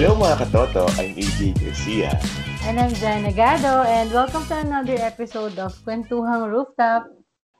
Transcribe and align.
Hello 0.00 0.16
mga 0.16 0.48
katoto, 0.48 0.88
I'm 0.96 1.12
AJ 1.12 1.60
Garcia. 1.60 2.16
And 2.64 2.80
I'm 2.80 2.88
Jan 2.96 3.20
Nagado, 3.20 3.84
and 3.84 4.08
welcome 4.08 4.40
to 4.48 4.56
another 4.56 4.96
episode 4.96 5.60
of 5.60 5.76
Kwentuhang 5.84 6.48
Rooftop. 6.48 7.12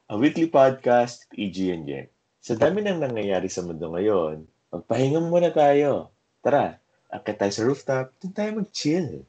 A 0.09 0.17
weekly 0.17 0.49
podcast 0.49 1.29
with 1.29 1.37
AJ 1.37 1.57
and 1.69 1.85
Jen. 1.85 2.09
Sa 2.41 2.57
dami 2.57 2.81
nang 2.81 2.97
nangyayari 2.97 3.45
sa 3.45 3.61
mundo 3.61 3.93
ngayon, 3.93 4.49
magpahinga 4.73 5.21
muna 5.21 5.53
tayo. 5.53 6.17
Tara, 6.41 6.81
akit 7.13 7.37
tayo 7.37 7.53
sa 7.53 7.61
rooftop, 7.61 8.05
doon 8.17 8.33
tayo 8.33 8.49
mag-chill. 8.57 9.21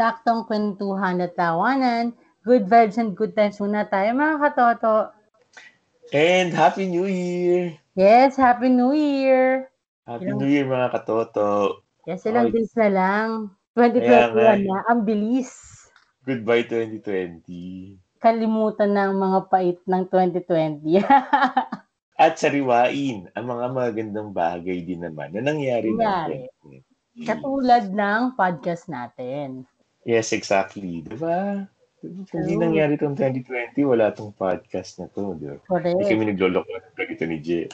Saktong 0.00 0.48
kwentuhan 0.48 1.20
at 1.20 1.36
tawanan, 1.36 2.16
good 2.40 2.64
vibes 2.72 2.96
and 2.96 3.12
good 3.12 3.36
times 3.36 3.60
muna 3.60 3.84
tayo 3.84 4.16
mga 4.16 4.36
katoto. 4.40 5.12
And 6.08 6.56
Happy 6.56 6.88
New 6.88 7.04
Year! 7.04 7.76
Yes, 7.92 8.40
Happy 8.40 8.72
New 8.72 8.96
Year! 8.96 9.68
Happy 10.08 10.32
New 10.32 10.48
Year 10.48 10.64
mga 10.64 11.04
katoto! 11.04 11.84
Yes, 12.06 12.22
ilang 12.22 12.48
Ay. 12.48 12.54
days 12.54 12.70
na 12.78 12.86
lang. 12.88 13.28
Kaya 13.74 13.90
2021 14.30 14.38
nga 14.38 14.54
eh. 14.54 14.62
na. 14.62 14.78
Ang 14.86 15.00
bilis. 15.02 15.50
Goodbye 16.22 16.62
2020. 16.70 18.22
Kalimutan 18.22 18.94
na 18.94 19.10
ang 19.10 19.18
mga 19.18 19.38
pait 19.50 19.78
ng 19.82 20.02
2020. 20.08 21.02
At 22.22 22.38
sariwain 22.38 23.28
ang 23.34 23.46
mga 23.50 23.66
magandang 23.74 24.30
bagay 24.30 24.86
din 24.86 25.02
naman 25.02 25.34
na 25.34 25.42
nangyari 25.44 25.90
Nangyari. 25.92 26.46
ng 26.64 26.80
2020. 27.18 27.26
Katulad 27.26 27.84
ng 27.90 28.22
podcast 28.38 28.86
natin. 28.86 29.66
Yes, 30.06 30.30
exactly. 30.30 31.02
Diba? 31.02 31.66
Diba, 31.98 32.22
Kung 32.30 32.46
di 32.46 32.54
True. 32.54 32.62
nangyari 32.62 32.94
itong 32.94 33.18
2020, 33.18 33.82
wala 33.82 34.14
tong 34.14 34.30
podcast 34.30 35.02
na 35.02 35.10
to. 35.10 35.34
Diba? 35.34 35.58
Correct. 35.66 35.98
Hindi 35.98 36.06
kami 36.06 36.24
nagloloko 36.30 36.70
ng 36.70 36.94
ganito 36.94 37.24
ni 37.26 37.38
Jay. 37.42 37.66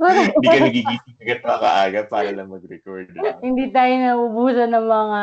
Hindi 0.36 0.48
ka 0.48 0.58
nagigising 0.64 1.18
agad 1.20 1.40
makaaga 1.44 2.00
para 2.08 2.30
lang 2.32 2.48
mag-record. 2.48 3.12
diba? 3.12 3.36
hindi 3.44 3.68
tayo 3.68 3.92
naubusan 4.00 4.72
ng 4.72 4.86
mga 4.88 5.22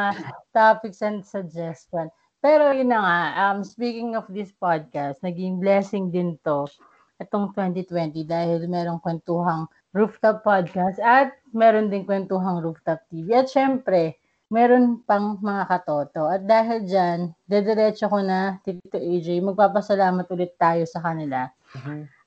topics 0.54 1.02
and 1.02 1.26
suggestion. 1.26 2.14
Pero 2.38 2.70
yun 2.70 2.94
na 2.94 3.02
nga, 3.02 3.20
um, 3.50 3.66
speaking 3.66 4.14
of 4.14 4.30
this 4.30 4.54
podcast, 4.54 5.18
naging 5.26 5.58
blessing 5.58 6.14
din 6.14 6.38
to 6.46 6.70
itong 7.18 7.50
2020 7.58 8.22
dahil 8.30 8.70
merong 8.70 9.02
kwentuhang 9.02 9.66
rooftop 9.98 10.46
podcast 10.46 11.02
at 11.02 11.34
meron 11.50 11.90
din 11.90 12.06
kwentuhang 12.06 12.62
rooftop 12.62 13.02
TV. 13.10 13.34
At 13.34 13.50
syempre, 13.50 14.22
meron 14.54 15.02
pang 15.10 15.42
mga 15.42 15.66
katoto. 15.66 16.30
At 16.30 16.46
dahil 16.46 16.86
dyan, 16.86 17.34
dediretso 17.50 18.06
ko 18.06 18.22
na, 18.22 18.62
Tito 18.62 19.02
AJ, 19.02 19.42
magpapasalamat 19.42 20.30
ulit 20.30 20.54
tayo 20.62 20.86
sa 20.86 21.02
kanila 21.02 21.50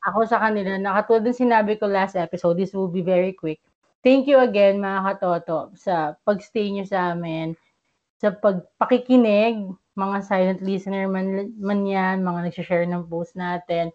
ako 0.04 0.24
sa 0.24 0.40
kanila, 0.40 0.80
na 0.80 0.96
katulad 0.96 1.28
ng 1.28 1.36
sinabi 1.36 1.76
ko 1.76 1.84
last 1.84 2.16
episode, 2.16 2.56
this 2.56 2.72
will 2.72 2.88
be 2.88 3.04
very 3.04 3.36
quick. 3.36 3.60
Thank 4.00 4.24
you 4.24 4.40
again 4.40 4.80
mga 4.80 5.20
katoto 5.20 5.76
sa 5.76 6.16
pagstay 6.24 6.72
nyo 6.72 6.88
sa 6.88 7.12
amin, 7.12 7.52
sa 8.16 8.32
pagpakikinig, 8.32 9.68
mga 9.92 10.18
silent 10.24 10.60
listener 10.64 11.04
man, 11.04 11.52
man 11.60 11.84
yan, 11.84 12.24
mga 12.24 12.48
nagsishare 12.48 12.88
ng 12.88 13.04
post 13.12 13.36
natin, 13.36 13.92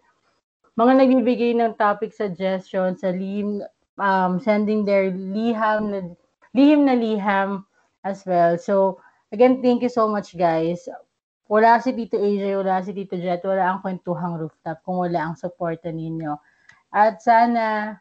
mga 0.78 1.02
nagbibigay 1.02 1.58
ng 1.58 1.74
topic 1.74 2.14
suggestions 2.14 3.02
sa 3.02 3.10
lihim, 3.10 3.66
um, 3.98 4.38
sending 4.38 4.86
their 4.86 5.10
liham 5.10 5.90
na, 5.90 6.00
lihim 6.54 6.86
na 6.86 6.94
liham 6.94 7.66
as 8.06 8.22
well. 8.22 8.54
So, 8.54 9.02
again, 9.34 9.58
thank 9.58 9.82
you 9.82 9.90
so 9.90 10.06
much 10.06 10.38
guys 10.38 10.86
wala 11.46 11.78
si 11.78 11.94
Tito 11.94 12.18
AJ, 12.18 12.44
wala 12.58 12.82
si 12.82 12.90
Tito 12.94 13.14
Jet, 13.18 13.42
wala 13.46 13.74
ang 13.74 13.80
kwentuhang 13.82 14.38
rooftop 14.42 14.82
kung 14.82 15.02
wala 15.02 15.30
ang 15.30 15.34
suporta 15.38 15.90
ninyo. 15.94 16.34
At 16.90 17.22
sana 17.22 17.96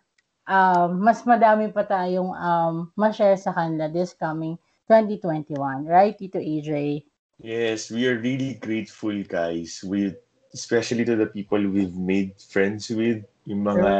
um, 0.49 1.01
mas 1.01 1.21
madami 1.25 1.69
pa 1.73 1.85
tayong 1.85 2.31
um, 2.33 2.73
ma-share 2.93 3.37
sa 3.37 3.53
kanila 3.53 3.89
this 3.89 4.13
coming 4.17 4.57
2021. 4.89 5.85
Right, 5.85 6.17
Tito 6.17 6.37
AJ? 6.37 7.03
Yes, 7.41 7.91
we 7.91 8.07
are 8.07 8.15
really 8.15 8.55
grateful, 8.61 9.15
guys, 9.27 9.83
with 9.83 10.15
especially 10.55 11.03
to 11.03 11.19
the 11.19 11.27
people 11.27 11.59
we've 11.59 11.97
made 11.99 12.31
friends 12.39 12.87
with. 12.87 13.27
Yung 13.45 13.61
mga, 13.61 13.91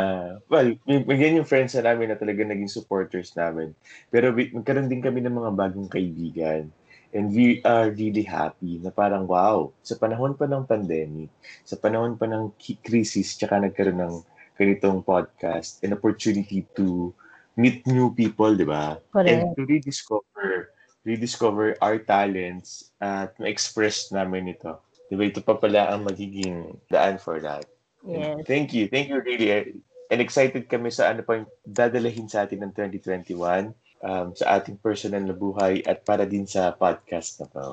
well, 0.47 0.69
y- 0.87 1.05
yan 1.05 1.43
yung 1.43 1.49
friends 1.49 1.75
na 1.75 1.91
namin 1.91 2.09
na 2.09 2.17
talaga 2.17 2.47
naging 2.47 2.71
supporters 2.71 3.35
namin. 3.35 3.75
Pero 4.09 4.31
magkaroon 4.31 4.87
din 4.87 5.03
kami 5.03 5.19
ng 5.21 5.35
mga 5.35 5.51
bagong 5.51 5.91
kaibigan. 5.91 6.71
And 7.13 7.31
we 7.31 7.61
are 7.63 7.91
really 7.91 8.23
happy 8.23 8.81
na 8.81 8.89
parang 8.89 9.27
wow, 9.29 9.71
sa 9.85 9.95
panahon 9.99 10.33
pa 10.33 10.49
ng 10.49 10.65
pandemic, 10.65 11.29
sa 11.67 11.77
panahon 11.77 12.17
pa 12.17 12.25
ng 12.25 12.55
crisis, 12.81 13.37
tsaka 13.37 13.61
nagkaroon 13.61 14.01
ng 14.01 14.15
ganitong 14.55 15.03
podcast, 15.03 15.83
an 15.83 15.93
opportunity 15.93 16.63
to 16.73 17.11
meet 17.55 17.83
new 17.87 18.11
people, 18.11 18.51
di 18.55 18.67
ba? 18.67 18.99
And 19.15 19.55
to 19.55 19.63
rediscover, 19.63 20.71
rediscover 21.07 21.75
our 21.79 21.99
talents 22.03 22.91
at 22.99 23.35
ma-express 23.39 24.11
namin 24.11 24.55
ito. 24.55 24.79
Di 25.07 25.15
ba, 25.15 25.23
ito 25.27 25.39
pa 25.39 25.55
pala 25.55 25.91
ang 25.91 26.03
magiging 26.03 26.75
daan 26.91 27.19
for 27.19 27.39
that. 27.39 27.67
And 28.05 28.41
Yes. 28.41 28.45
Thank 28.45 28.73
you. 28.73 28.87
Thank 28.87 29.09
you 29.09 29.19
really. 29.19 29.81
And 30.13 30.21
excited 30.21 30.69
kami 30.69 30.93
sa 30.93 31.09
ano 31.09 31.25
pa 31.25 31.41
yung 31.41 31.49
dadalahin 31.65 32.29
sa 32.29 32.45
atin 32.45 32.61
ng 32.61 32.73
2021 32.77 33.73
um, 34.05 34.37
sa 34.37 34.61
ating 34.61 34.77
personal 34.77 35.25
na 35.25 35.33
buhay 35.33 35.81
at 35.89 36.05
para 36.05 36.29
din 36.29 36.45
sa 36.45 36.69
podcast 36.77 37.41
na 37.41 37.45
to. 37.49 37.67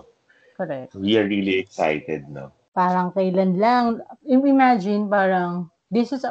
Correct. 0.56 0.96
We 0.96 1.20
are 1.20 1.28
really 1.28 1.60
excited, 1.60 2.32
no? 2.32 2.50
Parang 2.72 3.12
kailan 3.12 3.60
lang, 3.60 4.00
imagine 4.24 5.12
parang, 5.12 5.68
this 5.92 6.08
is, 6.16 6.24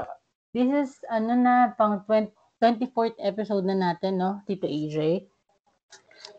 this 0.58 0.70
is, 0.74 0.92
ano 1.06 1.38
na, 1.38 1.78
pang 1.78 2.02
20, 2.10 2.34
24th 2.58 3.18
episode 3.22 3.66
na 3.70 3.78
natin, 3.78 4.18
no, 4.18 4.42
Tito 4.50 4.66
AJ? 4.66 5.30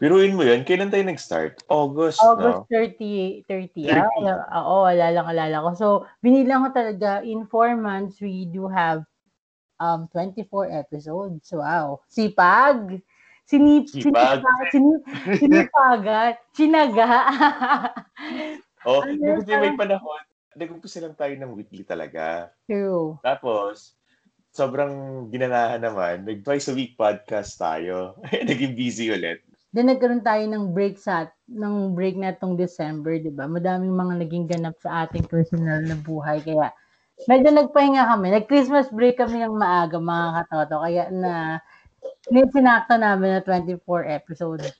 Piruin 0.03 0.35
mo 0.35 0.43
yun, 0.43 0.67
kailan 0.67 0.91
tayo 0.91 1.07
nag-start? 1.07 1.63
August, 1.71 2.19
August 2.19 2.67
no? 2.67 2.75
30, 2.75 3.47
30. 3.47 3.95
Ah, 3.95 4.63
oo, 4.67 4.87
wala 4.87 5.07
lang 5.15 5.27
alala 5.31 5.63
ko. 5.63 5.71
So, 5.79 5.87
binilang 6.19 6.67
ko 6.67 6.69
talaga, 6.75 7.23
in 7.23 7.47
four 7.47 7.79
months, 7.79 8.19
we 8.19 8.51
do 8.51 8.67
have 8.67 9.07
um 9.83 10.07
24 10.15 10.71
episodes. 10.71 11.51
Wow. 11.51 12.07
Sipag. 12.07 13.03
Sinip, 13.47 13.91
Sipag. 13.91 14.41
Sinipag. 14.41 14.71
Sinip, 14.73 15.03
sinipagan. 15.37 16.33
Sinaga. 16.57 17.09
Oh, 18.83 19.03
Ano, 19.03 19.43
kasi 19.43 19.53
may 19.59 19.75
panahon, 19.79 20.23
nag-umpisa 20.57 21.03
lang 21.03 21.15
tayo 21.15 21.35
ng 21.37 21.53
weekly 21.55 21.85
talaga. 21.87 22.51
True. 22.67 23.19
Tapos, 23.23 23.95
sobrang 24.53 25.27
ginanahan 25.33 25.81
naman, 25.81 26.29
nag-twice 26.29 26.69
a 26.69 26.75
week 26.77 26.95
podcast 26.95 27.57
tayo. 27.57 28.21
Naging 28.49 28.77
busy 28.77 29.09
ulit. 29.09 29.41
Then 29.73 29.89
nagkaroon 29.89 30.21
tayo 30.21 30.45
ng 30.45 30.77
break 30.77 31.01
sa 31.01 31.33
ng 31.49 31.97
break 31.97 32.21
na 32.21 32.37
tong 32.37 32.61
December, 32.61 33.17
'di 33.17 33.33
ba? 33.33 33.49
Madaming 33.49 33.97
mga 33.97 34.15
naging 34.21 34.45
ganap 34.45 34.77
sa 34.85 35.09
ating 35.09 35.25
personal 35.25 35.81
na 35.81 35.97
buhay 35.97 36.45
kaya 36.45 36.69
medyo 37.25 37.49
nagpahinga 37.49 38.05
kami. 38.05 38.37
Nag-Christmas 38.37 38.93
break 38.93 39.17
kami 39.17 39.41
ng 39.41 39.57
maaga 39.57 39.97
mga 39.97 40.45
katoto 40.45 40.77
kaya 40.85 41.09
na 41.09 41.33
sinakto 42.31 42.95
namin 43.01 43.39
na 43.39 43.41
24 43.43 43.83
episodes. 44.07 44.71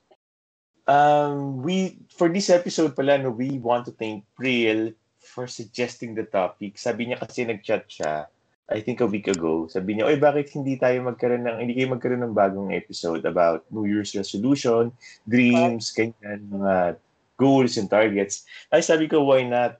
Um, 0.83 1.63
we, 1.63 2.03
for 2.11 2.27
this 2.27 2.51
episode 2.51 2.95
pala, 2.95 3.17
no, 3.19 3.31
we 3.31 3.59
want 3.59 3.87
to 3.87 3.93
thank 3.95 4.27
Priel 4.35 4.91
for 5.23 5.47
suggesting 5.47 6.15
the 6.15 6.27
topic. 6.27 6.75
Sabi 6.75 7.07
niya 7.07 7.23
kasi 7.23 7.47
nag-chat 7.47 7.87
siya, 7.87 8.27
I 8.67 8.79
think 8.79 9.03
a 9.03 9.07
week 9.07 9.27
ago. 9.27 9.67
Sabi 9.67 9.95
niya, 9.95 10.07
oy, 10.07 10.19
bakit 10.19 10.51
hindi 10.55 10.75
tayo 10.79 11.03
magkaroon 11.03 11.43
ng, 11.43 11.57
hindi 11.59 11.73
kayo 11.75 11.87
magkaroon 11.95 12.23
ng 12.27 12.35
bagong 12.35 12.71
episode 12.71 13.23
about 13.27 13.67
New 13.71 13.87
Year's 13.87 14.15
resolution, 14.15 14.91
dreams, 15.27 15.91
ganyan, 15.91 16.47
mga 16.47 16.99
goals 17.35 17.75
and 17.75 17.91
targets. 17.91 18.47
Ay, 18.71 18.83
sabi 18.83 19.07
ko, 19.07 19.23
why 19.23 19.43
not? 19.43 19.79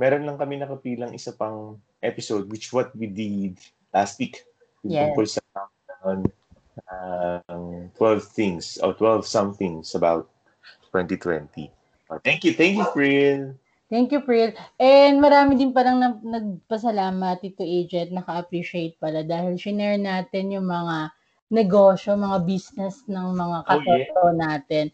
Meron 0.00 0.24
lang 0.24 0.40
kami 0.40 0.60
nakapilang 0.60 1.12
isa 1.12 1.32
pang 1.36 1.76
episode, 2.00 2.48
which 2.48 2.72
what 2.72 2.92
we 2.96 3.08
did 3.08 3.60
last 3.92 4.16
week. 4.16 4.40
Yes. 4.80 5.12
Tungkol 5.12 5.26
sa 5.28 5.40
countdown, 5.52 6.18
um, 6.90 7.90
12 7.96 8.24
things, 8.24 8.78
or 8.82 8.94
12 8.94 9.26
somethings 9.26 9.94
about 9.94 10.28
2020. 10.92 11.70
Oh, 12.10 12.20
thank 12.24 12.44
you, 12.44 12.52
thank 12.52 12.76
you, 12.76 12.84
Priel. 12.84 13.54
Thank 13.92 14.08
you, 14.08 14.24
Pril. 14.24 14.56
And 14.80 15.20
marami 15.20 15.52
din 15.60 15.76
palang 15.76 16.00
nag- 16.00 16.24
nagpasalamat 16.24 17.44
Tito 17.44 17.60
Agent, 17.60 18.08
naka-appreciate 18.16 18.96
pala 18.96 19.20
dahil 19.20 19.60
shinare 19.60 20.00
natin 20.00 20.48
yung 20.48 20.64
mga 20.64 21.12
negosyo, 21.52 22.16
mga 22.16 22.40
business 22.48 23.04
ng 23.04 23.36
mga 23.36 23.58
Oh, 23.68 23.76
yeah. 23.84 24.08
katoto 24.08 24.32
natin 24.32 24.84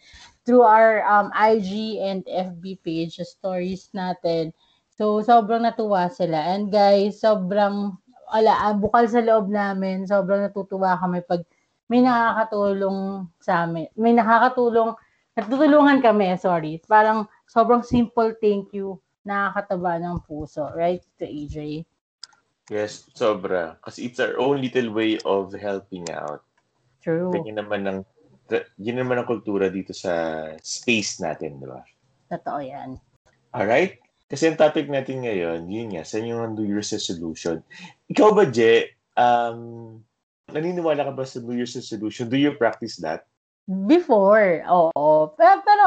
through 0.43 0.67
our 0.67 1.07
um, 1.07 1.31
IG 1.31 2.03
and 2.03 2.27
FB 2.27 2.83
page, 2.83 3.23
stories 3.23 3.87
natin. 3.95 4.51
So, 4.99 5.23
sobrang 5.23 5.63
natuwa 5.63 6.11
sila. 6.11 6.59
And 6.59 6.67
guys, 6.75 7.23
sobrang, 7.23 7.95
ala, 8.35 8.51
ah, 8.67 8.75
bukal 8.75 9.07
sa 9.07 9.23
loob 9.23 9.47
namin, 9.47 10.11
sobrang 10.11 10.51
natutuwa 10.51 10.99
kami 10.99 11.23
pag 11.23 11.47
may 11.89 12.05
nakakatulong 12.05 13.29
sa 13.41 13.65
amin. 13.65 13.89
May 13.97 14.13
nakakatulong, 14.13 14.93
natutulungan 15.35 16.05
kami, 16.05 16.37
sorry. 16.37 16.81
Parang 16.85 17.25
sobrang 17.49 17.81
simple 17.81 18.37
thank 18.39 18.73
you, 18.77 19.01
nakakataba 19.25 19.97
ng 20.01 20.21
puso. 20.29 20.69
Right, 20.77 21.01
to 21.17 21.25
AJ? 21.25 21.89
Yes, 22.69 23.09
sobra. 23.17 23.81
Kasi 23.81 24.13
it's 24.13 24.21
our 24.21 24.37
own 24.37 24.61
little 24.61 24.93
way 24.93 25.17
of 25.25 25.57
helping 25.57 26.05
out. 26.13 26.45
True. 27.01 27.33
Ganyan 27.33 27.65
naman 27.65 27.83
ang 27.89 27.99
yun 28.81 28.97
naman 28.97 29.21
ang 29.21 29.29
kultura 29.29 29.69
dito 29.69 29.93
sa 29.93 30.45
space 30.61 31.21
natin, 31.21 31.61
di 31.61 31.69
ba? 31.69 31.85
Totoo 32.33 32.61
yan. 32.65 32.97
Alright? 33.53 34.01
Kasi 34.29 34.49
ang 34.49 34.61
topic 34.61 34.89
natin 34.89 35.25
ngayon, 35.25 35.69
yun 35.69 35.93
nga, 35.93 36.05
sa 36.05 36.21
yung 36.21 36.53
New 36.53 36.65
Year's 36.65 36.93
resolution. 36.93 37.65
Ikaw 38.13 38.29
ba, 38.37 38.45
Je, 38.49 38.93
um, 39.17 40.01
naniniwala 40.53 41.05
ka 41.05 41.13
ba 41.13 41.25
sa 41.29 41.41
New 41.45 41.57
Year's 41.57 41.77
resolution? 41.77 42.29
Do 42.29 42.41
you 42.41 42.57
practice 42.57 42.97
that? 43.05 43.29
Before, 43.69 44.65
oo. 44.65 45.33
Pero, 45.37 45.61
pero 45.61 45.87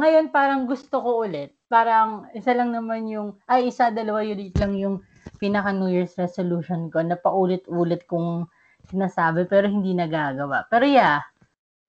ngayon 0.00 0.32
parang 0.32 0.64
gusto 0.64 1.00
ko 1.00 1.28
ulit. 1.28 1.52
Parang 1.68 2.24
isa 2.32 2.56
lang 2.56 2.72
naman 2.72 3.04
yung, 3.12 3.36
ay 3.44 3.68
isa, 3.68 3.92
dalawa 3.92 4.24
yun 4.24 4.48
lang 4.56 4.72
yung 4.80 4.96
pinaka 5.36 5.70
New 5.76 5.92
Year's 5.92 6.16
resolution 6.16 6.88
ko 6.88 7.04
na 7.04 7.20
paulit-ulit 7.20 8.08
kong 8.08 8.48
sinasabi 8.88 9.44
pero 9.44 9.68
hindi 9.68 9.92
nagagawa. 9.92 10.64
Pero 10.72 10.88
yeah, 10.88 11.20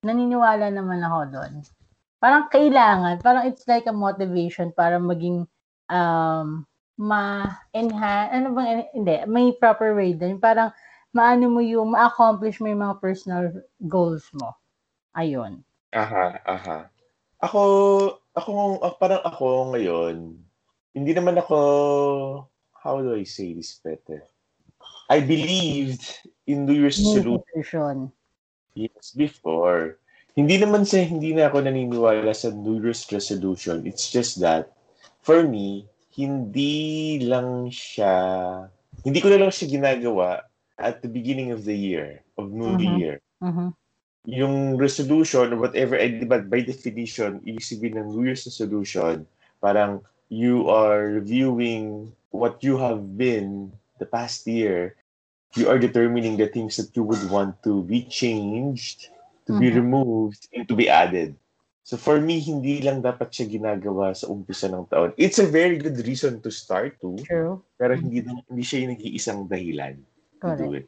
naniniwala 0.03 0.67
naman 0.67 0.99
ako 0.99 1.19
doon. 1.39 1.53
Parang 2.19 2.51
kailangan, 2.51 3.23
parang 3.23 3.47
it's 3.47 3.63
like 3.63 3.87
a 3.87 3.95
motivation 3.95 4.75
para 4.75 4.99
maging 4.99 5.47
um, 5.87 6.67
ma-enhance, 6.99 8.29
ano 8.35 8.51
bang, 8.51 8.91
hindi, 8.91 9.15
may 9.23 9.55
proper 9.55 9.95
way 9.95 10.11
din. 10.11 10.35
Parang 10.35 10.75
maano 11.13 11.49
mo 11.49 11.61
yung, 11.61 11.93
ma-accomplish 11.93 12.61
mo 12.61 12.69
yung 12.69 12.83
mga 12.85 12.97
personal 13.01 13.49
goals 13.81 14.25
mo. 14.33 14.53
Ayun. 15.17 15.65
Aha, 15.93 16.37
aha. 16.45 16.89
Ako, 17.41 17.61
ako, 18.35 18.51
parang 18.99 19.23
ako 19.25 19.73
ngayon, 19.73 20.37
hindi 20.93 21.11
naman 21.15 21.39
ako, 21.39 21.57
how 22.75 23.01
do 23.01 23.15
I 23.15 23.23
say 23.25 23.53
this 23.53 23.79
better? 23.81 24.27
I 25.09 25.23
believed 25.23 26.05
in 26.45 26.69
New 26.69 26.77
Year's 26.77 27.01
resolution. 27.01 28.13
Yes, 28.77 29.15
before. 29.17 29.97
Hindi 30.37 30.61
naman 30.61 30.85
sa 30.85 31.01
hindi 31.01 31.33
na 31.33 31.49
ako 31.49 31.65
naniniwala 31.65 32.29
sa 32.37 32.53
New 32.53 32.77
Year's 32.77 33.09
resolution. 33.09 33.83
It's 33.89 34.13
just 34.13 34.37
that, 34.45 34.69
for 35.25 35.41
me, 35.41 35.89
hindi 36.13 37.17
lang 37.25 37.73
siya, 37.73 38.13
hindi 39.01 39.19
ko 39.23 39.33
na 39.33 39.39
lang 39.41 39.51
siya 39.51 39.67
ginagawa 39.71 40.48
at 40.79 41.03
the 41.03 41.11
beginning 41.11 41.51
of 41.51 41.67
the 41.67 41.75
year, 41.75 42.23
of 42.39 42.51
New 42.51 42.79
uh-huh. 42.79 42.97
Year. 42.97 43.15
Uh-huh 43.43 43.71
yung 44.29 44.77
resolution 44.77 45.53
or 45.53 45.57
whatever, 45.57 45.95
eh, 45.95 46.21
di 46.21 46.27
ba, 46.27 46.43
by 46.43 46.61
definition, 46.61 47.39
ibig 47.47 47.63
sabihin 47.63 47.97
ng 47.97 48.07
New 48.11 48.27
Year's 48.27 48.43
resolution, 48.43 49.23
parang 49.63 50.03
you 50.27 50.67
are 50.67 51.07
reviewing 51.07 52.11
what 52.29 52.61
you 52.61 52.77
have 52.77 53.17
been 53.17 53.71
the 53.97 54.05
past 54.05 54.45
year. 54.45 54.95
You 55.57 55.65
are 55.65 55.81
determining 55.81 56.37
the 56.37 56.45
things 56.45 56.77
that 56.77 56.93
you 56.93 57.01
would 57.01 57.25
want 57.33 57.57
to 57.65 57.81
be 57.81 58.05
changed, 58.05 59.09
to 59.49 59.57
mm-hmm. 59.57 59.65
be 59.65 59.69
removed, 59.73 60.45
and 60.53 60.67
to 60.69 60.75
be 60.77 60.85
added. 60.85 61.33
So 61.81 61.97
for 61.97 62.21
me, 62.21 62.37
hindi 62.37 62.85
lang 62.85 63.01
dapat 63.01 63.33
siya 63.33 63.49
ginagawa 63.49 64.13
sa 64.13 64.29
umpisa 64.29 64.69
ng 64.69 64.85
taon. 64.93 65.09
It's 65.17 65.41
a 65.41 65.49
very 65.49 65.81
good 65.81 65.97
reason 66.05 66.37
to 66.45 66.53
start 66.53 67.01
to. 67.01 67.17
True. 67.25 67.65
Pero 67.81 67.97
hindi 67.97 68.21
hindi 68.21 68.61
siya 68.61 68.85
yung 68.85 68.93
nag-iisang 68.93 69.49
dahilan 69.49 69.97
Correct. 70.39 70.63
do 70.63 70.73
it. 70.79 70.87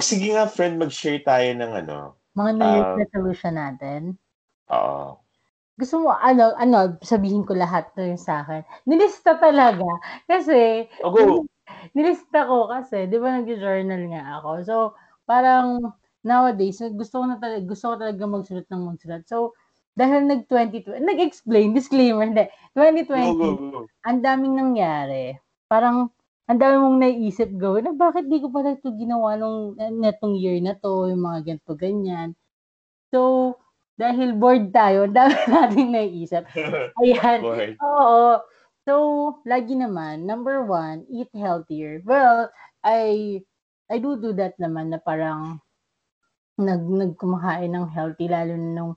Sige 0.00 0.36
nga, 0.36 0.48
friend, 0.48 0.76
mag-share 0.80 1.20
tayo 1.24 1.48
ng 1.56 1.72
ano, 1.84 2.22
mga 2.32 2.50
New 2.56 2.64
Year's 2.64 2.92
uh, 2.96 2.98
resolution 3.00 3.54
natin? 3.56 4.00
Oo. 4.72 5.20
Gusto 5.76 5.94
mo, 6.00 6.16
ano, 6.16 6.52
ano, 6.56 6.96
sabihin 7.04 7.44
ko 7.44 7.52
lahat 7.56 7.92
to 7.96 8.04
yung 8.04 8.20
sa 8.20 8.44
akin. 8.44 8.64
Nilista 8.88 9.36
talaga. 9.36 9.88
Kasi, 10.28 10.88
okay. 10.88 11.24
nilista 11.96 12.48
ko 12.48 12.68
kasi, 12.68 13.08
di 13.08 13.16
ba 13.20 13.36
nag-journal 13.36 14.02
nga 14.12 14.22
ako. 14.40 14.50
So, 14.64 14.74
parang, 15.28 15.92
nowadays, 16.24 16.80
gusto 16.96 17.20
ko 17.20 17.24
na 17.28 17.36
talaga, 17.36 17.64
gusto 17.68 17.84
ko 17.92 17.94
talaga 18.00 18.22
magsulat 18.24 18.66
ng 18.68 18.82
magsulat. 18.94 19.24
So, 19.28 19.52
dahil 19.92 20.24
nag-2020, 20.24 21.04
nag-explain, 21.04 21.76
disclaimer, 21.76 22.24
hindi, 22.24 22.48
2020, 22.72 24.08
ang 24.08 24.18
daming 24.24 24.56
nangyari. 24.56 25.36
Parang, 25.68 26.08
ang 26.50 26.58
dami 26.60 26.76
mong 26.82 26.98
naiisip 27.02 27.50
gawin 27.58 27.84
na 27.88 27.94
bakit 27.96 28.26
di 28.30 28.38
ko 28.42 28.48
pala 28.52 28.74
ito 28.76 28.90
ginawa 28.94 29.38
nung 29.38 29.74
netong 29.78 30.34
year 30.38 30.58
na 30.62 30.74
to, 30.78 31.08
yung 31.10 31.22
mga 31.22 31.40
ganito, 31.46 31.72
ganyan. 31.78 32.28
So, 33.12 33.54
dahil 34.00 34.34
bored 34.36 34.72
tayo, 34.74 35.06
dami 35.10 35.34
nating 35.52 35.90
naiisip. 35.94 36.44
Ayan. 37.02 37.40
Oo. 37.82 38.40
So, 38.88 38.94
lagi 39.46 39.78
naman, 39.78 40.26
number 40.26 40.66
one, 40.66 41.06
eat 41.12 41.30
healthier. 41.36 42.02
Well, 42.02 42.50
I 42.82 43.40
I 43.92 43.96
do 44.02 44.18
do 44.18 44.32
that 44.40 44.58
naman 44.58 44.90
na 44.90 44.98
parang 44.98 45.62
nag 46.60 46.82
nagkumakain 46.84 47.72
ng 47.72 47.88
healthy 47.92 48.26
lalo 48.28 48.54
na 48.56 48.70
nung 48.76 48.92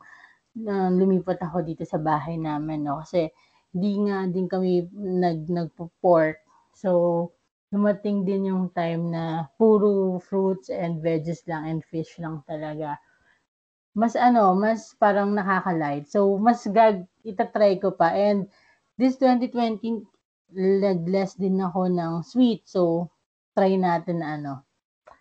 na 0.56 0.76
lumipat 0.92 1.40
ako 1.44 1.64
dito 1.68 1.84
sa 1.88 2.00
bahay 2.00 2.36
namin 2.40 2.84
no 2.88 3.00
kasi 3.04 3.32
di 3.72 3.92
nga 4.08 4.28
din 4.28 4.48
kami 4.52 4.88
nag 4.96 5.48
nagpo-pork 5.48 6.38
So, 6.76 7.32
dumating 7.76 8.24
din 8.24 8.48
yung 8.56 8.72
time 8.72 9.12
na 9.12 9.52
puro 9.60 10.16
fruits 10.24 10.72
and 10.72 11.04
veggies 11.04 11.44
lang 11.44 11.68
and 11.68 11.82
fish 11.84 12.16
lang 12.16 12.40
talaga. 12.48 12.96
Mas 13.92 14.16
ano, 14.16 14.56
mas 14.56 14.96
parang 14.96 15.36
nakaka-light. 15.36 16.08
So, 16.08 16.40
mas 16.40 16.64
gag, 16.72 17.04
itatry 17.28 17.80
ko 17.84 17.92
pa. 17.92 18.16
And 18.16 18.48
this 18.96 19.20
2020, 19.20 20.08
less 21.12 21.36
din 21.36 21.60
ako 21.60 21.92
ng 21.92 22.24
sweet. 22.24 22.64
So, 22.64 23.12
try 23.56 23.76
natin 23.76 24.24
na 24.24 24.40
ano, 24.40 24.54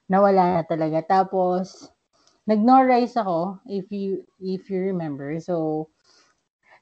nawala 0.06 0.58
na 0.58 0.62
talaga. 0.62 1.02
Tapos, 1.02 1.90
nag-no 2.46 2.82
rice 2.86 3.18
ako, 3.18 3.58
if 3.66 3.90
you, 3.90 4.22
if 4.42 4.66
you 4.70 4.78
remember. 4.90 5.38
So, 5.38 5.86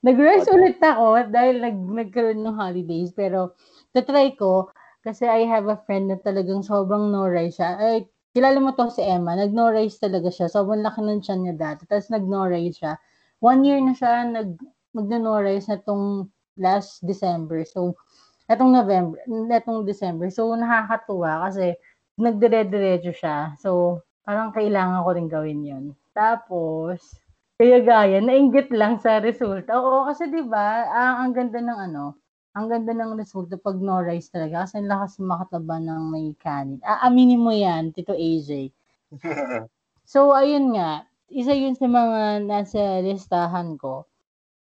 nag-rice 0.04 0.48
okay. 0.48 0.56
ulit 0.56 0.78
ako 0.80 1.28
dahil 1.28 1.60
nag, 1.60 1.76
nagkaroon 1.76 2.40
ng 2.40 2.56
holidays. 2.56 3.12
Pero, 3.12 3.56
tatry 3.92 4.32
ko 4.36 4.72
kasi 5.02 5.26
I 5.26 5.44
have 5.50 5.66
a 5.66 5.78
friend 5.84 6.10
na 6.10 6.18
talagang 6.22 6.62
sobrang 6.62 7.10
no 7.10 7.26
rice 7.26 7.58
siya. 7.58 7.76
Ay, 7.78 8.06
kilala 8.32 8.58
mo 8.62 8.72
to 8.72 8.88
si 8.88 9.02
Emma, 9.02 9.34
nag 9.34 9.52
no 9.52 9.68
rice 9.68 9.98
talaga 9.98 10.30
siya. 10.30 10.46
Sobrang 10.48 10.80
laki 10.82 11.02
ng 11.02 11.20
tiyan 11.22 11.40
niya 11.44 11.54
dati. 11.58 11.82
Tapos 11.90 12.08
nag 12.08 12.24
no 12.24 12.46
rice 12.46 12.78
siya. 12.80 12.94
One 13.42 13.66
year 13.66 13.82
na 13.82 13.92
siya 13.92 14.24
nag 14.30 14.56
mag 14.94 15.06
no 15.10 15.36
rice 15.42 15.68
na 15.68 15.82
tong 15.82 16.30
last 16.56 17.02
December. 17.02 17.66
So, 17.66 17.98
etong 18.46 18.72
November, 18.72 19.18
etong 19.50 19.84
December. 19.88 20.28
So, 20.30 20.52
nakakatuwa 20.54 21.48
kasi 21.48 21.74
nagdire-diretso 22.20 23.12
siya. 23.16 23.56
So, 23.58 24.02
parang 24.22 24.52
kailangan 24.54 25.02
ko 25.02 25.10
rin 25.16 25.28
gawin 25.32 25.60
yun. 25.64 25.84
Tapos, 26.12 27.16
kaya 27.56 27.80
gaya, 27.80 28.18
nainggit 28.20 28.68
lang 28.74 28.98
sa 29.00 29.22
resulta. 29.22 29.76
Oo, 29.78 30.04
kasi 30.10 30.28
'di 30.28 30.44
ba, 30.50 30.86
ang, 30.90 31.14
ang 31.28 31.30
ganda 31.32 31.58
ng 31.62 31.78
ano, 31.90 32.18
ang 32.52 32.68
ganda 32.68 32.92
ng 32.92 33.16
resulta 33.16 33.56
pag 33.56 33.80
no 33.80 34.04
rice 34.04 34.28
talaga 34.28 34.68
kasi 34.68 34.80
ang 34.80 34.92
lakas 34.92 35.16
makataba 35.24 35.80
ng 35.80 36.02
may 36.12 36.36
kanin. 36.36 36.80
Ah, 36.84 37.08
aminin 37.08 37.40
mo 37.40 37.48
yan, 37.48 37.96
Tito 37.96 38.12
AJ. 38.12 38.68
so, 40.12 40.36
ayun 40.36 40.76
nga. 40.76 41.08
Isa 41.32 41.56
yun 41.56 41.72
sa 41.72 41.88
mga 41.88 42.44
nasa 42.44 43.00
listahan 43.00 43.80
ko. 43.80 44.04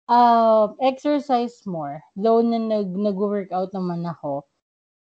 Uh, 0.04 0.76
exercise 0.84 1.64
more. 1.64 2.04
Though 2.12 2.44
na 2.44 2.60
nag, 2.60 2.92
nag-workout 2.92 3.72
naman 3.72 4.04
ako, 4.04 4.44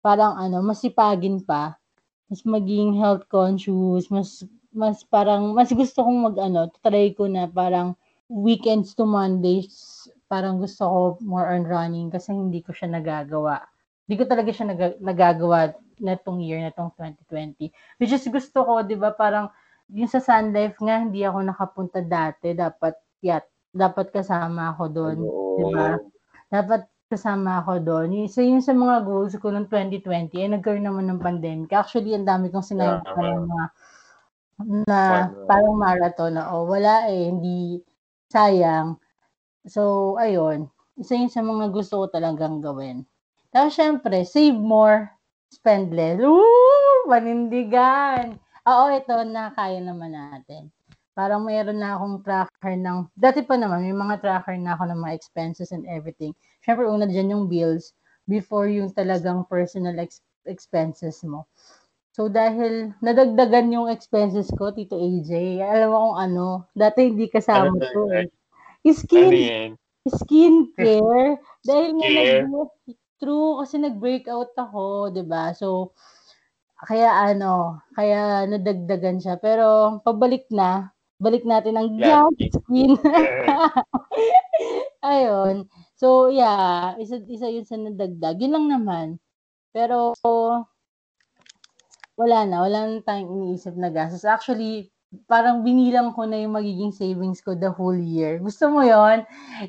parang 0.03 0.35
ano, 0.35 0.59
masipagin 0.59 1.39
pa. 1.39 1.79
Mas 2.27 2.43
maging 2.43 2.99
health 2.99 3.27
conscious, 3.31 4.11
mas 4.11 4.43
mas 4.73 5.05
parang 5.05 5.53
mas 5.53 5.69
gusto 5.71 6.01
kong 6.03 6.19
mag 6.33 6.37
ano, 6.41 6.67
try 6.81 7.13
ko 7.13 7.29
na 7.29 7.45
parang 7.47 7.95
weekends 8.27 8.97
to 8.97 9.05
Mondays 9.05 9.69
parang 10.33 10.57
gusto 10.57 10.81
ko 10.89 10.99
more 11.21 11.53
on 11.53 11.69
running 11.69 12.09
kasi 12.09 12.33
hindi 12.33 12.65
ko 12.65 12.73
siya 12.73 12.89
nagagawa. 12.89 13.61
Hindi 14.09 14.15
ko 14.17 14.25
talaga 14.25 14.49
siya 14.49 14.65
nag- 14.73 14.97
nagagawa 14.97 15.77
netong 16.01 16.41
year, 16.41 16.57
netong 16.65 16.89
2020. 16.97 17.69
Which 18.01 18.09
is 18.09 18.25
gusto 18.25 18.65
ko, 18.65 18.81
di 18.81 18.97
ba, 18.97 19.13
parang 19.13 19.53
yung 19.93 20.09
sa 20.09 20.17
Sun 20.17 20.49
Life 20.49 20.81
nga, 20.81 21.05
hindi 21.05 21.21
ako 21.21 21.37
nakapunta 21.45 22.01
dati. 22.01 22.57
Dapat, 22.57 23.21
yat, 23.21 23.45
dapat 23.69 24.09
kasama 24.09 24.73
ako 24.73 24.83
doon. 24.89 25.17
Di 25.61 25.63
ba? 25.69 26.01
Dapat 26.49 26.81
kasama 27.13 27.61
ako 27.61 27.73
doon. 27.85 28.25
So, 28.25 28.41
yun 28.41 28.65
sa 28.65 28.73
mga 28.73 29.05
goals 29.05 29.37
ko 29.37 29.53
noong 29.53 29.69
2020, 29.69 30.33
eh, 30.41 30.49
nagkaroon 30.49 30.81
naman 30.81 31.05
ng 31.13 31.21
pandemic. 31.21 31.69
Actually, 31.69 32.17
ang 32.17 32.25
dami 32.25 32.49
kong 32.49 32.65
sinabi 32.65 33.05
uh, 33.05 33.13
ng 33.13 33.45
mga 33.45 33.65
na 34.87 35.29
parang 35.49 35.75
marathon 35.77 36.33
na, 36.37 36.49
oh, 36.53 36.65
wala 36.65 37.09
eh, 37.09 37.29
hindi 37.29 37.81
sayang. 38.33 38.97
So, 39.67 40.15
ayun. 40.19 40.67
Isa 40.99 41.15
yun 41.15 41.31
sa 41.31 41.41
mga 41.41 41.71
gusto 41.71 42.03
ko 42.03 42.05
talagang 42.11 42.59
gawin. 42.59 43.07
Tapos, 43.49 43.73
syempre, 43.75 44.27
save 44.27 44.55
more, 44.57 45.09
spend 45.49 45.95
less. 45.95 46.19
Woo! 46.19 47.07
Panindigan! 47.07 48.35
Oo, 48.63 48.85
ito 48.91 49.15
na 49.27 49.51
kaya 49.51 49.79
naman 49.83 50.15
natin. 50.15 50.71
Parang 51.13 51.45
mayroon 51.45 51.77
na 51.77 51.95
akong 51.95 52.25
tracker 52.25 52.73
ng, 52.73 53.11
dati 53.13 53.45
pa 53.45 53.53
naman, 53.59 53.85
may 53.85 53.93
mga 53.93 54.19
tracker 54.23 54.57
na 54.57 54.73
ako 54.73 54.89
ng 54.89 54.99
mga 55.03 55.15
expenses 55.15 55.69
and 55.69 55.85
everything. 55.85 56.33
Syempre, 56.65 56.89
una 56.89 57.05
dyan 57.05 57.31
yung 57.35 57.45
bills 57.51 57.93
before 58.25 58.65
yung 58.71 58.89
talagang 58.95 59.45
personal 59.45 59.93
ex- 59.99 60.23
expenses 60.47 61.21
mo. 61.21 61.45
So 62.13 62.29
dahil 62.29 62.93
nadagdagan 63.01 63.73
yung 63.73 63.89
expenses 63.89 64.45
ko, 64.53 64.69
Tito 64.69 64.95
AJ, 65.01 65.61
alam 65.65 65.89
mo 65.89 65.97
kung 66.13 66.17
ano, 66.21 66.45
dati 66.77 67.09
hindi 67.09 67.25
kasama 67.25 67.73
Ano 67.73 67.81
to. 67.81 67.89
to, 67.89 68.03
Eh. 68.83 68.91
Ano 68.91 69.79
Skin, 70.03 70.03
skincare. 70.75 71.39
dahil 71.63 71.89
nga 71.95 72.07
Care? 72.11 72.43
nag 72.43 72.71
true 73.23 73.63
kasi 73.63 73.79
nag-breakout 73.79 74.51
ako, 74.59 75.15
'di 75.15 75.23
ba? 75.23 75.55
So 75.55 75.95
kaya 76.83 77.31
ano, 77.31 77.79
kaya 77.95 78.43
nadagdagan 78.43 79.23
siya. 79.23 79.39
Pero 79.39 80.03
pabalik 80.03 80.51
na, 80.51 80.91
balik 81.15 81.47
natin 81.47 81.79
ang 81.79 81.95
glad 81.95 82.35
skin. 82.35 82.99
Ayun. 85.03 85.67
So, 85.99 86.31
yeah, 86.31 86.95
isa, 86.99 87.19
isa 87.27 87.47
yun 87.47 87.67
sa 87.67 87.79
nadagdag. 87.79 88.39
Yun 88.39 88.53
lang 88.55 88.67
naman. 88.71 89.07
Pero, 89.71 90.15
wala 92.19 92.47
na. 92.47 92.63
Wala 92.63 92.79
na 92.87 93.03
tayong 93.03 93.31
iniisip 93.31 93.75
na 93.75 93.91
gastos. 93.91 94.27
Actually, 94.27 94.91
parang 95.29 95.61
binilang 95.61 96.13
ko 96.13 96.25
na 96.25 96.41
yung 96.41 96.57
magiging 96.57 96.93
savings 96.93 97.41
ko 97.41 97.53
the 97.53 97.69
whole 97.69 97.97
year. 97.97 98.41
Gusto 98.41 98.69
mo 98.69 98.81
yon 98.85 99.25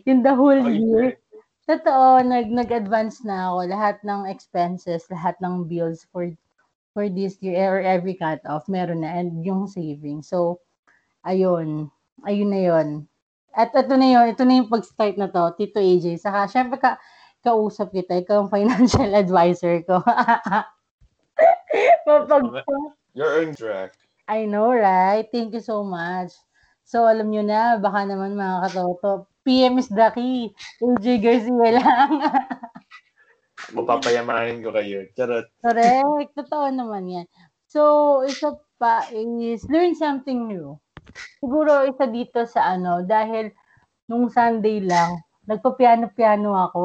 Yung 0.09 0.25
the 0.25 0.35
whole 0.35 0.59
Okay. 0.59 0.61
year. 0.61 1.21
Totoo, 1.65 2.21
nag, 2.21 2.53
nag-advance 2.53 3.25
na 3.25 3.49
ako. 3.49 3.73
Lahat 3.73 3.97
ng 4.05 4.29
expenses, 4.29 5.09
lahat 5.09 5.33
ng 5.41 5.65
bills 5.65 6.05
for 6.13 6.29
for 6.95 7.11
this 7.11 7.41
year 7.43 7.59
or 7.75 7.81
every 7.83 8.15
cut-off, 8.15 8.69
meron 8.71 9.03
na. 9.03 9.11
And 9.17 9.43
yung 9.43 9.67
savings. 9.67 10.31
So, 10.31 10.63
ayun. 11.27 11.91
Ayun 12.23 12.51
na 12.55 12.61
yon 12.63 12.89
At 13.55 13.75
ito 13.75 13.95
na 13.99 14.09
yun. 14.09 14.27
Ito 14.35 14.43
na 14.47 14.55
yung 14.63 14.71
pag-start 14.71 15.19
na 15.19 15.31
to, 15.31 15.55
Tito 15.59 15.79
AJ. 15.83 16.19
Saka, 16.23 16.47
syempre, 16.51 16.79
ka, 16.79 16.99
kausap 17.43 17.91
kita. 17.95 18.19
Ikaw 18.23 18.47
ang 18.47 18.51
financial 18.53 19.11
advisor 19.23 19.83
ko. 19.87 20.03
Mapag, 22.07 22.63
You're 23.15 23.47
on 23.47 23.55
track. 23.55 23.95
I 24.29 24.45
know, 24.49 24.73
right? 24.73 25.29
Thank 25.29 25.53
you 25.53 25.61
so 25.61 25.85
much. 25.85 26.33
So, 26.85 27.05
alam 27.09 27.29
nyo 27.33 27.45
na, 27.45 27.77
baka 27.81 28.05
naman 28.09 28.37
mga 28.37 28.69
katoto, 28.69 29.29
PM 29.45 29.77
is 29.77 29.89
the 29.93 30.09
key. 30.17 30.53
AJ 30.81 31.07
Garcia 31.21 31.69
lang. 31.81 32.11
Mapapayamanin 33.77 34.65
ko 34.65 34.73
kayo. 34.73 35.05
Charot. 35.17 35.49
Correct. 35.61 36.31
Totoo 36.37 36.69
naman 36.73 37.05
yan. 37.09 37.27
So, 37.69 38.21
isa 38.25 38.57
pa 38.81 39.05
is 39.13 39.65
learn 39.69 39.97
something 39.97 40.49
new. 40.49 40.77
Siguro 41.41 41.85
isa 41.89 42.09
dito 42.09 42.45
sa 42.49 42.77
ano, 42.77 43.05
dahil 43.05 43.53
nung 44.09 44.29
Sunday 44.33 44.81
lang, 44.85 45.21
nagpa-piano-piano 45.49 46.51
ako. 46.71 46.85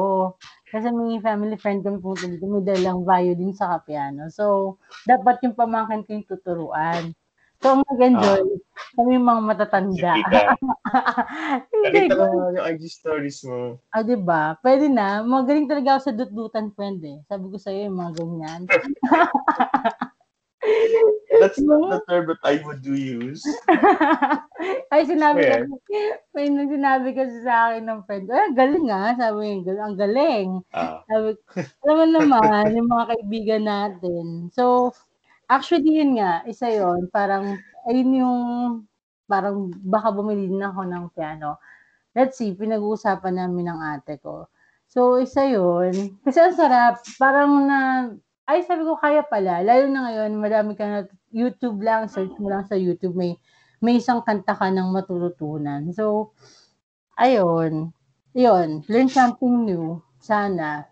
Kasi 0.70 0.88
may 0.94 1.18
family 1.18 1.56
friend 1.58 1.82
kami 1.82 1.98
pumunta 1.98 2.30
dito, 2.30 2.46
may 2.46 2.62
dalang 2.62 3.02
violin 3.02 3.52
sa 3.56 3.80
piano. 3.82 4.30
So, 4.30 4.76
dapat 5.08 5.42
yung 5.44 5.58
pamangkin 5.58 6.04
ko 6.06 6.10
yung 6.14 6.28
tuturuan. 6.28 7.02
So, 7.60 7.76
ang 7.76 7.84
nag-enjoy, 7.92 8.40
kami 8.96 9.20
yung 9.20 9.28
mga 9.28 9.42
matatanda. 9.44 10.12
Hindi 11.84 12.08
ko 12.08 12.24
yung 12.56 12.56
IG 12.56 12.88
stories 12.88 13.44
mo. 13.44 13.76
Ah, 13.92 14.00
di 14.00 14.16
ba? 14.16 14.56
Pwede 14.64 14.88
na. 14.88 15.20
Magaling 15.20 15.68
talaga 15.68 16.00
ako 16.00 16.00
sa 16.08 16.16
dut-dutan, 16.16 16.72
friend 16.72 17.04
eh. 17.04 17.20
Sabi 17.28 17.52
ko 17.52 17.60
sa'yo, 17.60 17.92
yung 17.92 18.00
mga 18.00 18.12
ganyan. 18.16 18.60
That's 21.40 21.60
not 21.60 21.88
the 21.88 22.00
term 22.08 22.28
that 22.32 22.40
I 22.44 22.60
would 22.64 22.80
do 22.80 22.96
use. 22.96 23.44
Ay, 24.92 25.08
sinabi 25.08 25.44
Swear. 25.44 25.64
kasi, 25.64 25.96
may 26.36 26.46
nung 26.52 26.68
sinabi 26.68 27.16
kasi 27.16 27.44
sa 27.44 27.72
akin 27.72 27.84
ng 27.88 28.00
friend 28.08 28.28
eh, 28.28 28.48
galing 28.56 28.88
ah. 28.88 29.12
Sabi 29.20 29.60
niya, 29.60 29.84
ang 29.84 29.96
galing. 30.00 30.48
Ah. 30.72 31.04
Sabi 31.12 31.36
ko, 31.36 31.60
alam 31.84 31.96
mo 31.96 32.06
naman, 32.08 32.72
yung 32.72 32.88
mga 32.88 33.04
kaibigan 33.16 33.64
natin. 33.68 34.48
So, 34.52 34.92
actually 35.50 35.98
yun 35.98 36.14
nga, 36.14 36.46
isa 36.46 36.70
yon 36.70 37.10
parang, 37.10 37.58
ayun 37.90 38.10
yung, 38.22 38.40
parang 39.26 39.74
baka 39.82 40.14
bumili 40.14 40.46
din 40.46 40.62
ako 40.62 40.86
ng 40.86 41.04
piano. 41.10 41.58
Let's 42.14 42.38
see, 42.38 42.54
pinag-uusapan 42.54 43.38
namin 43.38 43.70
ng 43.70 43.80
ate 43.98 44.22
ko. 44.22 44.46
So, 44.90 45.18
isa 45.22 45.46
yun. 45.46 46.18
Kasi 46.26 46.38
ang 46.42 46.54
sarap, 46.58 47.02
parang 47.18 47.66
na, 47.66 48.10
ay 48.50 48.66
sabi 48.66 48.82
ko, 48.82 48.98
kaya 48.98 49.22
pala. 49.22 49.62
Lalo 49.62 49.86
na 49.86 50.10
ngayon, 50.10 50.32
madami 50.38 50.72
ka 50.78 50.84
na, 50.86 51.00
YouTube 51.30 51.82
lang, 51.82 52.10
search 52.10 52.34
mo 52.42 52.50
lang 52.50 52.66
sa 52.66 52.74
YouTube, 52.74 53.14
may, 53.14 53.38
may 53.78 54.02
isang 54.02 54.22
kanta 54.26 54.54
ka 54.54 54.66
ng 54.70 54.90
matututunan. 54.90 55.86
So, 55.94 56.34
ayun. 57.18 57.94
Yun, 58.34 58.86
learn 58.86 59.10
something 59.10 59.66
new. 59.66 60.02
Sana. 60.22 60.86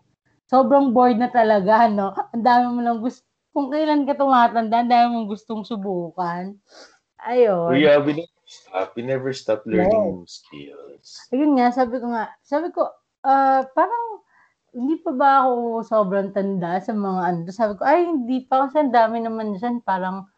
Sobrang 0.48 0.96
bored 0.96 1.20
na 1.20 1.28
talaga, 1.28 1.86
no? 1.92 2.10
Ang 2.34 2.42
dami 2.42 2.66
mo 2.72 2.80
lang 2.82 2.98
gusto, 3.04 3.27
kung 3.52 3.72
kailan 3.72 4.06
ka 4.06 4.14
tumatanda, 4.14 4.84
dami 4.84 5.06
mong 5.14 5.28
gustong 5.30 5.62
subukan. 5.66 6.54
Ayun. 7.24 7.74
We, 7.74 7.88
uh, 7.88 7.98
we 8.00 8.14
never 8.14 8.46
stop. 8.46 8.88
We 8.94 9.02
never 9.02 9.30
stop 9.34 9.60
learning 9.66 10.22
new 10.22 10.28
skills. 10.28 11.28
Ayun 11.34 11.58
nga, 11.58 11.74
sabi 11.74 11.98
ko 11.98 12.06
nga, 12.14 12.24
sabi 12.46 12.68
ko, 12.70 12.86
ah, 13.26 13.66
parang, 13.74 14.22
hindi 14.76 15.00
pa 15.00 15.10
ba 15.16 15.30
ako 15.42 15.82
sobrang 15.82 16.30
tanda 16.30 16.78
sa 16.78 16.92
mga 16.92 17.20
ano? 17.24 17.40
Sabi 17.50 17.72
ko, 17.80 17.82
ay, 17.88 18.04
hindi 18.04 18.44
pa. 18.46 18.68
Kasi 18.68 18.84
ang 18.84 18.94
dami 18.94 19.24
naman 19.24 19.56
dyan. 19.56 19.80
Parang, 19.82 20.28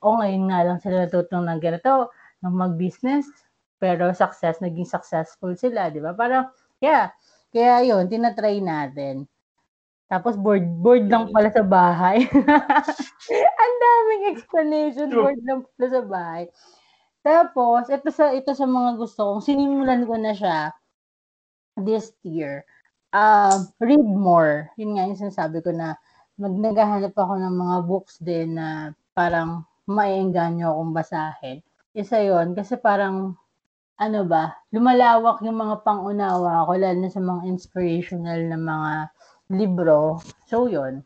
o 0.00 0.16
ngayon 0.22 0.44
nga 0.48 0.60
lang 0.64 0.78
sila 0.78 1.04
natutong 1.04 1.44
ng 1.50 1.60
ganito, 1.60 2.08
ng 2.46 2.54
mag-business. 2.54 3.26
Pero 3.82 4.14
success, 4.14 4.62
naging 4.62 4.86
successful 4.86 5.58
sila, 5.58 5.90
di 5.90 5.98
ba? 5.98 6.14
Parang, 6.14 6.46
yeah. 6.78 7.10
Kaya 7.52 7.84
yun, 7.84 8.06
tinatry 8.08 8.62
natin. 8.62 9.28
Tapos 10.12 10.36
bored, 10.36 10.68
bored 10.84 11.08
lang 11.08 11.32
pala 11.32 11.48
sa 11.48 11.64
bahay. 11.64 12.20
ang 13.64 13.74
daming 13.80 14.28
explanation, 14.28 15.08
True. 15.08 15.24
bored 15.24 15.40
lang 15.40 15.64
pala 15.64 15.88
sa 15.88 16.02
bahay. 16.04 16.42
Tapos, 17.24 17.88
ito 17.88 18.12
sa 18.12 18.28
ito 18.36 18.52
sa 18.52 18.68
mga 18.68 19.00
gusto 19.00 19.24
kong 19.24 19.40
sinimulan 19.40 20.04
ko 20.04 20.20
na 20.20 20.36
siya 20.36 20.76
this 21.80 22.12
year. 22.28 22.68
Uh, 23.08 23.64
read 23.80 24.04
more. 24.04 24.68
Yun 24.76 25.00
nga 25.00 25.08
yung 25.08 25.16
sinasabi 25.16 25.64
ko 25.64 25.72
na 25.72 25.96
mag 26.36 26.60
naghahanap 26.60 27.16
ako 27.16 27.32
ng 27.40 27.54
mga 27.56 27.76
books 27.88 28.20
din 28.20 28.60
na 28.60 28.92
parang 29.16 29.64
maiengganyo 29.88 30.76
akong 30.76 30.92
basahin. 30.92 31.58
Isa 31.96 32.20
yon 32.20 32.52
kasi 32.52 32.76
parang 32.76 33.32
ano 33.96 34.20
ba, 34.28 34.60
lumalawak 34.76 35.40
yung 35.40 35.56
mga 35.56 35.88
pangunawa 35.88 36.68
ko 36.68 36.72
lalo 36.76 36.98
na 37.00 37.08
sa 37.12 37.22
mga 37.22 37.48
inspirational 37.48 38.40
na 38.50 38.58
mga 38.60 38.92
libro. 39.50 40.20
So 40.46 40.68
yon 40.68 41.02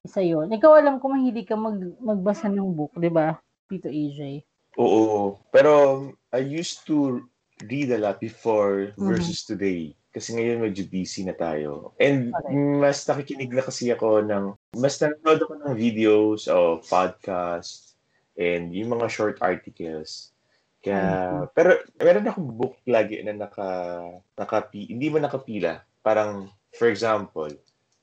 Isa 0.00 0.24
yon 0.24 0.48
Ikaw 0.48 0.80
alam 0.80 0.96
ko 0.96 1.12
mahilig 1.12 1.46
ka 1.46 1.54
mag, 1.60 1.76
magbasa 2.00 2.48
ng 2.48 2.72
book, 2.72 2.96
di 2.96 3.12
ba? 3.12 3.36
Tito 3.68 3.92
AJ. 3.92 4.42
Oo. 4.80 5.36
Pero 5.52 6.08
I 6.32 6.40
used 6.40 6.88
to 6.88 7.20
read 7.68 7.92
a 7.92 8.00
lot 8.00 8.16
before 8.16 8.96
versus 8.96 9.44
today. 9.44 9.92
Kasi 10.10 10.34
ngayon 10.34 10.66
medyo 10.66 10.88
busy 10.90 11.22
na 11.22 11.36
tayo. 11.36 11.94
And 12.02 12.34
Correct. 12.34 12.80
mas 12.82 12.98
nakikinig 13.06 13.52
na 13.54 13.62
kasi 13.62 13.94
ako 13.94 14.26
ng, 14.26 14.44
mas 14.74 14.98
nanonood 14.98 15.40
ako 15.46 15.54
ng 15.62 15.74
videos 15.78 16.50
o 16.50 16.82
podcast 16.82 17.94
and 18.34 18.74
yung 18.74 18.96
mga 18.96 19.06
short 19.06 19.38
articles. 19.38 20.34
Kaya, 20.80 21.44
pero 21.52 21.76
meron 22.00 22.24
akong 22.24 22.50
book 22.56 22.80
lagi 22.88 23.20
na 23.20 23.36
naka, 23.36 24.00
nakapi, 24.34 24.88
hindi 24.88 25.12
man 25.12 25.28
nakapila. 25.28 25.84
Parang, 26.00 26.48
for 26.74 26.88
example, 26.88 27.50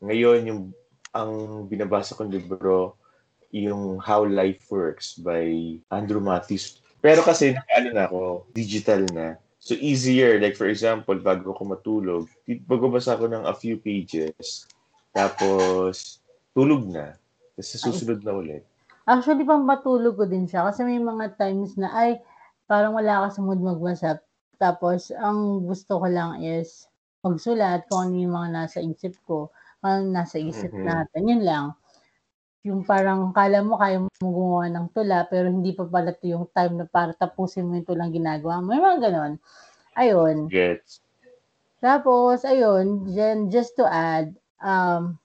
ngayon 0.03 0.39
yung 0.47 0.61
ang 1.15 1.65
binabasa 1.65 2.13
kong 2.13 2.29
libro, 2.29 2.93
yung 3.49 3.97
How 3.97 4.27
Life 4.27 4.69
Works 4.69 5.17
by 5.17 5.79
Andrew 5.89 6.21
Matthews. 6.21 6.83
Pero 6.99 7.23
kasi, 7.23 7.55
ano 7.73 7.89
na 7.93 8.05
ako, 8.05 8.45
digital 8.53 9.01
na. 9.15 9.39
So, 9.57 9.73
easier. 9.79 10.37
Like, 10.37 10.53
for 10.59 10.69
example, 10.69 11.17
bago 11.17 11.55
ako 11.55 11.63
matulog, 11.65 12.23
magbabasa 12.45 13.17
ako 13.17 13.31
ng 13.31 13.43
a 13.47 13.53
few 13.55 13.81
pages. 13.81 14.67
Tapos, 15.15 16.21
tulog 16.53 16.85
na. 16.85 17.17
Tapos, 17.57 17.67
susunod 17.81 18.21
na 18.21 18.33
ulit. 18.35 18.63
Actually, 19.07 19.47
pang 19.47 19.63
matulog 19.63 20.19
ko 20.19 20.27
din 20.27 20.45
siya 20.45 20.67
kasi 20.67 20.83
may 20.83 20.99
mga 20.99 21.39
times 21.39 21.79
na 21.79 21.89
ay 21.95 22.19
parang 22.67 22.93
wala 22.93 23.25
ka 23.25 23.39
sa 23.39 23.41
mood 23.41 23.63
magbasa. 23.63 24.19
Tapos, 24.59 25.09
ang 25.15 25.63
gusto 25.63 25.97
ko 25.97 26.07
lang 26.11 26.43
is 26.43 26.91
magsulat 27.25 27.85
kung 27.89 28.11
ano 28.11 28.15
yung 28.21 28.33
mga 28.35 28.49
nasa 28.53 28.79
isip 28.83 29.17
ko, 29.27 29.51
ano 29.85 30.09
nasa 30.11 30.37
isip 30.41 30.73
Mhm. 30.73 30.81
natin. 30.83 31.21
Yun 31.29 31.43
lang. 31.45 31.65
Yung 32.67 32.83
parang 32.87 33.31
kala 33.35 33.61
mo 33.65 33.77
kaya 33.79 33.99
mo 34.03 34.09
gumawa 34.21 34.67
ng 34.71 34.87
tula 34.95 35.25
pero 35.31 35.47
hindi 35.51 35.71
pa 35.77 35.85
pala 35.87 36.11
ito 36.15 36.27
yung 36.29 36.47
time 36.53 36.83
na 36.83 36.85
para 36.89 37.13
tapusin 37.15 37.67
mo 37.69 37.77
yung 37.79 37.87
tulang 37.87 38.11
ginagawa 38.13 38.59
mo. 38.63 38.73
May 38.75 38.81
mga 38.83 38.99
ganon. 39.11 39.33
Ayun. 39.97 40.49
Gets. 40.49 41.01
Tapos, 41.81 42.41
ayun, 42.41 43.05
then, 43.13 43.53
just 43.53 43.77
to 43.77 43.85
add, 43.85 44.33
um, 44.65 45.21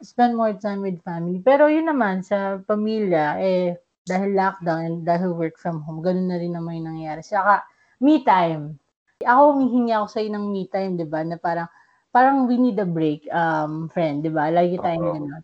spend 0.00 0.32
more 0.32 0.56
time 0.56 0.80
with 0.80 0.96
family. 1.04 1.44
Pero 1.44 1.68
yun 1.68 1.92
naman, 1.92 2.24
sa 2.24 2.56
pamilya, 2.64 3.36
eh, 3.44 3.76
dahil 4.08 4.32
lockdown 4.32 4.80
and 4.88 4.98
dahil 5.04 5.36
work 5.36 5.60
from 5.60 5.84
home, 5.84 6.00
ganun 6.00 6.32
na 6.32 6.40
rin 6.40 6.56
naman 6.56 6.80
yung 6.80 6.88
nangyayari. 6.96 7.20
Saka, 7.20 7.68
me 8.00 8.24
time. 8.24 8.79
Ako, 9.20 9.52
humihingi 9.52 9.92
ako 9.92 10.06
sa'yo 10.08 10.28
ng 10.32 10.46
me 10.48 10.64
time, 10.72 10.96
di 10.96 11.04
ba? 11.04 11.20
Na 11.20 11.36
parang, 11.36 11.68
parang 12.08 12.48
we 12.48 12.56
need 12.56 12.80
a 12.80 12.88
break, 12.88 13.28
um, 13.28 13.84
friend, 13.92 14.24
di 14.24 14.32
ba? 14.32 14.48
Lagi 14.48 14.80
tayong 14.80 15.12
Oo. 15.12 15.12
ganun. 15.12 15.42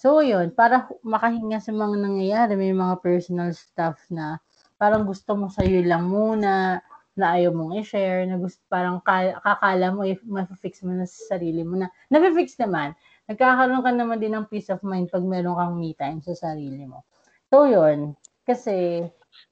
So, 0.00 0.24
yun, 0.24 0.56
para 0.56 0.88
makahinga 1.04 1.60
sa 1.60 1.76
mga 1.76 2.08
nangyayari, 2.08 2.56
may 2.56 2.72
mga 2.72 3.04
personal 3.04 3.52
stuff 3.52 4.00
na 4.08 4.40
parang 4.80 5.04
gusto 5.04 5.36
mo 5.36 5.52
sa'yo 5.52 5.84
lang 5.84 6.08
muna, 6.08 6.80
na 7.18 7.26
ayaw 7.36 7.52
mong 7.52 7.76
i-share, 7.84 8.24
na 8.24 8.40
gusto, 8.40 8.64
parang 8.72 9.04
kakala 9.04 9.92
mo, 9.92 10.08
if 10.08 10.24
ma-fix 10.24 10.80
mo 10.80 10.96
na 10.96 11.04
sa 11.04 11.36
sarili 11.36 11.66
mo 11.68 11.76
na, 11.76 11.92
na-fix 12.08 12.56
naman. 12.56 12.96
Nagkakaroon 13.28 13.84
ka 13.84 13.92
naman 13.92 14.24
din 14.24 14.32
ng 14.40 14.48
peace 14.48 14.72
of 14.72 14.80
mind 14.80 15.12
pag 15.12 15.20
meron 15.26 15.52
kang 15.58 15.76
me 15.76 15.92
time 15.92 16.24
sa 16.24 16.32
sarili 16.32 16.88
mo. 16.88 17.04
So, 17.52 17.68
yun. 17.68 18.16
Kasi, 18.48 19.04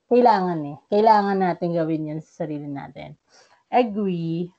kailangan 0.09 0.62
eh. 0.64 0.76
Kailangan 0.88 1.37
natin 1.42 1.75
gawin 1.76 2.09
yun 2.14 2.21
sa 2.25 2.47
sarili 2.47 2.71
natin. 2.71 3.18
Agree. 3.70 4.52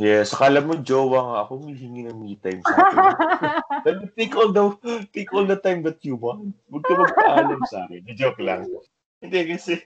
Yes, 0.00 0.32
akala 0.32 0.64
mo 0.64 0.80
jowa 0.80 1.20
nga 1.20 1.38
ako, 1.44 1.68
may 1.68 1.76
hingi 1.76 2.08
ng 2.08 2.16
me 2.16 2.40
time 2.40 2.64
sa 2.64 2.74
akin. 2.74 4.08
take 4.16 4.32
all 4.32 4.48
the 4.48 4.64
take 5.12 5.28
all 5.36 5.44
the 5.44 5.60
time 5.60 5.84
that 5.84 6.00
you 6.00 6.16
want. 6.16 6.56
Huwag 6.72 6.84
ka 6.88 6.96
magpaalam 6.96 7.60
sa 7.68 7.84
akin. 7.84 8.00
Joke 8.18 8.40
lang. 8.40 8.64
Hindi 9.20 9.40
kasi 9.52 9.84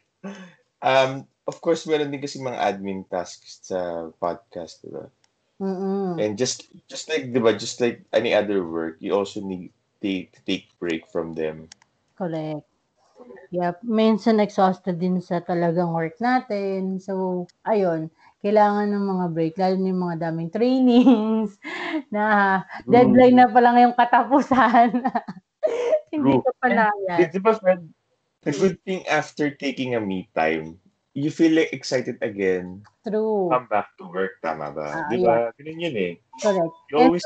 um 0.78 1.26
of 1.50 1.58
course 1.58 1.90
meron 1.90 2.14
din 2.14 2.22
kasi 2.22 2.38
mga 2.38 2.54
admin 2.54 3.02
tasks 3.10 3.66
sa 3.66 4.08
podcast, 4.22 4.78
di 4.86 4.94
ba? 4.94 5.10
Mm-mm. 5.58 6.22
And 6.22 6.38
just 6.38 6.70
just 6.86 7.10
like 7.10 7.34
di 7.34 7.42
ba, 7.42 7.58
just 7.58 7.82
like 7.82 8.06
any 8.14 8.30
other 8.30 8.62
work, 8.62 9.02
you 9.02 9.10
also 9.10 9.42
need 9.42 9.74
take 9.98 10.30
to 10.38 10.40
take 10.46 10.70
break 10.78 11.10
from 11.10 11.34
them. 11.34 11.66
Correct. 12.14 12.62
Yep. 13.50 13.82
Minsan 13.82 14.38
exhausted 14.38 15.02
din 15.02 15.18
sa 15.18 15.42
talagang 15.42 15.90
work 15.90 16.14
natin. 16.22 17.02
So, 17.02 17.44
ayun 17.66 18.14
kailangan 18.44 18.88
ng 18.92 19.04
mga 19.04 19.26
break, 19.32 19.54
lalo 19.56 19.76
na 19.80 19.88
yung 19.90 20.02
mga 20.06 20.18
daming 20.28 20.50
trainings, 20.52 21.50
na 22.14 22.22
deadline 22.84 23.36
na 23.36 23.48
pa 23.48 23.60
lang 23.60 23.76
yung 23.80 23.96
katapusan. 23.96 25.02
Hindi 26.12 26.34
ka 26.40 26.50
pa 26.62 26.68
na 26.70 26.86
yan. 27.08 27.18
Di 27.32 27.40
ba, 27.42 27.52
friend, 27.58 27.90
the 28.46 28.52
good 28.54 28.78
thing 28.86 29.02
after 29.10 29.50
taking 29.50 29.98
a 29.98 30.00
me 30.00 30.30
time, 30.36 30.78
you 31.16 31.32
feel 31.32 31.56
like 31.56 31.72
excited 31.72 32.20
again. 32.20 32.84
True. 33.02 33.50
Come 33.50 33.66
back 33.66 33.90
to 33.98 34.06
work, 34.06 34.38
tama 34.44 34.70
ba? 34.70 34.88
Ah, 34.92 35.08
Di 35.10 35.18
ba? 35.18 35.50
Yeah. 35.50 35.56
Ganun 35.58 35.82
yun 35.82 35.96
eh. 35.96 36.14
Correct. 36.38 36.74
You 36.92 36.96
always, 37.00 37.24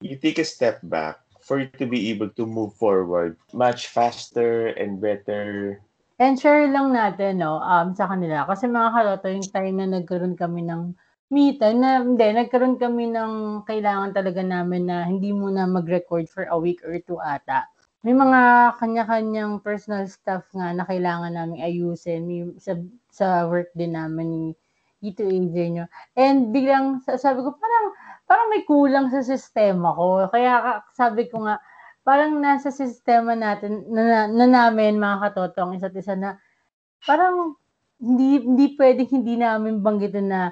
you 0.00 0.16
take 0.16 0.38
a 0.38 0.46
step 0.46 0.80
back 0.86 1.20
for 1.42 1.58
you 1.58 1.68
to 1.76 1.86
be 1.90 2.08
able 2.14 2.30
to 2.38 2.46
move 2.46 2.72
forward 2.78 3.34
much 3.50 3.90
faster 3.90 4.70
and 4.78 5.02
better 5.02 5.82
And 6.22 6.38
share 6.38 6.70
lang 6.70 6.94
natin, 6.94 7.42
no, 7.42 7.58
um, 7.58 7.98
sa 7.98 8.06
kanila. 8.06 8.46
Kasi 8.46 8.70
mga 8.70 8.94
kaloto, 8.94 9.26
yung 9.26 9.50
time 9.50 9.74
na 9.82 9.98
nagkaroon 9.98 10.38
kami 10.38 10.62
ng 10.62 10.94
me 11.34 11.58
time, 11.58 11.82
na 11.82 11.98
hindi, 11.98 12.22
nagkaroon 12.30 12.78
kami 12.78 13.10
ng 13.10 13.32
kailangan 13.66 14.14
talaga 14.14 14.38
namin 14.38 14.86
na 14.86 15.02
hindi 15.02 15.34
muna 15.34 15.66
mag-record 15.66 16.30
for 16.30 16.46
a 16.46 16.54
week 16.54 16.78
or 16.86 16.94
two 17.02 17.18
ata. 17.18 17.66
May 18.06 18.14
mga 18.14 18.40
kanya-kanyang 18.78 19.66
personal 19.66 20.06
stuff 20.06 20.46
nga 20.54 20.70
na 20.70 20.86
kailangan 20.86 21.34
namin 21.34 21.58
ayusin 21.58 22.22
may, 22.30 22.46
sa, 22.62 22.78
sa 23.10 23.26
work 23.50 23.74
din 23.74 23.98
namin 23.98 24.26
ni 24.30 24.44
Ito 25.02 25.26
AJ. 25.26 25.90
And 26.14 26.54
biglang 26.54 27.02
sabi 27.02 27.42
ko, 27.42 27.50
parang, 27.58 27.86
parang 28.30 28.46
may 28.54 28.62
kulang 28.62 29.10
sa 29.10 29.26
sistema 29.26 29.90
ko. 29.90 30.30
Kaya 30.30 30.86
sabi 30.94 31.26
ko 31.26 31.42
nga, 31.50 31.58
parang 32.02 32.42
nasa 32.42 32.74
sistema 32.74 33.38
natin 33.38 33.86
na, 33.86 34.26
na, 34.26 34.46
namin 34.46 34.98
mga 34.98 35.30
katotong 35.30 35.78
isa't 35.78 35.94
isa 35.94 36.18
na 36.18 36.34
parang 37.06 37.54
hindi 38.02 38.42
hindi 38.42 38.74
pwedeng 38.74 39.10
hindi 39.10 39.38
namin 39.38 39.78
banggitin 39.78 40.26
na 40.26 40.50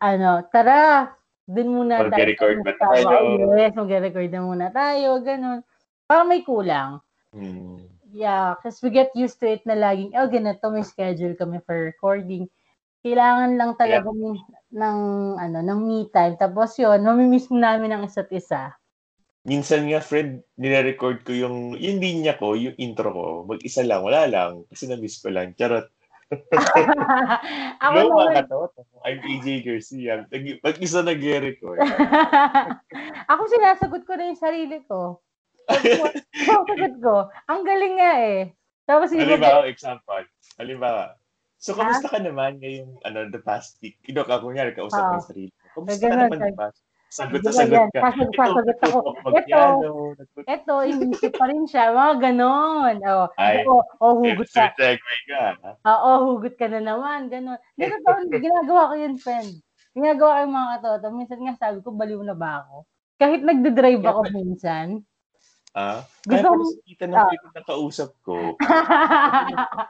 ano, 0.00 0.48
tara, 0.48 1.12
dun 1.44 1.76
muna 1.76 2.08
tayo. 2.08 2.16
Mag-record 2.16 2.58
ba 2.64 2.72
tayo? 2.80 3.04
Yes, 3.52 3.76
mag-record 3.76 4.32
na 4.32 4.40
muna 4.40 4.66
tayo, 4.72 5.20
ganun. 5.20 5.60
Parang 6.08 6.24
may 6.32 6.40
kulang. 6.40 7.04
Hmm. 7.36 7.84
Yeah, 8.10 8.56
because 8.56 8.80
we 8.80 8.88
get 8.88 9.12
used 9.12 9.38
to 9.44 9.46
it 9.46 9.62
na 9.68 9.76
laging, 9.76 10.16
oh, 10.16 10.26
ganito, 10.26 10.72
may 10.72 10.82
schedule 10.82 11.36
kami 11.36 11.60
for 11.68 11.76
recording. 11.76 12.48
Kailangan 13.04 13.60
lang 13.60 13.76
talaga 13.76 14.08
yeah. 14.08 14.16
ng, 14.16 14.36
ng, 14.72 14.98
ano, 15.36 15.58
ng 15.68 15.80
me 15.84 16.08
time. 16.08 16.40
Tapos 16.40 16.74
yun, 16.80 17.04
mamimiss 17.04 17.52
mo 17.52 17.60
namin 17.60 17.92
ang 17.92 18.08
isa't 18.08 18.32
isa 18.32 18.79
minsan 19.44 19.88
nga, 19.88 20.00
friend, 20.04 20.44
nire-record 20.60 21.24
ko 21.24 21.32
yung, 21.32 21.76
yung 21.80 21.98
linya 22.00 22.36
ko, 22.36 22.52
yung 22.52 22.76
intro 22.76 23.08
ko. 23.12 23.24
Mag-isa 23.48 23.80
lang, 23.84 24.04
wala 24.04 24.28
lang. 24.28 24.64
Kasi 24.68 24.84
na-miss 24.88 25.20
ko 25.20 25.32
lang. 25.32 25.56
Charot. 25.56 25.88
Ako 27.82 27.96
no, 28.06 28.22
mga 28.22 28.46
to. 28.46 28.70
I'm 29.02 29.18
AJ 29.18 29.66
Garcia. 29.66 30.28
Mag-isa 30.62 31.02
nag-record. 31.02 31.82
Ako 33.32 33.42
sinasagot 33.50 34.02
ko 34.06 34.12
na 34.14 34.30
yung 34.30 34.38
sarili 34.38 34.78
ko. 34.86 35.18
Sinasagot 35.66 36.94
ko. 37.04 37.26
Ang 37.50 37.60
galing 37.66 37.96
nga 37.98 38.12
eh. 38.20 38.40
Tapos, 38.86 39.10
Halimbawa, 39.14 39.66
example. 39.66 40.24
Halimbawa, 40.58 41.14
So, 41.60 41.76
kamusta 41.76 42.08
ka 42.08 42.16
naman 42.16 42.56
ngayong 42.56 43.04
ano, 43.04 43.28
the 43.28 43.36
past 43.36 43.76
week? 43.84 44.00
Ino 44.08 44.24
ka, 44.24 44.40
kunyari, 44.40 44.72
kausap 44.72 45.20
oh. 45.20 45.20
sarili. 45.20 45.52
Kamusta 45.76 46.08
ka 46.08 46.16
naman 46.16 46.40
the 46.40 46.56
past 46.56 46.80
Sagot 47.10 47.42
na 47.42 47.50
sagot 47.50 47.90
ka. 47.90 48.00
Sasagot, 48.06 48.32
sasagot 48.38 48.78
ako. 48.86 48.98
Ito, 49.34 49.62
ito, 50.46 50.74
inisip 50.86 51.32
pa 51.34 51.50
rin 51.50 51.66
siya. 51.66 51.90
Mga 51.90 52.14
ganon. 52.22 52.94
O, 53.02 53.26
Ay, 53.34 53.66
o, 53.66 53.82
o 53.82 54.06
hugot 54.22 54.46
ka. 54.46 54.70
Ka. 54.78 55.74
Oo, 55.90 56.10
hugot 56.30 56.54
ka 56.54 56.70
na 56.70 56.78
naman. 56.78 57.26
Ganon. 57.26 57.58
Dito 57.74 57.98
to, 57.98 58.10
ginagawa 58.46 58.90
ko 58.90 58.94
yun, 58.94 59.18
friend. 59.18 59.58
Ginagawa 59.90 60.38
ko 60.38 60.40
yung 60.46 60.54
mga 60.54 60.70
katoto. 60.78 61.06
Minsan 61.10 61.40
nga 61.42 61.54
sabi 61.58 61.78
ko, 61.82 61.90
baliw 61.90 62.22
na 62.22 62.38
ba 62.38 62.62
ako? 62.62 62.86
Kahit 63.18 63.42
nagde-drive 63.42 64.06
ako 64.06 64.20
minsan, 64.30 65.02
Ah, 65.70 66.02
kaya 66.26 66.42
pala 66.42 66.66
si 66.66 66.82
Tita 66.82 67.06
nung 67.06 67.30
ah. 67.30 67.30
nakausap 67.54 68.10
ko. 68.26 68.58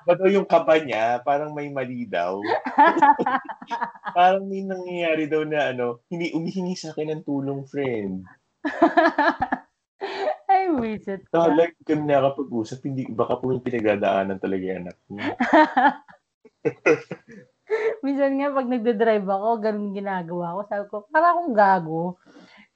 ba 0.04 0.12
daw 0.12 0.28
yung 0.28 0.44
kaba 0.44 0.76
niya, 0.76 1.24
parang 1.24 1.56
may 1.56 1.72
mali 1.72 2.04
daw. 2.04 2.36
parang 4.16 4.44
may 4.44 4.60
nangyayari 4.60 5.24
daw 5.24 5.40
na 5.40 5.72
ano, 5.72 6.04
hindi 6.12 6.36
umihingi 6.36 6.76
sa 6.76 6.92
akin 6.92 7.16
ng 7.16 7.24
tulong, 7.24 7.64
friend. 7.64 8.28
Ay, 10.52 10.68
wisit 10.68 11.24
ka. 11.32 11.48
So, 11.48 11.56
like, 11.56 11.72
kami 11.88 12.04
nakapag-usap, 12.04 12.84
hindi, 12.84 13.08
baka 13.08 13.40
po 13.40 13.48
yung 13.48 13.64
pinagdadaanan 13.64 14.36
talaga 14.36 14.60
yung 14.60 14.80
anak 14.84 14.98
niya. 15.08 15.32
Minsan 18.04 18.36
nga, 18.36 18.52
pag 18.52 18.68
nagde-drive 18.68 19.24
ako, 19.24 19.48
ganun 19.64 19.96
ginagawa 19.96 20.60
ko. 20.60 20.60
Sabi 20.68 20.84
ko, 20.92 20.96
para 21.08 21.32
akong 21.32 21.56
gago. 21.56 22.20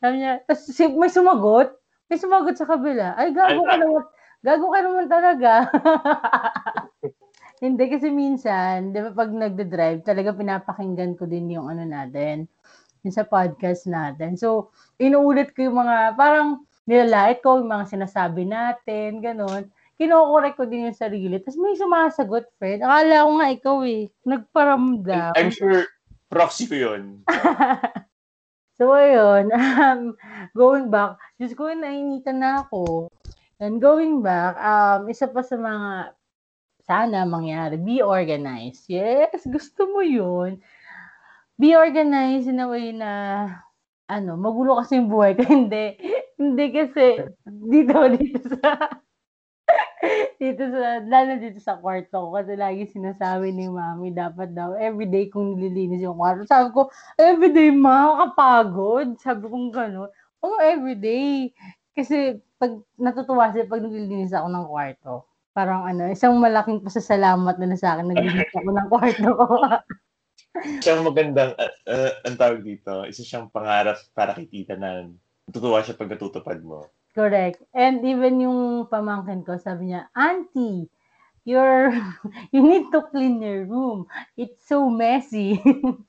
Sabi 0.00 0.24
niya, 0.24 0.40
tapos 0.48 0.72
may 0.96 1.12
sumagot. 1.12 1.83
May 2.08 2.18
sumagot 2.20 2.56
sa 2.60 2.68
kabila. 2.68 3.16
Ay, 3.16 3.32
gago 3.32 3.64
ka 3.64 3.76
naman. 3.80 4.04
Gago 4.44 4.66
ka 4.68 4.80
naman 4.84 5.06
talaga. 5.08 5.52
Hindi 7.64 7.84
kasi 7.88 8.12
minsan, 8.12 8.92
'di 8.92 9.00
ba 9.08 9.10
pag 9.24 9.32
nagde-drive, 9.32 10.04
talaga 10.04 10.36
pinapakinggan 10.36 11.16
ko 11.16 11.24
din 11.24 11.48
yung 11.48 11.72
ano 11.72 11.88
natin, 11.88 12.44
yung 13.00 13.14
sa 13.14 13.24
podcast 13.24 13.88
natin. 13.88 14.36
So, 14.36 14.68
inuulit 15.00 15.56
ko 15.56 15.72
yung 15.72 15.80
mga 15.80 16.12
parang 16.12 16.68
nilalait 16.84 17.40
ko 17.40 17.56
yung 17.56 17.72
mga 17.72 17.88
sinasabi 17.88 18.44
natin, 18.44 19.24
ganun. 19.24 19.72
Kinokorek 19.96 20.58
ko 20.60 20.68
din 20.68 20.90
yung 20.90 20.98
sarili. 20.98 21.40
Tapos 21.40 21.56
may 21.56 21.78
sumasagot, 21.78 22.50
friend. 22.58 22.84
Akala 22.84 23.24
ko 23.24 23.30
nga 23.38 23.48
ikaw 23.48 23.76
eh. 23.86 24.02
Nagparamdam. 24.26 25.32
I'm 25.38 25.54
sure 25.54 25.88
proxy 26.28 26.68
ko 26.68 26.76
yun. 26.76 27.24
So, 28.74 28.90
ayun, 28.90 29.54
um, 29.54 30.18
going 30.58 30.90
back, 30.90 31.14
Diyos 31.38 31.54
ko, 31.54 31.70
nainitan 31.70 32.42
na 32.42 32.66
ako. 32.66 33.06
And 33.62 33.78
going 33.78 34.18
back, 34.18 34.58
um, 34.58 35.06
isa 35.06 35.30
pa 35.30 35.46
sa 35.46 35.54
mga 35.54 36.10
sana 36.82 37.22
mangyari, 37.22 37.78
be 37.78 38.02
organized. 38.02 38.90
Yes, 38.90 39.46
gusto 39.46 39.86
mo 39.94 40.02
yun. 40.02 40.58
Be 41.54 41.78
organized 41.78 42.50
in 42.50 42.58
a 42.58 42.66
way 42.66 42.90
na, 42.90 43.46
ano, 44.10 44.34
magulo 44.34 44.82
kasi 44.82 44.98
yung 44.98 45.06
buhay 45.06 45.38
ko. 45.38 45.46
hindi. 45.54 45.94
Hindi 46.34 46.66
kasi, 46.74 47.30
dito, 47.46 47.94
dito 48.10 48.42
sa, 48.58 48.90
dito 50.42 50.62
sa, 50.70 51.00
lalo 51.04 51.32
dito 51.40 51.60
sa 51.60 51.78
kwarto 51.80 52.12
ko 52.12 52.28
kasi 52.36 52.52
lagi 52.54 52.84
sinasabi 52.90 53.50
ni 53.50 53.66
mami, 53.70 54.12
dapat 54.12 54.52
daw, 54.52 54.76
everyday 54.76 55.28
kong 55.30 55.56
nililinis 55.56 56.04
yung 56.04 56.18
kwarto. 56.18 56.44
Sabi 56.44 56.68
ko, 56.72 56.90
everyday 57.16 57.72
ma, 57.72 58.28
kapagod. 58.28 59.16
Sabi 59.20 59.48
ko 59.48 59.56
gano'n. 59.72 60.10
Oo, 60.44 60.56
oh, 60.56 60.58
everyday. 60.60 61.52
Kasi 61.94 62.38
pag 62.60 62.76
natutuwa 63.00 63.50
siya 63.50 63.70
pag 63.70 63.82
nililinis 63.82 64.34
ako 64.34 64.48
ng 64.50 64.66
kwarto. 64.68 65.12
Parang 65.54 65.86
ano, 65.86 66.10
isang 66.10 66.34
malaking 66.36 66.82
pasasalamat 66.82 67.54
na, 67.56 67.66
na 67.70 67.78
sa 67.78 67.94
akin, 67.94 68.10
naglilinis 68.10 68.54
ako 68.54 68.70
ng 68.70 68.88
kwarto 68.90 69.28
ko. 69.32 69.46
Isang 70.54 71.02
magandang, 71.02 71.50
uh, 71.58 71.72
uh, 71.90 72.10
ang 72.22 72.38
tawag 72.38 72.62
dito, 72.62 73.02
isa 73.10 73.26
siyang 73.26 73.50
pangarap 73.50 73.98
para 74.14 74.38
kay 74.38 74.46
tita 74.46 74.78
na 74.78 75.10
natutuwa 75.50 75.82
siya 75.82 75.98
pag 75.98 76.06
natutupad 76.14 76.62
mo. 76.62 76.94
Correct. 77.14 77.62
And 77.70 78.02
even 78.02 78.42
yung 78.42 78.90
pamangkin 78.90 79.46
ko, 79.46 79.54
sabi 79.54 79.94
niya, 79.94 80.10
Auntie, 80.18 80.90
you're, 81.46 81.94
you 82.52 82.58
need 82.58 82.90
to 82.90 83.06
clean 83.14 83.38
your 83.38 83.70
room. 83.70 84.10
It's 84.34 84.66
so 84.66 84.90
messy. 84.90 85.62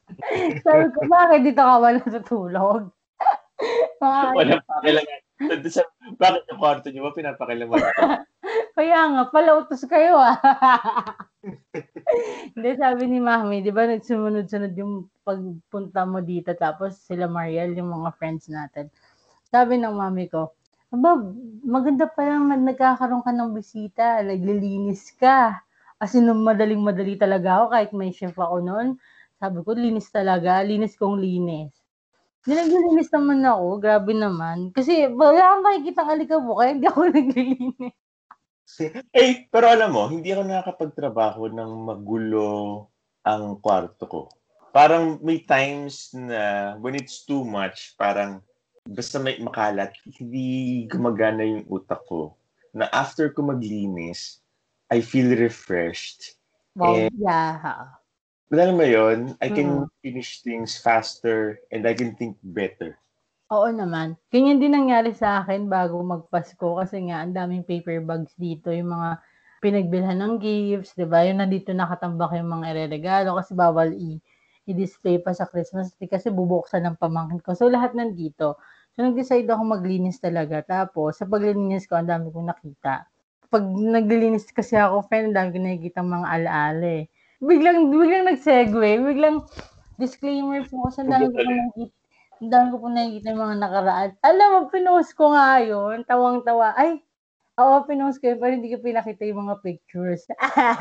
sabi 0.66 0.86
ko, 0.90 1.00
bakit 1.06 1.46
dito 1.46 1.62
ka 1.62 1.78
wala 1.78 2.02
natutulog? 2.02 2.90
Walang 4.02 4.66
pakilangan. 4.66 5.22
Bakit 6.16 6.42
yung 6.50 6.60
kwarto 6.60 6.88
niyo 6.90 7.06
ba 7.06 7.14
pinapakilaman? 7.14 7.80
Kaya 8.76 9.00
nga, 9.12 9.24
palautos 9.32 9.84
kayo 9.88 10.18
ah. 10.20 10.36
Hindi, 12.56 12.70
sabi 12.76 13.04
ni 13.08 13.20
Mami, 13.22 13.64
di 13.64 13.72
ba 13.72 13.88
nagsumunod-sunod 13.88 14.74
yung 14.76 15.08
pagpunta 15.22 16.04
mo 16.04 16.20
dito 16.24 16.52
tapos 16.58 16.98
sila 17.04 17.30
Mariel, 17.30 17.76
yung 17.78 17.92
mga 17.92 18.16
friends 18.20 18.48
natin. 18.48 18.92
Sabi 19.48 19.80
ng 19.80 19.96
mami 19.96 20.28
ko, 20.28 20.52
Aba, 20.96 21.20
maganda 21.68 22.08
pa 22.08 22.24
lang 22.24 22.48
nagkakaroon 22.64 23.20
ka 23.20 23.36
ng 23.36 23.52
bisita, 23.52 24.24
naglilinis 24.24 25.12
ka. 25.20 25.60
As 26.00 26.16
in, 26.16 26.32
madaling-madali 26.32 27.20
talaga 27.20 27.60
ako 27.60 27.66
kahit 27.76 27.92
may 27.92 28.16
chef 28.16 28.36
ako 28.40 28.64
noon. 28.64 28.88
Sabi 29.36 29.60
ko, 29.60 29.76
linis 29.76 30.08
talaga, 30.08 30.64
linis 30.64 30.96
kong 30.96 31.20
linis. 31.20 31.76
Naglilinis 32.48 33.12
naman 33.12 33.44
ako, 33.44 33.84
grabe 33.84 34.16
naman. 34.16 34.72
Kasi 34.72 35.12
wala 35.12 35.52
akong 35.52 35.66
makikita 35.68 36.02
alikabok, 36.08 36.64
kaya 36.64 36.72
hindi 36.72 36.88
ako 36.88 37.02
naglilinis. 37.12 37.96
eh, 39.12 39.52
pero 39.52 39.66
alam 39.68 39.92
mo, 39.92 40.08
hindi 40.08 40.32
ako 40.32 40.44
nakakapagtrabaho 40.48 41.44
ng 41.52 41.72
magulo 41.92 42.48
ang 43.28 43.60
kwarto 43.60 44.08
ko. 44.08 44.22
Parang 44.72 45.20
may 45.20 45.44
times 45.44 46.16
na 46.16 46.72
when 46.80 46.96
it's 46.96 47.28
too 47.28 47.44
much, 47.44 48.00
parang 48.00 48.40
basta 48.86 49.18
may 49.18 49.42
makalat, 49.42 49.98
hindi 50.06 50.86
gumagana 50.86 51.42
yung 51.42 51.66
utak 51.68 52.06
ko. 52.06 52.38
Na 52.76 52.86
after 52.94 53.34
ko 53.34 53.42
maglinis, 53.42 54.40
I 54.94 55.02
feel 55.02 55.34
refreshed. 55.34 56.38
Wow, 56.78 56.94
and, 56.94 57.14
yeah. 57.18 57.90
Alam 58.54 58.78
mo 58.78 58.86
yun, 58.86 59.34
I 59.42 59.50
can 59.50 59.88
mm. 59.88 59.90
finish 60.06 60.46
things 60.46 60.78
faster 60.78 61.58
and 61.74 61.90
I 61.90 61.98
can 61.98 62.14
think 62.14 62.38
better. 62.46 63.02
Oo 63.50 63.70
naman. 63.74 64.18
Ganyan 64.30 64.62
din 64.62 64.74
nangyari 64.74 65.14
sa 65.14 65.42
akin 65.42 65.66
bago 65.66 66.02
magpasko 66.02 66.82
kasi 66.82 67.10
nga 67.10 67.26
ang 67.26 67.34
daming 67.34 67.66
paper 67.66 68.02
bags 68.06 68.34
dito, 68.38 68.70
yung 68.70 68.94
mga 68.94 69.22
pinagbilhan 69.66 70.18
ng 70.22 70.34
gifts, 70.38 70.94
'di 70.94 71.10
ba? 71.10 71.26
Yung 71.26 71.42
nandito 71.42 71.74
nakatambak 71.74 72.38
yung 72.38 72.50
mga 72.50 72.66
ireregalo 72.74 73.38
kasi 73.42 73.58
bawal 73.58 73.90
i 73.94 74.22
i-display 74.66 75.22
pa 75.22 75.32
sa 75.32 75.46
Christmas 75.50 75.94
tree 75.96 76.10
kasi 76.10 76.30
bubuksan 76.34 76.86
ng 76.86 76.96
pamangkin 76.98 77.42
ko. 77.42 77.54
So 77.54 77.70
lahat 77.70 77.94
nandito. 77.94 78.58
So 78.98 79.06
nag-decide 79.06 79.46
ako 79.50 79.64
maglinis 79.66 80.18
talaga. 80.22 80.66
Tapos 80.66 81.22
sa 81.22 81.30
paglilinis 81.30 81.86
ko, 81.86 81.98
ang 81.98 82.10
dami 82.10 82.34
kong 82.34 82.50
nakita. 82.50 83.06
Pag 83.50 83.64
naglilinis 83.70 84.50
kasi 84.50 84.76
ako, 84.76 85.06
friend, 85.06 85.32
ang 85.32 85.36
dami 85.36 85.50
ko 85.54 85.60
nakikita 85.62 86.00
mga 86.02 86.28
alaala 86.28 86.90
eh 87.02 87.06
biglang, 87.44 87.92
biglang 87.92 88.26
nag-segue, 88.28 88.92
biglang 89.04 89.44
disclaimer 90.00 90.64
po 90.68 90.88
kasi 90.88 91.04
ang 91.04 91.12
dami 91.12 91.28
ko 91.32 91.40
po 91.40 91.52
nakikita, 91.52 91.96
ang 92.36 92.52
dami 92.52 92.66
ko 92.68 92.78
po 92.78 92.88
nakikita 92.92 93.28
yung 93.32 93.44
mga 93.44 93.58
nakaraan. 93.60 94.10
Alam 94.24 94.48
mo, 94.52 94.60
pinost 94.72 95.12
ko 95.16 95.26
nga 95.36 95.60
yun, 95.64 95.98
tawang-tawa. 96.08 96.76
Ay, 96.76 97.04
oo, 97.60 97.76
pinost 97.88 98.20
ko 98.20 98.32
yun, 98.32 98.40
pero 98.40 98.52
hindi 98.56 98.72
ko 98.72 98.80
pinakita 98.80 99.24
yung 99.28 99.48
mga 99.48 99.56
pictures. 99.64 100.28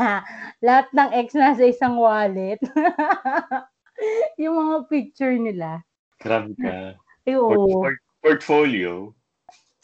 Lahat 0.66 0.86
ng 0.90 1.10
ex 1.14 1.34
nasa 1.34 1.62
isang 1.66 1.98
wallet. 1.98 2.58
yung 4.42 4.56
mga 4.58 4.76
picture 4.90 5.34
nila. 5.36 5.82
Grabe 6.18 6.54
ka. 6.56 6.98
Ay, 7.24 7.34
Port- 7.36 8.04
portfolio. 8.20 9.12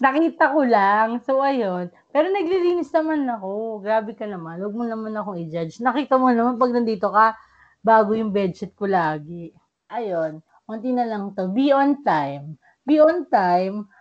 Nakita 0.00 0.56
ko 0.56 0.64
lang. 0.64 1.20
So, 1.20 1.44
ayun. 1.44 1.92
Pero 2.08 2.32
naglilinis 2.32 2.88
naman 2.96 3.28
ako. 3.28 3.84
Grabe 3.84 4.16
ka 4.16 4.24
naman. 4.24 4.60
Huwag 4.64 4.72
mo 4.72 4.84
naman 4.88 5.12
akong 5.12 5.36
i-judge. 5.44 5.84
Nakita 5.84 6.16
mo 6.16 6.32
naman 6.32 6.56
pag 6.56 6.72
nandito 6.72 7.12
ka, 7.12 7.36
bago 7.84 8.16
yung 8.16 8.32
bedsheet 8.32 8.72
ko 8.72 8.88
lagi. 8.88 9.52
Ayun. 9.92 10.40
Kunti 10.64 10.92
na 10.96 11.04
lang 11.04 11.36
to. 11.36 11.52
Be 11.52 11.68
on 11.76 12.00
time. 12.00 12.56
Be 12.88 12.96
on 12.96 13.28
time. 13.28 13.92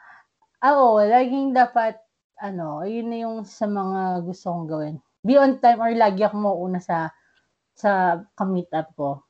Ako, 0.64 1.04
laging 1.04 1.52
dapat, 1.52 2.00
ano, 2.40 2.88
yun 2.88 3.12
na 3.12 3.18
yung 3.28 3.38
sa 3.44 3.68
mga 3.68 4.24
gusto 4.24 4.56
kong 4.56 4.68
gawin. 4.72 4.96
Be 5.20 5.36
on 5.36 5.60
time 5.60 5.84
or 5.84 5.92
lagi 5.92 6.24
ako 6.24 6.36
mauuna 6.40 6.80
sa 6.80 7.12
sa 7.76 8.20
ka-meet 8.40 8.72
up 8.72 8.92
ko. 8.96 9.24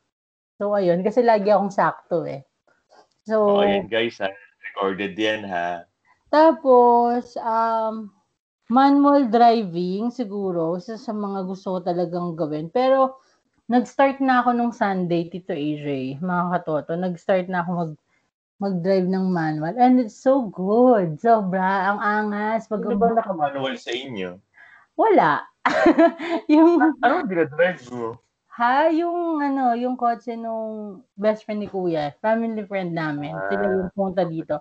So, 0.59 0.75
ayun. 0.75 0.99
Kasi 1.01 1.23
lagi 1.23 1.47
akong 1.49 1.71
sakto 1.71 2.27
eh. 2.27 2.43
So, 3.23 3.63
oh, 3.63 3.63
ayan 3.63 3.87
guys 3.87 4.19
ha. 4.19 4.27
Recorded 4.69 5.15
yan 5.15 5.47
ha. 5.47 5.87
Tapos, 6.27 7.39
um, 7.39 8.11
manual 8.67 9.31
driving 9.31 10.11
siguro, 10.11 10.75
isa 10.75 10.99
sa 10.99 11.15
mga 11.15 11.47
gusto 11.47 11.73
ko 11.73 11.79
talagang 11.79 12.35
gawin. 12.35 12.67
Pero, 12.67 13.23
nag-start 13.71 14.19
na 14.19 14.43
ako 14.43 14.49
nung 14.51 14.75
Sunday, 14.75 15.31
Tito 15.31 15.55
AJ, 15.55 16.19
mga 16.19 16.45
katoto. 16.59 16.99
Nag-start 16.99 17.47
na 17.47 17.63
ako 17.63 17.71
mag 17.71 17.93
mag-drive 18.59 19.07
ng 19.07 19.31
manual. 19.31 19.71
And 19.79 20.03
it's 20.03 20.19
so 20.19 20.51
good. 20.51 21.15
Sobra. 21.23 21.95
Ang 21.95 21.99
angas. 22.03 22.67
Pag 22.67 22.83
ano 22.83 22.99
ba 22.99 23.15
naka-manual 23.15 23.79
sa 23.79 23.95
inyo? 23.95 24.35
Wala. 24.99 25.47
yung... 26.51 26.99
Ano 26.99 27.23
dinadrive 27.23 27.87
mo? 27.95 28.19
Ha, 28.59 28.91
yung 28.91 29.39
ano, 29.39 29.71
yung 29.71 29.95
kotse 29.95 30.35
nung 30.35 30.99
best 31.15 31.47
friend 31.47 31.63
ni 31.63 31.71
Kuya, 31.71 32.11
family 32.19 32.67
friend 32.67 32.91
namin. 32.91 33.31
Ah. 33.31 33.47
Sila 33.47 33.65
yung 33.71 33.91
punta 33.95 34.27
dito. 34.27 34.59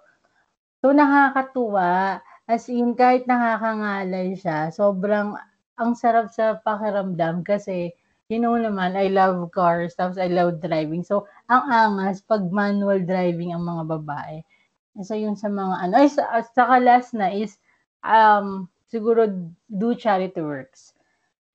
So, 0.78 0.94
nakakatuwa. 0.94 2.22
As 2.46 2.70
in, 2.70 2.94
kahit 2.94 3.26
nakakangalay 3.26 4.38
siya, 4.38 4.70
sobrang 4.70 5.34
ang 5.74 5.92
sarap 5.98 6.30
sa 6.30 6.62
pakiramdam 6.62 7.42
kasi 7.42 7.90
you 8.30 8.38
know 8.38 8.54
naman, 8.54 8.94
I 8.94 9.11
love 9.11 9.50
cars, 9.50 9.98
tapos 9.98 10.14
I 10.14 10.30
love 10.30 10.62
driving. 10.62 11.02
So, 11.02 11.26
ang 11.50 11.66
angas 11.66 12.22
pag 12.22 12.46
manual 12.54 13.02
driving 13.02 13.50
ang 13.50 13.66
mga 13.66 13.98
babae. 13.98 14.46
Isa 14.94 15.18
yun 15.18 15.34
sa 15.34 15.50
mga 15.50 15.74
ano. 15.90 15.94
Ay, 15.98 16.06
sa, 16.06 16.22
saka 16.54 16.78
last 16.78 17.18
na 17.18 17.34
is, 17.34 17.58
um, 18.06 18.70
siguro 18.87 19.26
do 19.66 19.98
charity 19.98 20.38
works. 20.38 20.94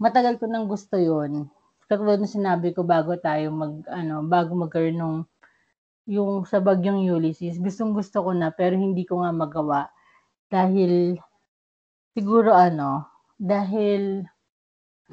Matagal 0.04 0.44
ko 0.44 0.52
nang 0.52 0.68
gusto 0.68 1.00
yun. 1.00 1.48
Katulad 1.90 2.20
na 2.24 2.30
sinabi 2.30 2.72
ko 2.72 2.82
bago 2.88 3.14
tayo 3.20 3.52
mag, 3.52 3.84
ano, 3.92 4.24
bago 4.24 4.56
magkaroon 4.56 5.00
ng 5.00 5.16
yung 6.08 6.44
sa 6.44 6.60
bagyong 6.60 7.08
Ulysses, 7.08 7.60
gustong 7.60 7.96
gusto 7.96 8.24
ko 8.24 8.32
na 8.36 8.52
pero 8.52 8.76
hindi 8.76 9.08
ko 9.08 9.24
nga 9.24 9.32
magawa. 9.32 9.88
Dahil 10.52 11.16
siguro 12.16 12.54
ano, 12.56 13.08
dahil 13.40 14.24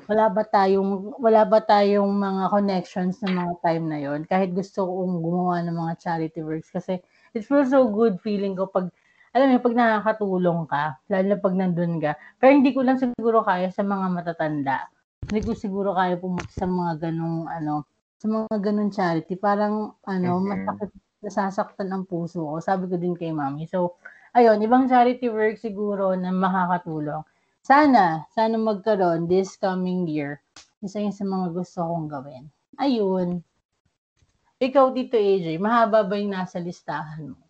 wala 0.09 0.27
ba 0.33 0.43
tayong 0.47 1.19
wala 1.21 1.43
ba 1.47 1.61
tayong 1.63 2.11
mga 2.15 2.45
connections 2.55 3.21
ng 3.23 3.35
mga 3.35 3.55
time 3.65 3.85
na 3.91 3.99
yon 4.01 4.21
kahit 4.27 4.51
gusto 4.55 4.87
kong 4.87 5.21
gumawa 5.23 5.61
ng 5.67 5.77
mga 5.77 5.95
charity 6.01 6.41
works. 6.43 6.71
Kasi 6.73 6.99
it 7.37 7.43
feels 7.47 7.71
so 7.75 7.87
good 7.91 8.19
feeling 8.23 8.55
ko 8.59 8.71
pag 8.71 8.89
alam 9.35 9.55
mo 9.55 9.63
pag 9.63 9.77
nakakatulong 9.79 10.61
ka 10.67 10.85
lalo 11.11 11.33
pag 11.39 11.55
nandun 11.59 11.99
ka. 12.03 12.13
Pero 12.41 12.51
hindi 12.55 12.71
ko 12.75 12.81
lang 12.87 12.99
siguro 12.99 13.43
kaya 13.47 13.71
sa 13.75 13.83
mga 13.87 14.07
matatanda 14.11 14.87
hindi 15.31 15.41
ko 15.47 15.55
siguro 15.55 15.95
kaya 15.95 16.19
pumunta 16.19 16.51
sa 16.51 16.67
mga 16.67 17.09
ganong 17.09 17.47
ano 17.47 17.87
sa 18.21 18.29
mga 18.29 18.57
ganun 18.61 18.93
charity, 18.93 19.33
parang 19.41 19.97
ano, 20.05 20.31
mm-hmm. 20.37 20.49
masakit, 20.53 20.91
nasasaktan 21.25 21.89
ang 21.89 22.05
puso 22.05 22.45
ko. 22.45 22.61
Sabi 22.61 22.85
ko 22.93 23.01
din 23.01 23.17
kay 23.17 23.33
mami. 23.33 23.65
So, 23.65 23.97
ayun, 24.37 24.61
ibang 24.61 24.93
charity 24.93 25.33
work 25.33 25.57
siguro 25.57 26.13
na 26.13 26.29
makakatulong. 26.29 27.25
Sana, 27.65 28.29
sana 28.37 28.61
magkaroon 28.61 29.25
this 29.25 29.57
coming 29.57 30.05
year. 30.05 30.45
Isa 30.85 31.01
yun 31.01 31.17
sa 31.17 31.25
mga 31.25 31.57
gusto 31.57 31.81
kong 31.81 32.13
gawin. 32.13 32.45
Ayun. 32.77 33.41
Ikaw, 34.61 34.93
Tito 34.93 35.17
AJ, 35.17 35.57
mahaba 35.57 36.05
ba 36.05 36.21
yung 36.21 36.37
nasa 36.37 36.61
listahan 36.61 37.33
mo? 37.33 37.41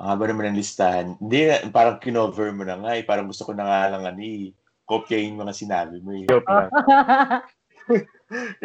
Ang 0.00 0.08
haba 0.08 0.24
naman 0.24 0.52
ang 0.52 0.58
listahan. 0.58 1.06
Hindi, 1.20 1.52
parang 1.68 2.00
kinover 2.00 2.48
mo 2.56 2.64
na 2.64 2.80
nga 2.80 2.96
eh. 2.96 3.04
Parang 3.04 3.28
gusto 3.28 3.44
ko 3.44 3.52
na 3.52 3.68
nga 3.68 3.92
lang 3.92 4.08
ano 4.08 4.20
Kopyahin 4.84 5.40
mga 5.40 5.56
sinabi 5.56 6.04
mo 6.04 6.12
eh. 6.12 6.24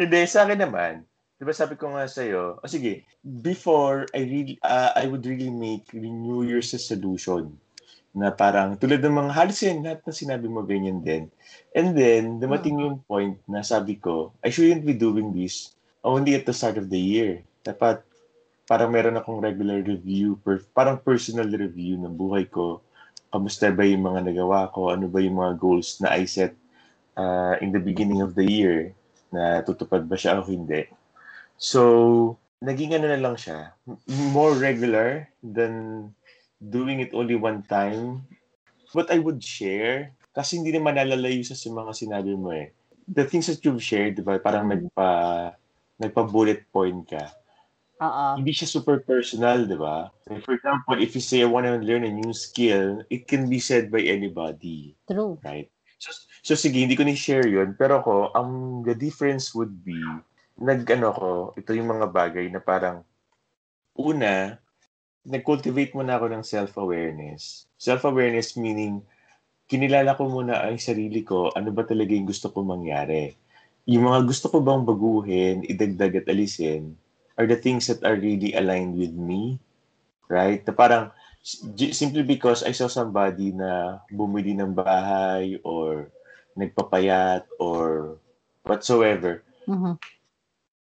Hindi, 0.00 0.20
sa 0.28 0.44
akin 0.44 0.60
naman, 0.60 1.08
Di 1.40 1.48
ba 1.48 1.56
sabi 1.56 1.72
ko 1.72 1.96
nga 1.96 2.04
sa'yo, 2.04 2.60
o 2.60 2.62
oh, 2.62 2.68
sige, 2.68 3.08
before 3.24 4.04
I 4.12 4.28
really, 4.28 4.60
uh, 4.60 4.92
I 4.92 5.08
would 5.08 5.24
really 5.24 5.48
make 5.48 5.88
New 5.96 6.44
Year's 6.44 6.68
resolution 6.76 7.56
na 8.12 8.28
parang 8.28 8.76
tulad 8.76 9.00
ng 9.00 9.16
mga 9.16 9.32
halos 9.32 9.64
yan, 9.64 9.80
lahat 9.80 10.04
na 10.04 10.12
sinabi 10.12 10.52
mo 10.52 10.60
ganyan 10.60 11.00
din. 11.00 11.32
And 11.72 11.96
then, 11.96 12.44
dumating 12.44 12.76
uh-huh. 12.76 12.92
yung 12.92 12.96
point 13.08 13.40
na 13.48 13.64
sabi 13.64 13.96
ko, 13.96 14.36
I 14.44 14.52
shouldn't 14.52 14.84
be 14.84 14.92
doing 14.92 15.32
this 15.32 15.72
only 16.04 16.36
at 16.36 16.44
the 16.44 16.52
start 16.52 16.76
of 16.76 16.92
the 16.92 17.00
year. 17.00 17.40
Dapat 17.64 18.04
parang 18.68 18.92
meron 18.92 19.16
akong 19.16 19.40
regular 19.40 19.80
review, 19.80 20.36
per, 20.44 20.60
parang 20.76 21.00
personal 21.00 21.48
review 21.48 21.96
ng 21.96 22.20
buhay 22.20 22.52
ko. 22.52 22.84
Kamusta 23.30 23.70
ba 23.70 23.86
yung 23.86 24.02
mga 24.02 24.26
nagawa 24.26 24.74
ko? 24.74 24.90
Ano 24.90 25.06
ba 25.06 25.22
yung 25.22 25.38
mga 25.38 25.54
goals 25.62 26.02
na 26.02 26.18
I 26.18 26.26
set 26.26 26.58
uh, 27.14 27.54
in 27.62 27.70
the 27.70 27.78
beginning 27.78 28.20
of 28.20 28.34
the 28.34 28.42
year? 28.42 28.90
Na 29.30 29.62
tutupad 29.62 30.02
ba 30.10 30.18
siya 30.18 30.42
o 30.42 30.46
hindi? 30.46 30.90
So, 31.54 32.34
naging 32.58 32.98
ano 32.98 33.06
na 33.06 33.22
lang 33.22 33.38
siya, 33.38 33.72
more 34.34 34.58
regular 34.58 35.30
than 35.40 36.08
doing 36.58 37.00
it 37.00 37.14
only 37.14 37.38
one 37.38 37.62
time. 37.64 38.26
What 38.90 39.08
I 39.14 39.22
would 39.22 39.40
share, 39.40 40.10
kasi 40.34 40.58
hindi 40.58 40.74
naman 40.74 40.98
nalalayo 40.98 41.46
sa 41.46 41.56
mga 41.56 41.92
sinabi 41.94 42.34
mo 42.34 42.50
eh. 42.50 42.74
The 43.06 43.26
things 43.26 43.46
that 43.46 43.62
you've 43.62 43.82
shared, 43.82 44.18
di 44.18 44.22
ba, 44.22 44.42
parang 44.42 44.66
nagpa, 44.66 45.08
nagpa-bullet 46.02 46.66
point 46.74 47.06
ka. 47.06 47.30
Oo. 48.00 48.24
Hindi 48.40 48.56
siya 48.56 48.68
super 48.68 49.04
personal, 49.04 49.68
di 49.68 49.76
ba? 49.76 50.08
For 50.24 50.56
example, 50.56 50.96
if 51.04 51.12
you 51.12 51.20
say 51.20 51.44
I 51.44 51.48
want 51.48 51.68
to 51.68 51.76
learn 51.84 52.08
a 52.08 52.12
new 52.12 52.32
skill, 52.32 53.04
it 53.12 53.28
can 53.28 53.52
be 53.52 53.60
said 53.60 53.92
by 53.92 54.00
anybody. 54.00 54.96
True. 55.04 55.36
Right? 55.44 55.68
So, 56.00 56.16
so 56.40 56.52
sige, 56.56 56.80
hindi 56.80 56.96
ko 56.96 57.04
ni-share 57.04 57.44
yun. 57.44 57.76
Pero 57.76 58.00
ako, 58.00 58.32
ang 58.32 58.80
the 58.88 58.96
difference 58.96 59.52
would 59.52 59.84
be, 59.84 60.00
nag-ano 60.56 61.12
ko, 61.12 61.30
ito 61.60 61.76
yung 61.76 61.92
mga 61.92 62.08
bagay 62.08 62.48
na 62.48 62.64
parang, 62.64 63.04
una, 63.92 64.56
nag-cultivate 65.28 65.92
muna 65.92 66.16
ako 66.16 66.32
ng 66.32 66.44
self-awareness. 66.44 67.68
Self-awareness 67.76 68.56
meaning, 68.56 69.04
kinilala 69.68 70.16
ko 70.16 70.24
muna 70.24 70.64
ang 70.64 70.80
sarili 70.80 71.20
ko, 71.20 71.52
ano 71.52 71.68
ba 71.68 71.84
talaga 71.84 72.16
yung 72.16 72.24
gusto 72.24 72.48
ko 72.48 72.64
mangyari. 72.64 73.36
Yung 73.84 74.08
mga 74.08 74.24
gusto 74.24 74.48
ko 74.48 74.64
bang 74.64 74.88
baguhin, 74.88 75.68
idagdag 75.68 76.24
at 76.24 76.32
alisin, 76.32 76.96
are 77.40 77.48
the 77.48 77.56
things 77.56 77.88
that 77.88 78.04
are 78.04 78.20
really 78.20 78.52
aligned 78.52 79.00
with 79.00 79.16
me. 79.16 79.56
Right? 80.28 80.60
Na 80.60 80.76
parang, 80.76 81.04
simply 81.96 82.20
because 82.20 82.60
I 82.60 82.76
saw 82.76 82.86
somebody 82.86 83.56
na 83.56 84.04
bumili 84.12 84.52
ng 84.52 84.76
bahay 84.76 85.56
or 85.64 86.12
nagpapayat 86.52 87.48
or 87.56 88.20
whatsoever, 88.60 89.40
Mhm. 89.64 89.96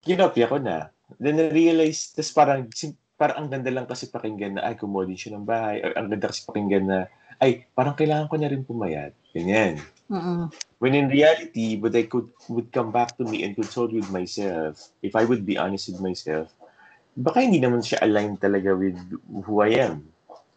kinopya 0.08 0.48
ko 0.48 0.56
na. 0.56 0.88
Then 1.20 1.36
na-realize, 1.36 2.16
tas 2.16 2.32
parang, 2.32 2.72
sim- 2.72 2.96
parang 3.20 3.44
ang 3.44 3.48
ganda 3.52 3.68
lang 3.68 3.84
kasi 3.84 4.08
pakinggan 4.08 4.56
na, 4.56 4.64
ay, 4.64 4.80
kumodin 4.80 5.20
siya 5.20 5.36
ng 5.36 5.44
bahay. 5.44 5.84
Or 5.84 5.92
ang 6.00 6.08
ganda 6.08 6.32
kasi 6.32 6.48
pakinggan 6.48 6.86
na, 6.88 6.98
ay, 7.36 7.68
parang 7.76 7.92
kailangan 7.92 8.30
ko 8.32 8.36
na 8.40 8.48
rin 8.48 8.64
pumayat. 8.64 9.12
Ganyan. 9.36 9.78
Mm-mm. 10.08 10.48
When 10.80 10.94
in 10.94 11.12
reality, 11.12 11.76
what 11.76 11.94
I 11.94 12.08
could 12.08 12.32
would 12.48 12.72
come 12.72 12.90
back 12.92 13.16
to 13.20 13.24
me 13.24 13.44
and 13.44 13.52
consult 13.52 13.92
with 13.92 14.08
myself, 14.08 14.88
if 15.04 15.12
I 15.12 15.24
would 15.24 15.44
be 15.44 15.60
honest 15.60 15.92
with 15.92 16.00
myself, 16.00 16.48
baka 17.12 17.44
hindi 17.44 17.60
naman 17.60 17.84
siya 17.84 18.00
aligned 18.00 18.40
talaga 18.40 18.72
with 18.72 18.96
who 19.44 19.60
I 19.60 19.76
am 19.84 20.08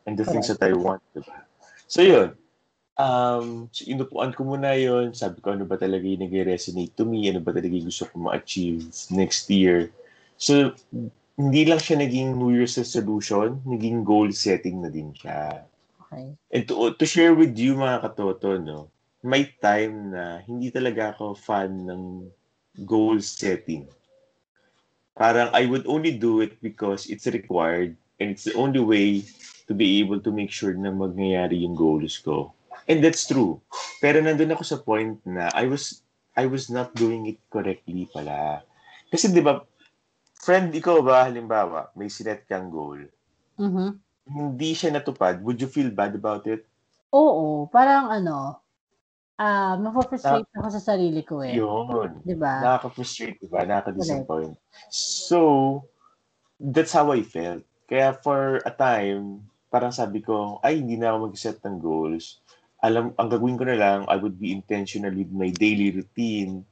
and 0.08 0.16
the 0.16 0.24
things 0.24 0.48
that 0.48 0.64
I 0.64 0.72
want. 0.72 1.04
Diba? 1.12 1.44
So 1.90 2.00
yun, 2.00 2.38
um, 2.96 3.68
so 3.76 3.84
inupuan 3.90 4.32
ko 4.32 4.48
muna 4.48 4.78
yun, 4.78 5.12
sabi 5.12 5.42
ko 5.44 5.52
ano 5.52 5.68
ba 5.68 5.76
talaga 5.76 6.06
yung 6.06 6.24
nag-resonate 6.24 6.96
to 6.96 7.04
me, 7.04 7.28
ano 7.28 7.44
ba 7.44 7.52
talaga 7.52 7.74
yung 7.74 7.90
gusto 7.92 8.08
ko 8.08 8.16
ma-achieve 8.22 8.88
next 9.12 9.50
year. 9.52 9.92
So, 10.38 10.74
hindi 11.36 11.62
lang 11.66 11.82
siya 11.82 12.02
naging 12.02 12.38
New 12.38 12.54
Year's 12.54 12.78
resolution, 12.78 13.62
naging 13.66 14.06
goal 14.06 14.30
setting 14.32 14.86
na 14.86 14.90
din 14.94 15.12
siya. 15.18 15.66
Okay. 16.08 16.38
And 16.54 16.64
to, 16.70 16.94
to 16.94 17.06
share 17.06 17.34
with 17.34 17.58
you 17.58 17.74
mga 17.78 18.06
katoto, 18.06 18.62
no, 18.62 18.92
may 19.22 19.50
time 19.62 20.14
na 20.14 20.42
hindi 20.46 20.74
talaga 20.74 21.14
ako 21.14 21.38
fan 21.38 21.86
ng 21.86 22.04
goal 22.86 23.22
setting. 23.22 23.86
Parang 25.14 25.54
I 25.54 25.70
would 25.70 25.86
only 25.86 26.18
do 26.18 26.42
it 26.42 26.58
because 26.62 27.06
it's 27.06 27.30
required 27.30 27.94
and 28.18 28.34
it's 28.34 28.50
the 28.50 28.58
only 28.58 28.82
way 28.82 29.22
to 29.70 29.74
be 29.78 30.02
able 30.02 30.20
to 30.26 30.32
make 30.34 30.50
sure 30.50 30.74
na 30.74 30.90
mangyayari 30.90 31.62
yung 31.62 31.78
goals 31.78 32.18
ko. 32.18 32.56
And 32.90 33.06
that's 33.06 33.30
true. 33.30 33.62
Pero 34.02 34.18
nandun 34.24 34.58
ako 34.58 34.64
sa 34.66 34.82
point 34.82 35.22
na 35.28 35.54
I 35.54 35.70
was 35.70 36.02
I 36.34 36.50
was 36.50 36.72
not 36.72 36.96
doing 36.98 37.30
it 37.30 37.38
correctly 37.54 38.10
pala. 38.10 38.66
Kasi 39.14 39.30
'di 39.30 39.44
ba, 39.44 39.62
friend, 40.42 40.74
ikaw 40.74 41.04
ba 41.06 41.28
halimbawa, 41.30 41.94
may 41.94 42.10
sinet 42.10 42.48
kang 42.50 42.74
goal. 42.74 42.98
Mhm. 43.62 44.02
Hindi 44.32 44.72
siya 44.74 44.96
natupad, 44.96 45.44
would 45.44 45.60
you 45.60 45.70
feel 45.70 45.92
bad 45.94 46.16
about 46.18 46.48
it? 46.50 46.66
Oo, 47.12 47.68
parang 47.68 48.08
ano, 48.10 48.61
ah, 49.38 49.76
mapo-frustrate 49.80 50.50
ako 50.58 50.70
sa 50.74 50.82
sarili 50.82 51.22
ko 51.24 51.46
eh. 51.46 51.56
Yun. 51.56 52.24
'Di 52.26 52.36
ba? 52.36 52.60
Nakaka-frustrate, 52.64 53.38
diba? 53.40 53.64
Nakaka-disappoint. 53.64 54.58
So, 54.92 55.40
that's 56.60 56.94
how 56.94 57.12
I 57.14 57.24
felt. 57.24 57.64
Kaya 57.88 58.16
for 58.20 58.64
a 58.64 58.72
time, 58.72 59.48
parang 59.72 59.92
sabi 59.92 60.24
ko, 60.24 60.60
ay, 60.64 60.80
hindi 60.80 60.96
na 61.00 61.16
ako 61.16 61.18
mag-set 61.32 61.58
ng 61.64 61.78
goals. 61.80 62.40
Alam, 62.82 63.14
ang 63.16 63.30
gagawin 63.30 63.60
ko 63.60 63.66
na 63.68 63.78
lang, 63.78 64.00
I 64.10 64.18
would 64.18 64.40
be 64.42 64.52
intentional 64.52 65.14
with 65.14 65.30
my 65.32 65.54
daily 65.54 65.92
routine 65.94 66.66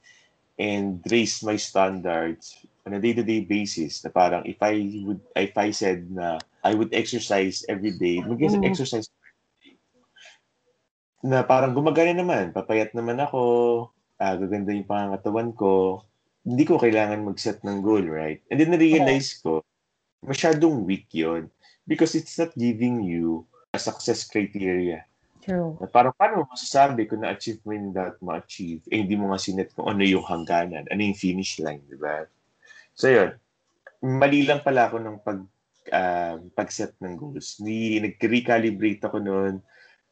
and 0.60 1.00
raise 1.08 1.40
my 1.40 1.56
standards 1.56 2.60
on 2.84 2.96
a 2.96 3.00
day-to-day 3.00 3.44
basis 3.48 4.04
na 4.04 4.10
parang 4.12 4.44
if 4.44 4.60
I 4.60 5.04
would 5.04 5.20
if 5.36 5.56
I 5.56 5.72
said 5.72 6.08
na 6.12 6.36
I 6.60 6.76
would 6.76 6.92
exercise 6.92 7.64
every 7.68 7.96
day, 7.96 8.20
mag-exercise 8.20 9.08
na 11.20 11.44
parang 11.44 11.76
gumagana 11.76 12.16
naman, 12.16 12.52
papayat 12.56 12.96
naman 12.96 13.20
ako, 13.20 13.42
ah, 14.16 14.36
gaganda 14.40 14.72
yung 14.72 14.88
pangangatawan 14.88 15.52
ko, 15.52 16.04
hindi 16.44 16.64
ko 16.64 16.80
kailangan 16.80 17.24
mag-set 17.24 17.60
ng 17.60 17.84
goal, 17.84 18.04
right? 18.08 18.40
And 18.48 18.56
then 18.56 18.72
na-realize 18.72 19.36
ko, 19.44 19.60
masyadong 20.24 20.84
weak 20.84 21.08
yon 21.12 21.48
because 21.84 22.16
it's 22.16 22.36
not 22.40 22.52
giving 22.56 23.04
you 23.04 23.44
a 23.72 23.80
success 23.80 24.24
criteria. 24.28 25.04
True. 25.40 25.76
Na 25.80 25.88
parang 25.88 26.12
paano 26.16 26.44
mo 26.44 26.52
masasabi 26.52 27.08
kung 27.08 27.24
na-achieve 27.24 27.60
mo 27.64 27.72
yung 27.72 27.92
dapat 27.92 28.16
ma-achieve, 28.24 28.84
eh 28.88 29.00
hindi 29.00 29.16
mo 29.16 29.32
nga 29.32 29.40
sinet 29.40 29.72
kung 29.76 29.88
ano 29.88 30.04
yung 30.04 30.24
hangganan, 30.24 30.88
ano 30.88 31.00
yung 31.00 31.16
finish 31.16 31.60
line, 31.60 31.84
di 31.88 31.96
ba? 31.96 32.24
So 32.96 33.08
yun, 33.08 33.36
mali 34.00 34.48
lang 34.48 34.64
pala 34.64 34.88
ako 34.88 34.96
ng 35.00 35.16
pag, 35.20 35.40
ah, 35.92 36.40
pag-set 36.56 36.96
ng 37.00 37.16
goals. 37.16 37.60
Ni, 37.60 38.00
nag-recalibrate 38.00 39.04
ako 39.04 39.20
noon, 39.20 39.60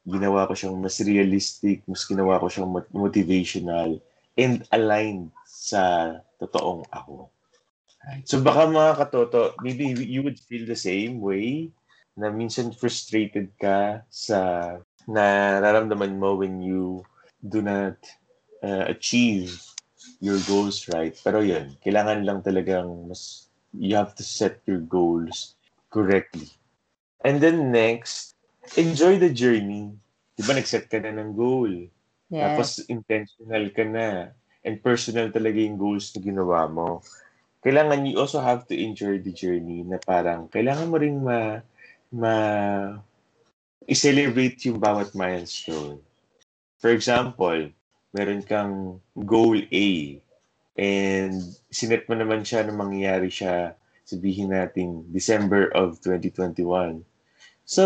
ginawa 0.08 0.48
ko 0.48 0.56
siyang 0.56 0.80
mas 0.80 0.96
realistic, 1.04 1.84
mas 1.84 2.08
ginawa 2.08 2.40
ko 2.40 2.48
siyang 2.48 2.72
mot- 2.72 2.92
motivational, 2.96 4.00
and 4.40 4.64
aligned 4.72 5.28
sa 5.44 6.16
totoong 6.40 6.88
ako. 6.88 7.28
So 8.24 8.40
baka 8.40 8.64
mga 8.64 8.92
katoto, 8.96 9.52
maybe 9.60 9.92
you 9.92 10.24
would 10.24 10.40
feel 10.40 10.64
the 10.64 10.78
same 10.78 11.20
way 11.20 11.68
na 12.16 12.32
minsan 12.32 12.72
frustrated 12.72 13.52
ka 13.60 14.02
sa 14.08 14.38
nararamdaman 15.04 16.16
mo 16.16 16.38
when 16.38 16.62
you 16.62 17.04
do 17.44 17.60
not 17.60 17.98
uh, 18.64 18.88
achieve 18.88 19.60
your 20.22 20.38
goals 20.48 20.88
right. 20.94 21.14
Pero 21.20 21.42
yun, 21.44 21.74
kailangan 21.82 22.24
lang 22.24 22.40
talagang 22.40 23.10
mas 23.10 23.50
you 23.74 23.92
have 23.98 24.16
to 24.16 24.24
set 24.24 24.62
your 24.64 24.80
goals 24.80 25.58
correctly. 25.90 26.48
And 27.26 27.42
then 27.42 27.74
next, 27.74 28.37
enjoy 28.76 29.16
the 29.16 29.32
journey. 29.32 29.94
Di 30.36 30.42
ba 30.44 30.52
nag-set 30.54 30.90
ka 30.90 31.00
na 31.00 31.14
ng 31.14 31.32
goal? 31.32 31.88
Yes. 32.28 32.42
Tapos 32.44 32.68
intentional 32.90 33.64
ka 33.72 33.84
na. 33.86 34.08
And 34.66 34.82
personal 34.82 35.32
talaga 35.32 35.56
yung 35.56 35.80
goals 35.80 36.12
na 36.12 36.20
ginawa 36.20 36.68
mo. 36.68 37.00
Kailangan 37.64 38.06
you 38.06 38.20
also 38.20 38.38
have 38.38 38.68
to 38.70 38.74
enjoy 38.76 39.18
the 39.18 39.32
journey 39.32 39.82
na 39.82 39.98
parang 39.98 40.46
kailangan 40.52 40.90
mo 40.90 40.96
ring 41.00 41.18
ma, 41.18 41.58
ma 42.12 42.34
i-celebrate 43.88 44.60
yung 44.68 44.78
bawat 44.78 45.16
milestone. 45.16 45.98
For 46.78 46.92
example, 46.92 47.72
meron 48.12 48.44
kang 48.44 49.02
goal 49.14 49.58
A 49.58 49.88
and 50.78 51.34
sinet 51.74 52.06
mo 52.06 52.14
naman 52.14 52.46
siya 52.46 52.62
na 52.62 52.76
mangyayari 52.76 53.32
siya 53.32 53.74
sabihin 54.08 54.54
natin 54.54 55.04
December 55.12 55.68
of 55.76 56.00
2021. 56.00 57.02
So, 57.68 57.84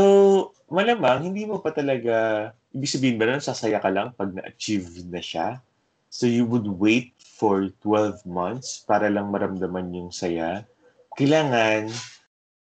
malamang 0.73 1.29
hindi 1.29 1.45
mo 1.45 1.61
pa 1.61 1.71
talaga, 1.71 2.51
ibig 2.73 2.89
sabihin 2.89 3.21
ba 3.21 3.29
nun, 3.29 3.45
sasaya 3.45 3.77
ka 3.77 3.93
lang 3.93 4.17
pag 4.17 4.33
na-achieve 4.33 5.05
na 5.13 5.21
siya? 5.21 5.61
So, 6.09 6.25
you 6.25 6.49
would 6.49 6.69
wait 6.69 7.13
for 7.21 7.69
12 7.85 8.25
months 8.25 8.85
para 8.85 9.13
lang 9.13 9.33
maramdaman 9.33 9.93
yung 9.93 10.11
saya. 10.13 10.65
Kailangan, 11.21 11.93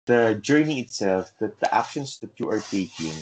the 0.05 0.37
journey 0.45 0.85
itself, 0.85 1.33
that 1.40 1.57
the 1.61 1.69
actions 1.73 2.21
that 2.21 2.37
you 2.37 2.53
are 2.53 2.61
taking, 2.61 3.17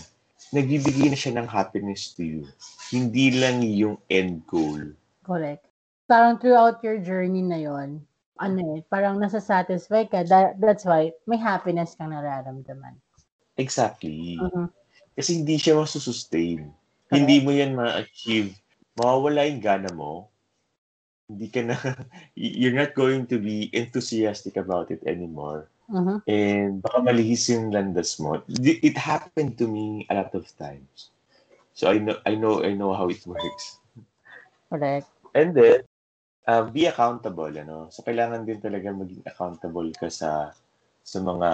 nagbibigay 0.50 1.10
na 1.10 1.18
siya 1.18 1.38
ng 1.38 1.46
happiness 1.46 2.10
to 2.18 2.22
you. 2.26 2.42
Hindi 2.90 3.38
lang 3.38 3.62
yung 3.62 4.02
end 4.10 4.42
goal. 4.50 4.94
Correct. 5.22 5.64
Parang 6.10 6.36
throughout 6.42 6.82
your 6.82 6.98
journey 6.98 7.40
na 7.40 7.58
yon, 7.62 8.02
ano 8.42 8.58
eh, 8.76 8.80
parang 8.90 9.22
nasa-satisfy 9.22 10.10
ka. 10.10 10.26
That, 10.26 10.58
that's 10.58 10.82
why 10.82 11.14
may 11.30 11.38
happiness 11.38 11.94
kang 11.94 12.10
nararamdaman. 12.10 12.98
Exactly. 13.56 14.40
Mhm. 14.40 14.72
Kasi 15.12 15.30
hindi 15.40 15.60
siya 15.60 15.76
masusustain. 15.76 16.72
Hindi 17.12 17.36
mo 17.44 17.52
yan 17.52 17.76
ma-achieve. 17.76 18.56
Mawawala 18.96 19.44
yung 19.44 19.60
gana 19.60 19.90
mo. 19.92 20.32
Hindi 21.28 21.46
ka 21.52 21.60
na, 21.60 21.76
you're 22.36 22.76
not 22.76 22.96
going 22.96 23.28
to 23.28 23.36
be 23.36 23.68
enthusiastic 23.76 24.56
about 24.56 24.88
it 24.88 25.04
anymore. 25.04 25.68
Mhm. 25.92 26.24
And 26.24 26.72
baka 26.80 27.04
malihis 27.04 27.52
yung 27.52 27.68
landas 27.74 28.16
mo. 28.16 28.40
It 28.64 28.96
happened 28.96 29.60
to 29.60 29.68
me 29.68 30.08
a 30.08 30.16
lot 30.16 30.32
of 30.32 30.48
times. 30.56 31.12
So 31.76 31.92
I 31.92 32.00
know, 32.00 32.16
I 32.24 32.36
know, 32.36 32.64
I 32.64 32.72
know 32.72 32.96
how 32.96 33.12
it 33.12 33.20
works. 33.28 33.80
Correct. 34.72 35.08
And 35.36 35.52
then, 35.52 35.84
uh, 36.48 36.64
be 36.68 36.86
accountable, 36.88 37.52
ano? 37.52 37.88
So, 37.92 38.04
kailangan 38.04 38.48
din 38.48 38.60
talaga 38.60 38.92
maging 38.92 39.24
accountable 39.28 39.88
ka 39.96 40.08
sa 40.08 40.52
sa 41.02 41.18
mga 41.18 41.48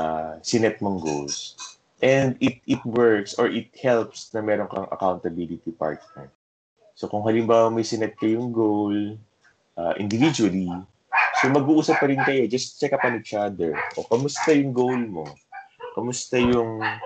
sinet 0.44 0.78
mong 0.84 1.00
goals. 1.00 1.56
And 1.98 2.38
it 2.38 2.62
it 2.62 2.82
works 2.86 3.34
or 3.34 3.50
it 3.50 3.74
helps 3.74 4.30
na 4.30 4.38
meron 4.38 4.70
kang 4.70 4.86
accountability 4.90 5.74
partner. 5.74 6.30
So, 6.94 7.10
kung 7.10 7.26
halimbawa 7.26 7.74
may 7.74 7.82
sinet 7.82 8.14
kayong 8.18 8.54
goal 8.54 9.18
uh, 9.74 9.94
individually, 9.98 10.70
So 11.38 11.46
mag-uusap 11.54 12.02
pa 12.02 12.10
rin 12.10 12.18
kayo. 12.26 12.50
Just 12.50 12.82
check 12.82 12.90
up 12.90 13.06
on 13.06 13.22
each 13.22 13.30
other. 13.30 13.78
O, 13.94 14.02
kamusta 14.10 14.50
yung 14.50 14.74
goal 14.74 14.98
mo? 14.98 15.22
Kamusta 15.94 16.34
yung... 16.34 16.82
Um, 16.82 16.98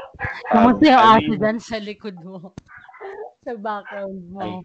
Kamusta 0.49 0.85
yung 0.89 1.01
ano 1.01 1.13
aso 1.21 1.33
dyan 1.37 1.59
sa 1.61 1.77
likod 1.77 2.17
mo? 2.25 2.57
sa 3.45 3.53
background 3.61 4.25
mo. 4.33 4.41
Ay. 4.41 4.57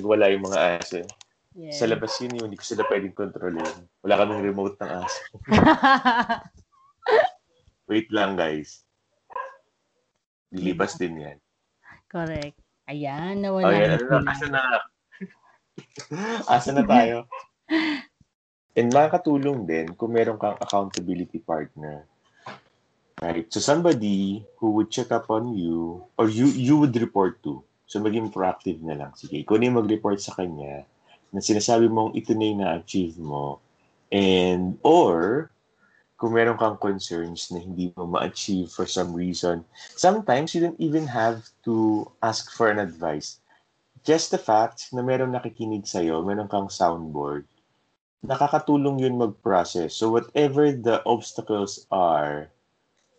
Nagwala 0.00 0.32
yung 0.32 0.44
mga 0.48 0.60
aso. 0.80 1.04
Yes. 1.52 1.76
Sa 1.76 1.90
labas 1.90 2.16
yun 2.24 2.40
yung 2.40 2.48
hindi 2.48 2.56
ko 2.56 2.64
sila 2.64 2.88
pwedeng 2.88 3.12
kontrolin. 3.12 3.76
Wala 4.00 4.16
kaming 4.16 4.48
remote 4.48 4.80
ng 4.80 4.90
aso. 4.96 5.20
Wait 7.90 8.08
lang, 8.08 8.32
guys. 8.32 8.87
Lilipas 10.52 10.96
din 10.96 11.20
yan. 11.20 11.38
Correct. 12.08 12.56
Ayan, 12.88 13.44
nawala 13.44 13.68
na 13.68 13.96
Ano? 14.00 14.16
Asa 14.24 14.46
na? 14.48 14.62
Asa 16.56 16.70
na 16.72 16.84
tayo? 16.88 17.28
And 18.72 18.88
makakatulong 18.88 19.68
din 19.68 19.92
kung 19.92 20.16
meron 20.16 20.40
kang 20.40 20.56
accountability 20.56 21.42
partner. 21.42 22.08
Right? 23.18 23.50
So 23.50 23.60
somebody 23.60 24.46
who 24.62 24.78
would 24.78 24.94
check 24.94 25.10
up 25.10 25.28
on 25.28 25.52
you 25.52 26.06
or 26.16 26.30
you 26.30 26.48
you 26.48 26.78
would 26.78 26.94
report 26.96 27.42
to. 27.44 27.60
So 27.90 27.98
maging 27.98 28.30
proactive 28.30 28.78
na 28.80 28.94
lang. 28.94 29.12
Sige, 29.18 29.42
ikaw 29.42 29.58
na 29.58 29.74
mag-report 29.74 30.22
sa 30.22 30.32
kanya 30.38 30.86
na 31.32 31.40
sinasabi 31.44 31.90
mong 31.92 32.16
ito 32.16 32.32
na 32.32 32.44
yung 32.46 32.60
na-achieve 32.64 33.16
mo. 33.20 33.60
And, 34.08 34.80
or, 34.80 35.48
kung 36.18 36.34
meron 36.34 36.58
kang 36.58 36.74
concerns 36.82 37.54
na 37.54 37.62
hindi 37.62 37.94
mo 37.94 38.10
ma-achieve 38.10 38.66
for 38.66 38.90
some 38.90 39.14
reason, 39.14 39.62
sometimes 39.94 40.50
you 40.50 40.58
don't 40.58 40.82
even 40.82 41.06
have 41.06 41.46
to 41.62 42.02
ask 42.26 42.50
for 42.50 42.66
an 42.68 42.82
advice. 42.82 43.38
Just 44.02 44.34
the 44.34 44.40
fact 44.42 44.90
na 44.90 45.00
meron 45.00 45.30
nakikinig 45.30 45.86
sa'yo, 45.86 46.26
meron 46.26 46.50
kang 46.50 46.66
soundboard, 46.66 47.46
nakakatulong 48.26 48.98
yun 48.98 49.14
mag-process. 49.14 49.94
So 49.94 50.10
whatever 50.10 50.74
the 50.74 51.06
obstacles 51.06 51.86
are, 51.94 52.50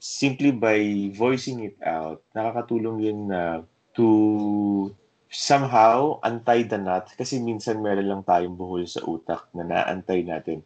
simply 0.03 0.51
by 0.51 1.11
voicing 1.15 1.63
it 1.63 1.79
out, 1.87 2.19
nakakatulong 2.35 2.99
yun 2.99 3.19
na 3.31 3.63
to 3.95 4.91
somehow 5.31 6.19
antay 6.25 6.67
the 6.67 6.75
knot 6.75 7.15
kasi 7.15 7.39
minsan 7.39 7.79
meron 7.79 8.11
lang 8.11 8.23
tayong 8.27 8.59
buhol 8.59 8.83
sa 8.83 8.99
utak 9.07 9.47
na 9.55 9.63
naantay 9.63 10.25
natin. 10.25 10.65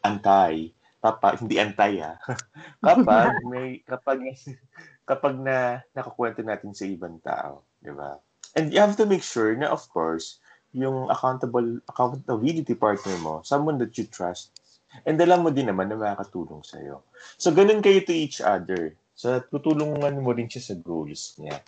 Antay. 0.00 0.72
Kapag, 0.98 1.42
hindi 1.46 1.62
antay 1.62 2.02
ha. 2.02 2.18
kapag 2.88 3.32
may, 3.50 3.80
kapag, 3.86 4.18
kapag 5.06 5.34
na 5.38 5.82
nakakwento 5.94 6.42
natin 6.42 6.74
sa 6.74 6.84
ibang 6.84 7.22
tao. 7.22 7.62
Di 7.78 7.94
ba? 7.94 8.18
And 8.58 8.74
you 8.74 8.82
have 8.82 8.98
to 8.98 9.06
make 9.06 9.22
sure 9.22 9.54
na 9.54 9.70
of 9.70 9.86
course, 9.94 10.42
yung 10.74 11.08
accountable 11.08 11.80
accountability 11.88 12.74
partner 12.74 13.16
mo, 13.22 13.40
someone 13.46 13.78
that 13.80 13.96
you 13.96 14.04
trust, 14.10 14.52
and 15.06 15.16
alam 15.20 15.44
mo 15.46 15.50
din 15.54 15.70
naman 15.70 15.88
na 15.88 15.96
makakatulong 15.96 16.64
sa'yo. 16.64 17.04
So, 17.40 17.52
ganun 17.52 17.80
kayo 17.80 18.02
to 18.04 18.12
each 18.12 18.40
other. 18.40 18.96
So, 19.16 19.40
tutulungan 19.48 20.20
mo 20.20 20.30
rin 20.34 20.50
siya 20.50 20.74
sa 20.74 20.76
goals 20.76 21.36
niya. 21.40 21.60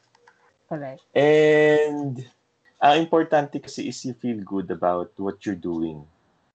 Correct. 0.68 1.02
And 1.16 2.22
ang 2.80 2.96
importante 2.96 3.60
kasi 3.60 3.90
is 3.90 4.00
you 4.06 4.16
feel 4.16 4.40
good 4.40 4.72
about 4.72 5.12
what 5.20 5.42
you're 5.44 5.58
doing. 5.58 6.00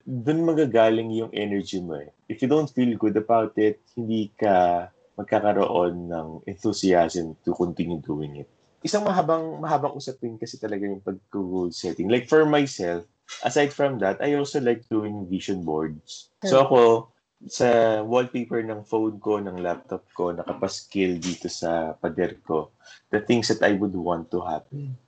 Doon 0.06 0.46
magagaling 0.46 1.10
yung 1.18 1.34
energy 1.34 1.82
mo 1.82 1.98
eh. 1.98 2.14
If 2.30 2.46
you 2.46 2.48
don't 2.48 2.70
feel 2.70 2.94
good 2.94 3.18
about 3.18 3.58
it, 3.58 3.82
hindi 3.98 4.30
ka 4.38 4.86
magkakaroon 5.18 6.14
ng 6.14 6.28
enthusiasm 6.46 7.34
to 7.42 7.58
continue 7.58 7.98
doing 7.98 8.46
it. 8.46 8.50
Isang 8.86 9.02
mahabang 9.02 9.58
mahabang 9.58 9.98
usapin 9.98 10.38
kasi 10.38 10.62
talaga 10.62 10.86
yung 10.86 11.02
pag-goal 11.02 11.74
setting. 11.74 12.06
Like 12.06 12.30
for 12.30 12.46
myself, 12.46 13.10
aside 13.42 13.74
from 13.74 13.98
that, 14.06 14.22
I 14.22 14.38
also 14.38 14.62
like 14.62 14.86
doing 14.94 15.26
vision 15.26 15.66
boards. 15.66 16.30
So 16.46 16.62
ako, 16.62 17.10
sa 17.50 18.00
wallpaper 18.06 18.62
ng 18.62 18.86
phone 18.86 19.18
ko, 19.18 19.42
ng 19.42 19.58
laptop 19.58 20.06
ko, 20.14 20.30
nakapaskill 20.30 21.18
dito 21.18 21.50
sa 21.50 21.98
pader 21.98 22.38
ko, 22.46 22.70
the 23.10 23.26
things 23.26 23.50
that 23.50 23.66
I 23.66 23.74
would 23.74 23.98
want 23.98 24.30
to 24.38 24.46
happen 24.46 25.02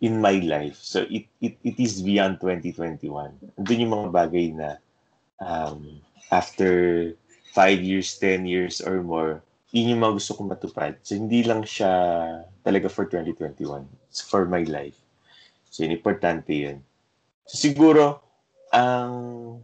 in 0.00 0.22
my 0.22 0.38
life. 0.42 0.78
So 0.78 1.06
it 1.10 1.26
it, 1.42 1.58
it 1.62 1.76
is 1.78 2.02
beyond 2.02 2.38
2021. 2.40 3.08
Doon 3.58 3.82
yung 3.82 3.94
mga 3.94 4.08
bagay 4.14 4.46
na 4.54 4.78
um, 5.42 5.98
after 6.30 7.12
5 7.54 7.82
years, 7.82 8.14
10 8.20 8.46
years 8.46 8.78
or 8.78 9.02
more, 9.02 9.42
yun 9.74 9.96
yung 9.96 10.02
mga 10.04 10.16
gusto 10.22 10.38
kong 10.38 10.52
matupad. 10.54 10.94
So 11.02 11.18
hindi 11.18 11.42
lang 11.42 11.66
siya 11.66 11.90
talaga 12.62 12.86
for 12.86 13.10
2021. 13.10 13.84
It's 14.08 14.22
for 14.22 14.46
my 14.46 14.62
life. 14.64 14.96
So 15.68 15.82
yun, 15.82 15.96
importante 15.96 16.52
yun. 16.54 16.78
So 17.48 17.58
siguro, 17.58 18.22
ang 18.68 19.12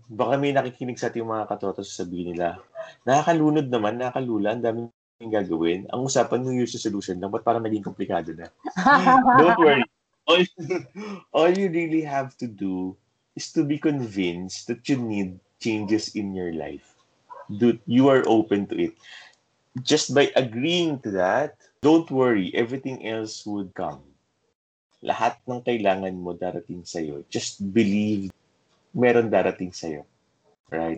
baka 0.09 0.41
may 0.41 0.53
nakikinig 0.57 0.97
sa 0.97 1.13
ating 1.13 1.25
mga 1.25 1.49
katotos 1.49 1.93
sabihin 1.93 2.33
nila, 2.35 2.61
nakakalunod 3.05 3.69
naman, 3.69 4.01
nakakalula, 4.01 4.57
ang 4.57 4.65
daming 4.65 4.89
gagawin. 5.21 5.85
Ang 5.93 6.09
usapan 6.09 6.41
ng 6.45 6.57
Year's 6.57 6.73
resolution 6.77 7.21
lang, 7.21 7.33
ba't 7.33 7.45
parang 7.45 7.65
naging 7.65 7.85
komplikado 7.85 8.33
na? 8.33 8.49
Don't 9.41 9.61
worry. 9.61 9.84
All, 10.27 10.45
all 11.33 11.53
you 11.53 11.69
really 11.69 12.03
have 12.03 12.37
to 12.39 12.47
do 12.47 12.97
is 13.37 13.53
to 13.53 13.65
be 13.65 13.79
convinced 13.79 14.67
that 14.69 14.89
you 14.89 14.97
need 14.97 15.41
changes 15.61 16.15
in 16.15 16.35
your 16.35 16.53
life. 16.53 16.95
Dude, 17.51 17.81
you 17.87 18.09
are 18.09 18.23
open 18.27 18.67
to 18.69 18.77
it. 18.89 18.95
Just 19.83 20.15
by 20.15 20.31
agreeing 20.37 21.01
to 21.01 21.11
that, 21.13 21.57
don't 21.83 22.11
worry, 22.11 22.55
everything 22.55 23.07
else 23.07 23.45
would 23.45 23.75
come. 23.75 24.01
Lahat 25.05 25.37
ng 25.45 25.61
kailangan 25.61 26.17
mo 26.17 26.33
darating 26.33 26.81
sa'yo. 26.87 27.27
Just 27.29 27.61
believe 27.61 28.33
meron 28.97 29.29
darating 29.29 29.75
sa'yo. 29.75 30.07
Right? 30.73 30.97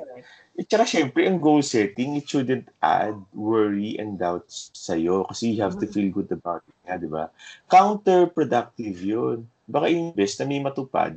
At 0.56 0.72
saka 0.72 0.84
syempre, 0.88 1.28
ang 1.28 1.36
goal 1.36 1.60
setting, 1.60 2.16
it 2.16 2.24
shouldn't 2.24 2.72
add 2.80 3.20
worry 3.36 4.00
and 4.00 4.16
doubts 4.16 4.72
sa'yo 4.72 5.28
kasi 5.28 5.52
you 5.52 5.60
have 5.60 5.76
to 5.76 5.84
feel 5.84 6.08
good 6.08 6.32
about 6.32 6.64
it 6.64 6.76
nga, 6.88 6.96
di 6.96 7.04
ba? 7.04 7.28
Counterproductive 7.68 8.96
yun. 8.96 9.44
Baka 9.68 9.92
imbes 9.92 10.32
na 10.40 10.44
may 10.48 10.64
matupad, 10.64 11.12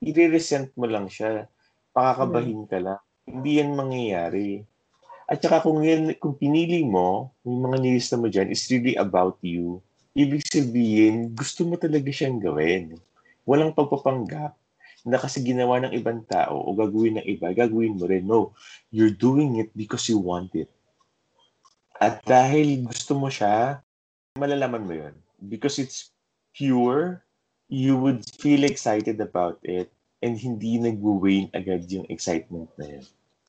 i-resent 0.00 0.72
mo 0.72 0.88
lang 0.88 1.04
siya. 1.04 1.44
Pakakabahin 1.92 2.64
ka 2.64 2.80
lang. 2.80 3.02
Hindi 3.28 3.60
yan 3.60 3.76
mangyayari. 3.76 4.64
At 5.28 5.44
saka 5.44 5.60
kung, 5.60 5.84
yan, 5.84 6.16
kung 6.16 6.40
pinili 6.40 6.80
mo, 6.80 7.28
yung 7.44 7.68
mga 7.68 7.76
nilista 7.84 8.16
mo 8.16 8.32
dyan 8.32 8.48
is 8.48 8.64
really 8.72 8.96
about 8.96 9.36
you, 9.44 9.84
ibig 10.16 10.40
sabihin, 10.48 11.36
gusto 11.36 11.68
mo 11.68 11.76
talaga 11.76 12.08
siyang 12.08 12.40
gawin. 12.40 12.96
Walang 13.44 13.76
pagpapanggap 13.76 14.56
na 15.06 15.18
kasi 15.20 15.44
ginawa 15.44 15.78
ng 15.82 15.94
ibang 15.94 16.24
tao 16.26 16.58
o 16.58 16.74
gagawin 16.74 17.22
ng 17.22 17.26
iba, 17.26 17.54
gagawin 17.54 17.94
mo 17.94 18.04
rin. 18.08 18.24
No, 18.26 18.54
you're 18.90 19.14
doing 19.14 19.62
it 19.62 19.70
because 19.76 20.08
you 20.10 20.18
want 20.18 20.50
it. 20.58 20.70
At 21.98 22.22
dahil 22.22 22.86
gusto 22.86 23.18
mo 23.18 23.26
siya, 23.30 23.82
malalaman 24.38 24.86
mo 24.86 24.94
yun. 24.94 25.14
Because 25.38 25.78
it's 25.78 26.10
pure, 26.54 27.22
you 27.70 27.98
would 27.98 28.26
feel 28.38 28.62
excited 28.66 29.18
about 29.22 29.58
it 29.62 29.90
and 30.22 30.34
hindi 30.34 30.78
nag-wane 30.78 31.50
agad 31.54 31.86
yung 31.90 32.06
excitement 32.10 32.70
na 32.78 32.98
yun. 32.98 33.06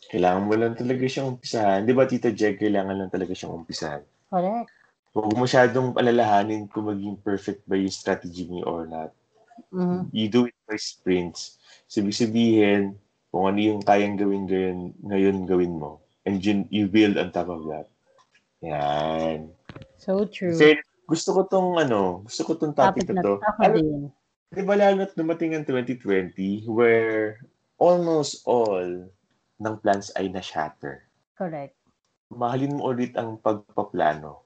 Kailangan 0.10 0.46
mo 0.46 0.54
lang 0.58 0.74
talaga 0.74 1.06
siyang 1.06 1.38
umpisahan. 1.38 1.86
Di 1.86 1.94
ba, 1.94 2.10
Tita 2.10 2.34
Jeg, 2.34 2.58
kailangan 2.58 2.98
lang 2.98 3.14
talaga 3.14 3.34
siyang 3.34 3.62
umpisahan. 3.62 4.02
Correct. 4.30 4.70
Huwag 5.14 5.34
masyadong 5.34 5.98
alalahanin 5.98 6.70
kung 6.70 6.90
maging 6.90 7.18
perfect 7.22 7.66
ba 7.66 7.78
yung 7.78 7.94
strategy 7.94 8.46
niyo 8.46 8.66
or 8.70 8.86
not 8.86 9.10
Mhm. 9.70 10.10
you 10.12 10.28
do 10.32 10.48
it 10.48 10.58
by 10.66 10.78
sprints. 10.80 11.60
So, 11.90 12.02
ibig 12.02 12.16
sabihin, 12.16 12.96
kung 13.30 13.46
ano 13.50 13.60
yung 13.62 13.82
kayang 13.86 14.18
gawin 14.18 14.50
ngayon, 14.50 14.78
ngayon 15.06 15.38
gawin 15.46 15.74
mo. 15.78 16.02
And 16.26 16.42
you, 16.42 16.66
you 16.70 16.86
build 16.90 17.18
on 17.18 17.30
top 17.34 17.50
of 17.50 17.66
that. 17.70 17.88
Yan. 18.62 19.54
So 20.00 20.28
true. 20.28 20.52
Kasi 20.52 20.80
gusto 21.08 21.30
ko 21.34 21.42
tong 21.48 21.70
ano, 21.80 22.26
gusto 22.28 22.42
ko 22.44 22.52
tong 22.60 22.76
topic, 22.76 23.08
Topic 23.08 23.16
na 23.16 23.24
to. 23.24 23.34
ako 23.40 23.62
din. 23.76 24.12
di 24.50 24.66
ba 24.66 24.74
lalo 24.74 25.06
na't 25.06 25.14
dumating 25.14 25.54
ang 25.54 25.62
2020 25.62 26.66
where 26.66 27.38
almost 27.78 28.42
all 28.50 29.06
ng 29.62 29.76
plans 29.86 30.10
ay 30.18 30.26
na-shatter. 30.26 31.06
Correct. 31.38 31.78
Mahalin 32.34 32.82
mo 32.82 32.90
ulit 32.90 33.14
ang 33.14 33.38
pagpaplano. 33.38 34.42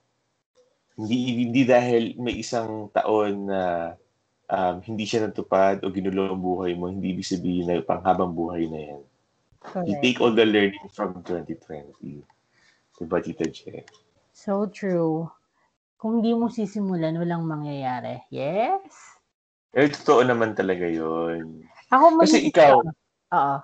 Hindi 1.00 1.48
hindi 1.48 1.64
dahil 1.64 2.20
may 2.20 2.36
isang 2.38 2.92
taon 2.92 3.48
na 3.48 3.94
um, 4.54 4.76
hindi 4.86 5.04
siya 5.10 5.26
natupad 5.26 5.82
o 5.82 5.90
ginulo 5.90 6.30
ang 6.30 6.42
buhay 6.42 6.78
mo, 6.78 6.86
hindi 6.94 7.18
ibig 7.18 7.26
sabihin 7.26 7.66
na 7.66 7.82
panghabang 7.82 8.38
buhay 8.38 8.70
na 8.70 8.80
yan. 8.94 9.02
You 9.02 9.98
Correct. 9.98 10.04
take 10.04 10.20
all 10.22 10.36
the 10.36 10.46
learning 10.46 10.88
from 10.94 11.24
2020. 11.26 12.22
Diba, 13.00 13.18
Tita 13.24 13.48
Je? 13.50 13.82
So 14.36 14.70
true. 14.70 15.32
Kung 15.98 16.20
di 16.20 16.36
mo 16.36 16.52
sisimulan, 16.52 17.16
walang 17.16 17.48
mangyayari. 17.48 18.22
Yes. 18.28 18.84
Eh, 19.74 19.90
totoo 19.90 20.22
naman 20.22 20.54
talaga 20.54 20.86
yon. 20.86 21.64
Ako 21.90 22.22
Kasi 22.22 22.44
mag- 22.44 22.48
ikaw, 22.52 22.76
Oo. 23.34 23.56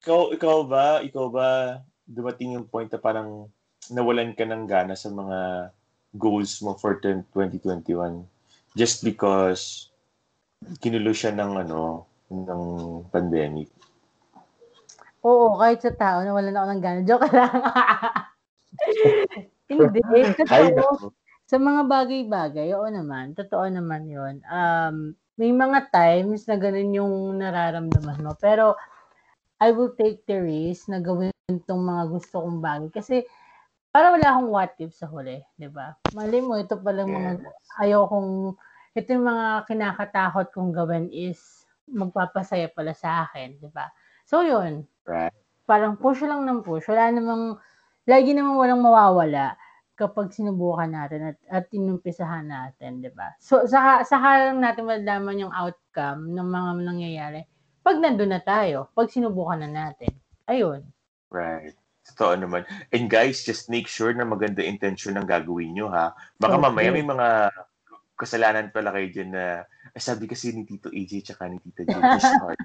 ikaw, 0.00 0.20
ikaw 0.32 0.58
ba, 0.64 0.86
ikaw 1.02 1.26
ba, 1.28 1.48
dumating 2.06 2.54
yung 2.56 2.70
point 2.70 2.88
na 2.88 3.02
parang 3.02 3.50
nawalan 3.90 4.32
ka 4.32 4.46
ng 4.46 4.64
gana 4.64 4.94
sa 4.94 5.10
mga 5.10 5.68
goals 6.14 6.62
mo 6.62 6.78
for 6.78 7.02
10 7.02 7.24
2021 7.34 8.22
just 8.78 9.02
because 9.02 9.91
kinulo 10.80 11.12
siya 11.14 11.32
ng 11.34 11.52
ano, 11.66 12.06
ng 12.32 12.62
pandemic. 13.12 13.68
Oo, 15.22 15.62
kahit 15.62 15.82
sa 15.82 15.92
tao 15.94 16.18
na 16.26 16.34
wala 16.34 16.50
na 16.50 16.58
ako 16.62 16.68
ng 16.72 16.82
gana. 16.82 17.00
Joke 17.06 17.30
lang. 17.30 17.52
Hindi. 19.70 20.00
Totoo. 20.34 21.14
Sa 21.46 21.56
mga 21.60 21.82
bagay-bagay, 21.86 22.74
oo 22.74 22.88
naman. 22.88 23.36
Totoo 23.36 23.68
naman 23.70 24.08
yon 24.08 24.42
Um, 24.48 25.14
may 25.38 25.52
mga 25.54 25.92
times 25.92 26.48
na 26.48 26.56
ganun 26.58 26.96
yung 26.96 27.14
nararamdaman 27.38 28.24
mo. 28.24 28.32
Pero, 28.40 28.74
I 29.62 29.70
will 29.70 29.94
take 29.94 30.26
the 30.26 30.42
risk 30.42 30.90
na 30.90 30.98
gawin 30.98 31.30
tong 31.68 31.86
mga 31.86 32.10
gusto 32.10 32.42
kong 32.42 32.58
bagay. 32.58 32.90
Kasi, 32.90 33.22
para 33.94 34.10
wala 34.10 34.26
akong 34.32 34.50
what 34.50 34.74
if 34.82 34.90
sa 34.96 35.06
huli, 35.06 35.38
di 35.54 35.70
ba? 35.70 35.94
Mali 36.16 36.42
mo, 36.42 36.58
ito 36.58 36.74
palang 36.80 37.12
mga, 37.12 37.30
ayaw 37.84 38.10
kong, 38.10 38.56
ito 38.92 39.08
yung 39.12 39.26
mga 39.26 39.68
kinakatakot 39.68 40.52
kong 40.52 40.72
gawin 40.72 41.08
is 41.12 41.64
magpapasaya 41.88 42.70
pala 42.72 42.92
sa 42.92 43.26
akin, 43.28 43.58
di 43.58 43.68
ba? 43.72 43.88
So, 44.24 44.44
yun. 44.44 44.86
Right. 45.04 45.34
Parang 45.66 45.98
push 45.98 46.22
lang 46.24 46.44
ng 46.44 46.60
push. 46.62 46.86
Wala 46.88 47.10
namang, 47.12 47.58
lagi 48.06 48.32
namang 48.32 48.56
walang 48.56 48.80
mawawala 48.80 49.56
kapag 49.96 50.32
sinubukan 50.32 50.88
natin 50.88 51.34
at, 51.34 51.38
at 51.52 51.64
inumpisahan 51.70 52.48
natin, 52.48 53.04
di 53.04 53.10
ba? 53.12 53.32
So, 53.38 53.68
sa, 53.68 54.02
sa 54.04 54.16
lang 54.20 54.60
natin 54.62 54.88
malalaman 54.88 55.42
yung 55.46 55.54
outcome 55.54 56.32
ng 56.32 56.48
mga 56.48 56.70
nangyayari 56.80 57.42
pag 57.82 57.98
nandun 57.98 58.30
na 58.30 58.40
tayo, 58.40 58.88
pag 58.94 59.10
sinubukan 59.10 59.58
na 59.58 59.70
natin. 59.90 60.14
Ayun. 60.46 60.86
Right. 61.34 61.74
Totoo 62.06 62.38
naman. 62.38 62.62
And 62.94 63.10
guys, 63.10 63.42
just 63.42 63.70
make 63.70 63.90
sure 63.90 64.14
na 64.14 64.26
maganda 64.26 64.62
intention 64.62 65.18
ng 65.18 65.26
gagawin 65.26 65.74
nyo, 65.74 65.90
ha? 65.90 66.14
Baka 66.38 66.58
okay. 66.58 66.62
mamaya 66.62 66.88
may 66.94 67.06
mga 67.06 67.28
kasalanan 68.22 68.70
pala 68.70 68.94
kayo 68.94 69.10
dyan 69.10 69.34
na 69.34 69.66
sabi 69.98 70.30
kasi 70.30 70.54
ni 70.54 70.62
Tito 70.62 70.88
AJ 70.94 71.26
tsaka 71.26 71.50
ni 71.50 71.58
Tito 71.58 71.82
J, 71.82 71.98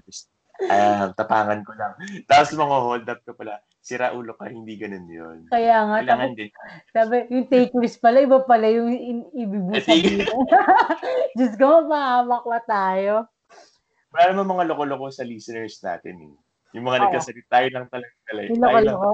just 0.06 0.30
um, 0.66 1.14
tapangan 1.14 1.62
ko 1.62 1.72
lang. 1.78 1.94
Tapos 2.26 2.54
mga 2.54 2.78
hold 2.82 3.08
up 3.10 3.22
ka 3.22 3.34
pala, 3.38 3.62
sira 3.82 4.14
ulo 4.14 4.34
ka, 4.34 4.50
hindi 4.50 4.74
ganun 4.78 5.06
yun. 5.06 5.38
Kaya 5.54 5.86
nga. 5.86 5.98
Kailangan 6.02 6.32
tapos, 6.34 6.38
din. 6.38 6.50
Sabi, 6.94 7.16
yung 7.30 7.46
take 7.50 7.74
risk 7.78 8.02
pala, 8.02 8.18
iba 8.26 8.42
pala 8.42 8.68
yung 8.70 8.90
ibibusa 9.38 9.94
dito. 9.94 10.34
Diyos 11.38 11.54
ko, 11.62 11.86
mapahamak 11.86 12.66
tayo. 12.66 13.30
Para 14.10 14.34
naman 14.34 14.58
mga 14.58 14.74
loko-loko 14.74 15.14
sa 15.14 15.28
listeners 15.28 15.78
natin 15.86 16.34
eh. 16.34 16.34
Yung 16.76 16.86
mga 16.90 16.98
oh. 17.00 17.04
nagkasalit, 17.08 17.46
tayo 17.48 17.68
lang 17.70 17.86
talaga. 17.94 18.14
Yung 18.50 18.62
loko-loko. 18.62 19.12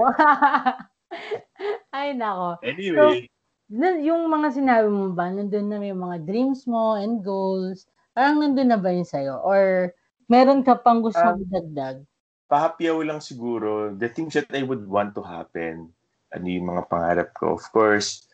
Ay, 1.94 2.16
nako. 2.16 2.58
Anyway. 2.64 3.28
So, 3.28 3.33
yung 3.70 4.28
mga 4.28 4.48
sinabi 4.52 4.88
mo 4.88 5.12
ba, 5.12 5.30
nandun 5.30 5.68
na 5.70 5.80
yung 5.84 6.02
mga 6.04 6.18
dreams 6.26 6.64
mo 6.68 6.96
and 6.96 7.24
goals, 7.24 7.88
parang 8.12 8.40
nandun 8.40 8.70
na 8.72 8.80
ba 8.80 8.92
yun 8.92 9.06
sa'yo? 9.06 9.40
Or 9.40 9.92
Meron 10.28 10.64
ka 10.64 10.80
pang 10.80 11.04
gusto 11.04 11.20
um, 11.20 11.40
idagdag? 11.40 12.00
Pahapyaw 12.48 12.96
lang 13.04 13.20
siguro, 13.20 13.92
the 13.92 14.08
things 14.08 14.32
that 14.36 14.48
I 14.52 14.64
would 14.64 14.88
want 14.88 15.12
to 15.16 15.22
happen, 15.24 15.92
ano 16.32 16.46
yung 16.48 16.68
mga 16.72 16.88
pangarap 16.88 17.30
ko. 17.36 17.56
Of 17.56 17.68
course, 17.72 18.24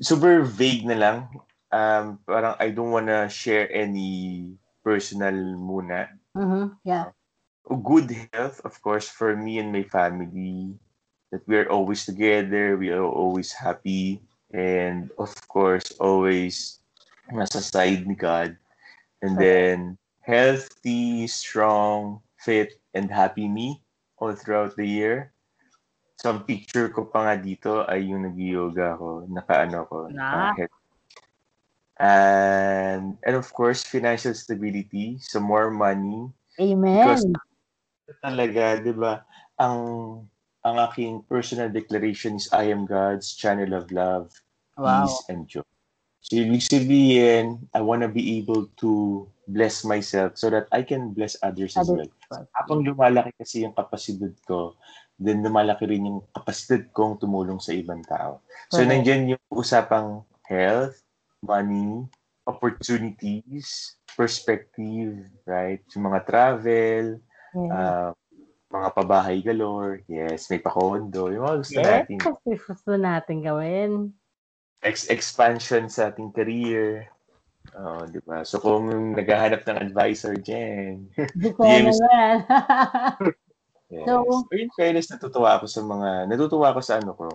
super 0.00 0.44
vague 0.44 0.84
na 0.84 0.96
lang. 0.96 1.18
Um, 1.70 2.20
parang 2.26 2.58
I 2.58 2.74
don't 2.74 2.92
wanna 2.92 3.30
share 3.30 3.70
any 3.72 4.52
personal 4.84 5.34
muna. 5.56 6.12
Mm-hmm. 6.36 6.76
Yeah. 6.84 7.14
Uh, 7.68 7.78
good 7.80 8.10
health, 8.32 8.60
of 8.64 8.76
course, 8.82 9.08
for 9.08 9.36
me 9.36 9.60
and 9.60 9.72
my 9.72 9.86
family. 9.86 10.76
That 11.30 11.46
we 11.46 11.56
are 11.62 11.70
always 11.70 12.02
together, 12.04 12.74
we 12.74 12.90
are 12.90 13.06
always 13.06 13.54
happy, 13.54 14.18
and 14.54 15.10
of 15.18 15.34
course, 15.48 15.92
always 15.98 16.80
nasa 17.30 17.62
side 17.62 18.06
ni 18.06 18.14
God. 18.14 18.56
And 19.22 19.36
then, 19.36 19.98
healthy, 20.24 21.26
strong, 21.26 22.20
fit, 22.40 22.80
and 22.94 23.10
happy 23.10 23.48
me 23.48 23.82
all 24.16 24.34
throughout 24.34 24.76
the 24.76 24.86
year. 24.86 25.32
Some 26.20 26.44
picture 26.44 26.88
ko 26.92 27.08
pa 27.08 27.24
nga 27.24 27.34
dito 27.40 27.84
ay 27.88 28.12
yung 28.12 28.28
nag-yoga 28.28 28.96
ko, 29.00 29.24
naka-ano 29.28 29.88
ko, 29.88 30.08
nah. 30.12 30.52
naka 30.52 30.68
And, 32.00 33.20
and 33.28 33.36
of 33.36 33.52
course, 33.52 33.84
financial 33.84 34.32
stability, 34.32 35.20
some 35.20 35.44
more 35.44 35.68
money. 35.68 36.32
Amen. 36.56 36.96
Because 36.96 37.28
talaga, 38.24 38.80
di 38.80 38.96
ba, 38.96 39.20
ang, 39.60 40.24
ang 40.64 40.76
aking 40.76 41.24
personal 41.24 41.72
declaration 41.72 42.36
is 42.36 42.48
I 42.52 42.68
am 42.68 42.84
God's 42.84 43.32
channel 43.32 43.72
of 43.72 43.88
love, 43.92 44.28
wow. 44.76 45.04
peace, 45.06 45.18
and 45.32 45.48
joy. 45.48 45.64
So, 46.20 46.36
ibig 46.36 46.60
sabihin, 46.60 47.64
I 47.72 47.80
want 47.80 48.04
to 48.04 48.10
be 48.12 48.36
able 48.36 48.68
to 48.84 49.24
bless 49.48 49.88
myself 49.88 50.36
so 50.36 50.52
that 50.52 50.68
I 50.68 50.84
can 50.84 51.16
bless 51.16 51.34
others 51.40 51.74
as 51.80 51.88
well. 51.88 52.06
Habang 52.52 52.84
lumalaki 52.84 53.32
kasi 53.40 53.64
yung 53.64 53.72
kapasidad 53.72 54.36
ko, 54.44 54.76
then 55.16 55.40
lumalaki 55.40 55.88
rin 55.88 56.04
yung 56.04 56.20
kapasidad 56.36 56.84
kong 56.92 57.16
tumulong 57.24 57.56
sa 57.56 57.72
ibang 57.72 58.04
tao. 58.04 58.44
So, 58.68 58.84
okay. 58.84 58.92
nandiyan 58.92 59.32
yung 59.36 59.44
usapang 59.48 60.20
health, 60.44 61.00
money, 61.40 62.04
opportunities, 62.44 63.96
perspective, 64.12 65.24
right? 65.48 65.80
Yung 65.96 66.04
mga 66.04 66.20
travel, 66.28 67.16
yeah. 67.56 67.72
uh, 67.72 68.10
mga 68.70 68.88
pabahay 68.94 69.42
galore, 69.42 70.06
yes, 70.06 70.46
may 70.46 70.62
pa-condo, 70.62 71.26
yung 71.28 71.42
mga 71.42 71.58
gusto 71.58 71.78
yes, 71.82 71.86
natin. 71.86 72.16
Yes, 72.46 72.62
gusto 72.62 72.90
natin 72.94 73.36
gawin. 73.42 73.90
Ex- 74.80 75.10
expansion 75.10 75.90
sa 75.90 76.14
ating 76.14 76.30
career, 76.30 77.10
Oo, 77.76 78.02
di 78.10 78.18
ba? 78.26 78.42
So 78.42 78.58
kung 78.58 79.14
naghahanap 79.14 79.62
ng 79.62 79.78
advisor 79.78 80.34
dyan, 80.46 81.06
DMs. 81.38 81.98
yes. 83.92 84.06
So, 84.06 84.26
so, 84.26 84.50
in 84.54 84.70
fairness, 84.74 85.10
natutuwa 85.10 85.60
ako 85.60 85.66
sa 85.70 85.80
mga, 85.84 86.08
natutuwa 86.26 86.66
ako 86.74 86.80
sa 86.82 86.94
ano 86.98 87.12
ko, 87.14 87.28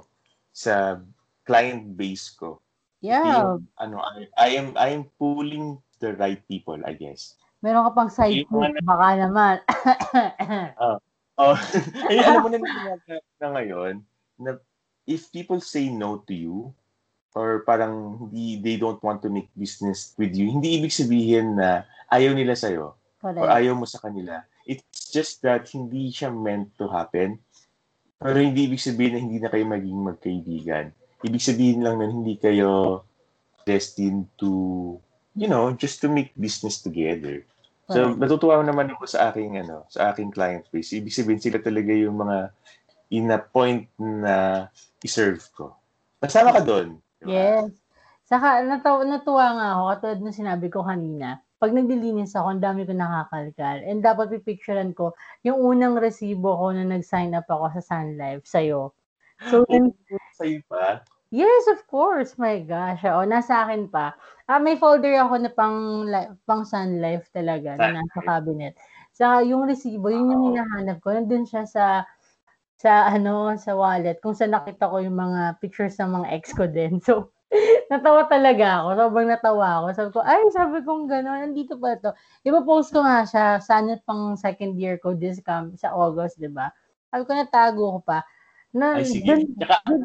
sa 0.51 0.99
client 1.47 1.95
base 1.95 2.36
ko. 2.36 2.59
Yeah. 2.99 3.23
Yung, 3.23 3.69
ano, 3.79 4.01
I, 4.01 4.27
I 4.36 4.49
am 4.57 4.67
I 4.75 4.89
am 4.97 5.05
pulling 5.21 5.77
the 6.01 6.17
right 6.17 6.41
people, 6.49 6.79
I 6.83 6.97
guess. 6.97 7.38
Meron 7.63 7.88
ka 7.88 7.91
pang 7.95 8.11
side 8.11 8.43
hook, 8.49 8.75
baka 8.83 9.07
naman. 9.19 9.55
oh, 10.81 10.97
oh. 11.38 11.57
ay, 12.09 12.19
alam 12.25 12.41
mo 12.45 12.49
na, 12.51 12.59
na, 12.59 13.15
na 13.41 13.47
ngayon, 13.59 13.93
na 14.39 14.59
if 15.05 15.29
people 15.31 15.61
say 15.61 15.88
no 15.89 16.23
to 16.25 16.33
you, 16.33 16.73
or 17.36 17.67
parang 17.67 18.15
hindi 18.17 18.63
they 18.63 18.79
don't 18.79 19.03
want 19.03 19.19
to 19.19 19.29
make 19.29 19.51
business 19.59 20.15
with 20.15 20.31
you, 20.31 20.47
hindi 20.47 20.79
ibig 20.79 20.95
sabihin 20.95 21.59
na 21.59 21.83
ayaw 22.09 22.31
nila 22.31 22.55
sa'yo 22.55 22.95
Correct. 23.19 23.43
or 23.43 23.51
ayaw 23.51 23.75
mo 23.75 23.83
sa 23.83 23.99
kanila. 23.99 24.39
It's 24.65 25.11
just 25.11 25.43
that 25.43 25.67
hindi 25.69 26.09
siya 26.09 26.31
meant 26.31 26.73
to 26.79 26.88
happen. 26.88 27.38
Pero 28.17 28.39
hindi 28.39 28.71
ibig 28.71 28.81
sabihin 28.81 29.13
na 29.13 29.21
hindi 29.21 29.38
na 29.43 29.51
kayo 29.51 29.67
maging 29.67 29.99
magkaibigan. 29.99 30.95
Ibig 31.21 31.43
sabihin 31.43 31.83
lang 31.83 31.99
na 31.99 32.07
hindi 32.07 32.39
kayo 32.39 33.03
destined 33.67 34.31
to, 34.39 34.95
you 35.36 35.51
know, 35.51 35.75
just 35.75 35.99
to 36.01 36.07
make 36.07 36.31
business 36.39 36.79
together. 36.79 37.43
So, 37.86 38.17
natutuwa 38.17 38.65
naman 38.65 38.89
ako 38.97 39.05
sa 39.05 39.29
aking, 39.29 39.61
ano, 39.61 39.86
sa 39.93 40.09
aking 40.09 40.33
client 40.33 40.65
base. 40.73 40.97
Ibig 40.97 41.13
sabihin 41.13 41.41
sila 41.41 41.61
talaga 41.61 41.93
yung 41.93 42.17
mga 42.17 42.49
in 43.13 43.29
a 43.29 43.38
point 43.38 43.86
na 44.01 44.65
i-serve 45.05 45.41
ko. 45.53 45.77
Kasama 46.17 46.49
ka 46.49 46.65
doon. 46.65 46.97
Diba? 47.21 47.29
Yes. 47.29 47.69
Saka 48.25 48.65
natawa, 48.65 49.05
natuwa 49.05 49.47
nga 49.53 49.67
ako, 49.77 49.83
katulad 49.93 50.19
ng 50.25 50.39
sinabi 50.41 50.67
ko 50.73 50.81
kanina, 50.81 51.45
pag 51.61 51.71
naglilinis 51.77 52.33
ako, 52.33 52.57
ang 52.57 52.63
dami 52.65 52.89
ko 52.89 52.97
nakakalkal. 52.97 53.77
And 53.86 54.01
dapat 54.01 54.33
pipicturean 54.33 54.97
ko 54.97 55.13
yung 55.45 55.61
unang 55.61 56.01
resibo 56.01 56.57
ko 56.57 56.73
na 56.73 56.89
nag-sign 56.89 57.38
up 57.38 57.45
ako 57.45 57.77
sa 57.77 57.86
Sun 57.86 58.17
Life 58.17 58.49
sa'yo. 58.49 58.97
So, 59.53 59.61
then, 59.69 59.93
sa'yo 60.41 60.65
pa? 60.65 61.05
Yes, 61.36 61.67
of 61.67 61.83
course. 61.91 62.39
My 62.39 62.63
gosh. 62.63 63.03
O, 63.03 63.27
nasa 63.27 63.67
akin 63.67 63.91
pa. 63.91 64.15
Ah, 64.47 64.55
may 64.55 64.79
folder 64.79 65.19
ako 65.19 65.36
na 65.43 65.51
pang, 65.51 66.07
pang 66.47 66.63
Sun 66.63 67.03
Life 67.03 67.27
talaga 67.36 67.75
na 67.75 67.99
nasa 67.99 68.23
cabinet. 68.23 68.79
Sa 69.11 69.43
yung 69.43 69.67
resibo, 69.67 70.07
yun 70.07 70.31
yung 70.31 70.43
hinahanap 70.55 71.03
ko. 71.03 71.11
Nandun 71.11 71.43
siya 71.43 71.67
sa 71.67 72.07
sa 72.79 73.07
ano, 73.11 73.55
sa 73.59 73.75
wallet 73.75 74.19
kung 74.23 74.36
saan 74.36 74.55
nakita 74.55 74.88
ko 74.88 75.03
yung 75.03 75.15
mga 75.15 75.59
pictures 75.59 75.99
ng 75.99 76.11
mga 76.23 76.27
ex 76.39 76.55
ko 76.55 76.71
din. 76.71 76.99
So, 77.03 77.31
natawa 77.91 78.27
talaga 78.31 78.83
ako. 78.83 78.89
Sobrang 78.99 79.29
natawa 79.31 79.67
ako. 79.79 79.88
Sabi 79.95 80.09
ko, 80.15 80.19
ay, 80.23 80.41
sabi 80.51 80.77
ko 80.83 80.91
gano'n, 81.07 81.51
nandito 81.51 81.79
pa 81.79 81.95
to. 81.99 82.11
Ipa-post 82.43 82.91
ko 82.91 83.03
nga 83.03 83.23
siya, 83.23 83.59
sana 83.63 83.95
pang 84.03 84.36
second 84.36 84.75
year 84.75 84.99
ko 84.99 85.15
this 85.15 85.39
come, 85.39 85.75
sa 85.79 85.91
August, 85.95 86.39
di 86.39 86.51
ba? 86.51 86.71
Sabi 87.11 87.23
ko, 87.23 87.31
natago 87.31 87.83
ko 87.95 87.99
pa. 88.03 88.19
Na, 88.75 88.99
ay, 88.99 89.07
sige. 89.07 89.23
Dun, 89.23 89.55
Tsaka, 89.55 89.75
dun, 89.88 90.03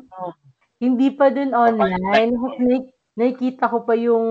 hindi 0.80 1.12
pa 1.14 1.28
dun 1.30 1.52
online. 1.52 2.34
nakikita 3.14 3.68
ko 3.68 3.84
pa 3.84 3.94
yung 3.94 4.26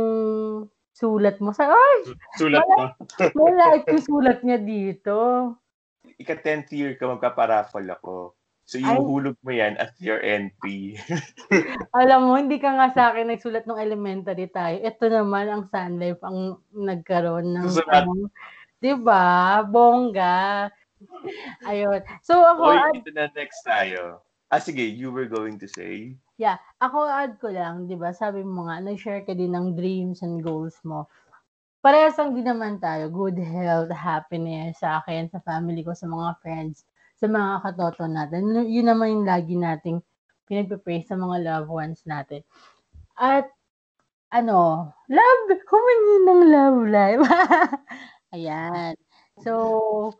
sulat 0.91 1.37
mo. 1.39 1.53
Sa, 1.53 1.69
ay! 1.69 1.97
Sulat 2.35 2.65
mo? 2.65 2.91
Wala 3.45 3.79
yung 3.85 4.03
sulat 4.03 4.41
niya 4.43 4.57
dito 4.57 5.17
ika-10th 6.19 6.69
year 6.75 6.91
ka, 6.99 7.07
magpaparaffle 7.07 7.87
ako. 7.95 8.35
So, 8.69 8.77
ihuhulog 8.77 9.33
mo 9.41 9.49
yan 9.49 9.81
as 9.81 9.89
your 9.97 10.21
entry. 10.21 10.99
Alam 11.97 12.29
mo, 12.29 12.33
hindi 12.37 12.61
ka 12.61 12.69
nga 12.77 12.93
sa 12.93 13.03
akin 13.09 13.33
nagsulat 13.33 13.65
ng 13.65 13.81
elementary 13.81 14.45
tayo. 14.45 14.77
Ito 14.77 15.09
naman 15.09 15.49
ang 15.49 15.63
Sun 15.73 15.97
Life 15.97 16.21
ang 16.21 16.61
nagkaroon 16.69 17.49
ng... 17.49 17.65
Um, 17.65 18.29
di 18.77 18.93
ba? 18.93 19.65
Bongga. 19.65 20.69
Ayun. 21.65 22.05
So 22.21 22.37
ako, 22.45 22.77
Oy, 22.77 23.01
ito 23.01 23.09
na 23.09 23.25
next 23.33 23.65
tayo. 23.65 24.21
Ah, 24.53 24.61
sige, 24.61 24.85
you 24.85 25.09
were 25.09 25.25
going 25.25 25.57
to 25.57 25.65
say? 25.65 26.13
Yeah, 26.39 26.55
ako 26.79 27.03
add 27.03 27.35
ko 27.43 27.51
lang, 27.51 27.91
'di 27.91 27.99
ba? 27.99 28.15
Sabi 28.15 28.47
mo 28.47 28.71
nga, 28.71 28.79
nag-share 28.79 29.27
ka 29.27 29.35
din 29.35 29.51
ng 29.51 29.75
dreams 29.75 30.23
and 30.23 30.39
goals 30.39 30.79
mo. 30.87 31.11
Parehas 31.83 32.15
lang 32.15 32.31
din 32.31 32.47
naman 32.47 32.79
tayo. 32.79 33.11
Good 33.11 33.43
health, 33.43 33.91
happiness 33.91 34.79
sa 34.79 35.03
akin, 35.03 35.27
sa 35.27 35.43
family 35.43 35.83
ko, 35.83 35.91
sa 35.91 36.07
mga 36.07 36.39
friends, 36.39 36.87
sa 37.19 37.27
mga 37.27 37.59
katoto 37.63 38.07
natin. 38.07 38.67
Yun 38.71 38.87
naman 38.87 39.19
yung 39.19 39.25
lagi 39.27 39.55
nating 39.59 39.99
pinagpe-pray 40.47 41.03
sa 41.03 41.19
mga 41.19 41.43
loved 41.43 41.71
ones 41.71 41.99
natin. 42.07 42.39
At 43.19 43.51
ano, 44.31 44.91
love, 45.11 45.43
humingi 45.51 46.15
ng 46.23 46.41
love 46.51 46.79
life. 46.87 47.23
Ayan. 48.35 48.95
So, 49.43 50.15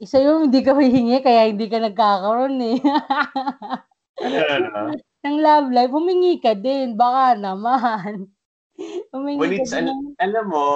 isa 0.00 0.20
yung 0.20 0.48
hindi 0.48 0.60
ka 0.64 0.76
hihingi 0.76 1.20
kaya 1.24 1.48
hindi 1.48 1.68
ka 1.68 1.80
nagkakaroon 1.80 2.60
eh. 2.60 2.78
ano, 5.22 5.30
ano? 5.30 5.38
Ng 5.38 5.38
love 5.38 5.68
life, 5.70 5.92
humingi 5.94 6.34
ka 6.42 6.52
din. 6.58 6.98
Baka 6.98 7.38
naman. 7.38 8.26
humingi 9.14 9.38
well, 9.38 9.54
it's, 9.54 9.70
ka 9.70 9.80
din. 9.80 9.90
Al- 10.18 10.18
alam 10.18 10.46
mo, 10.50 10.66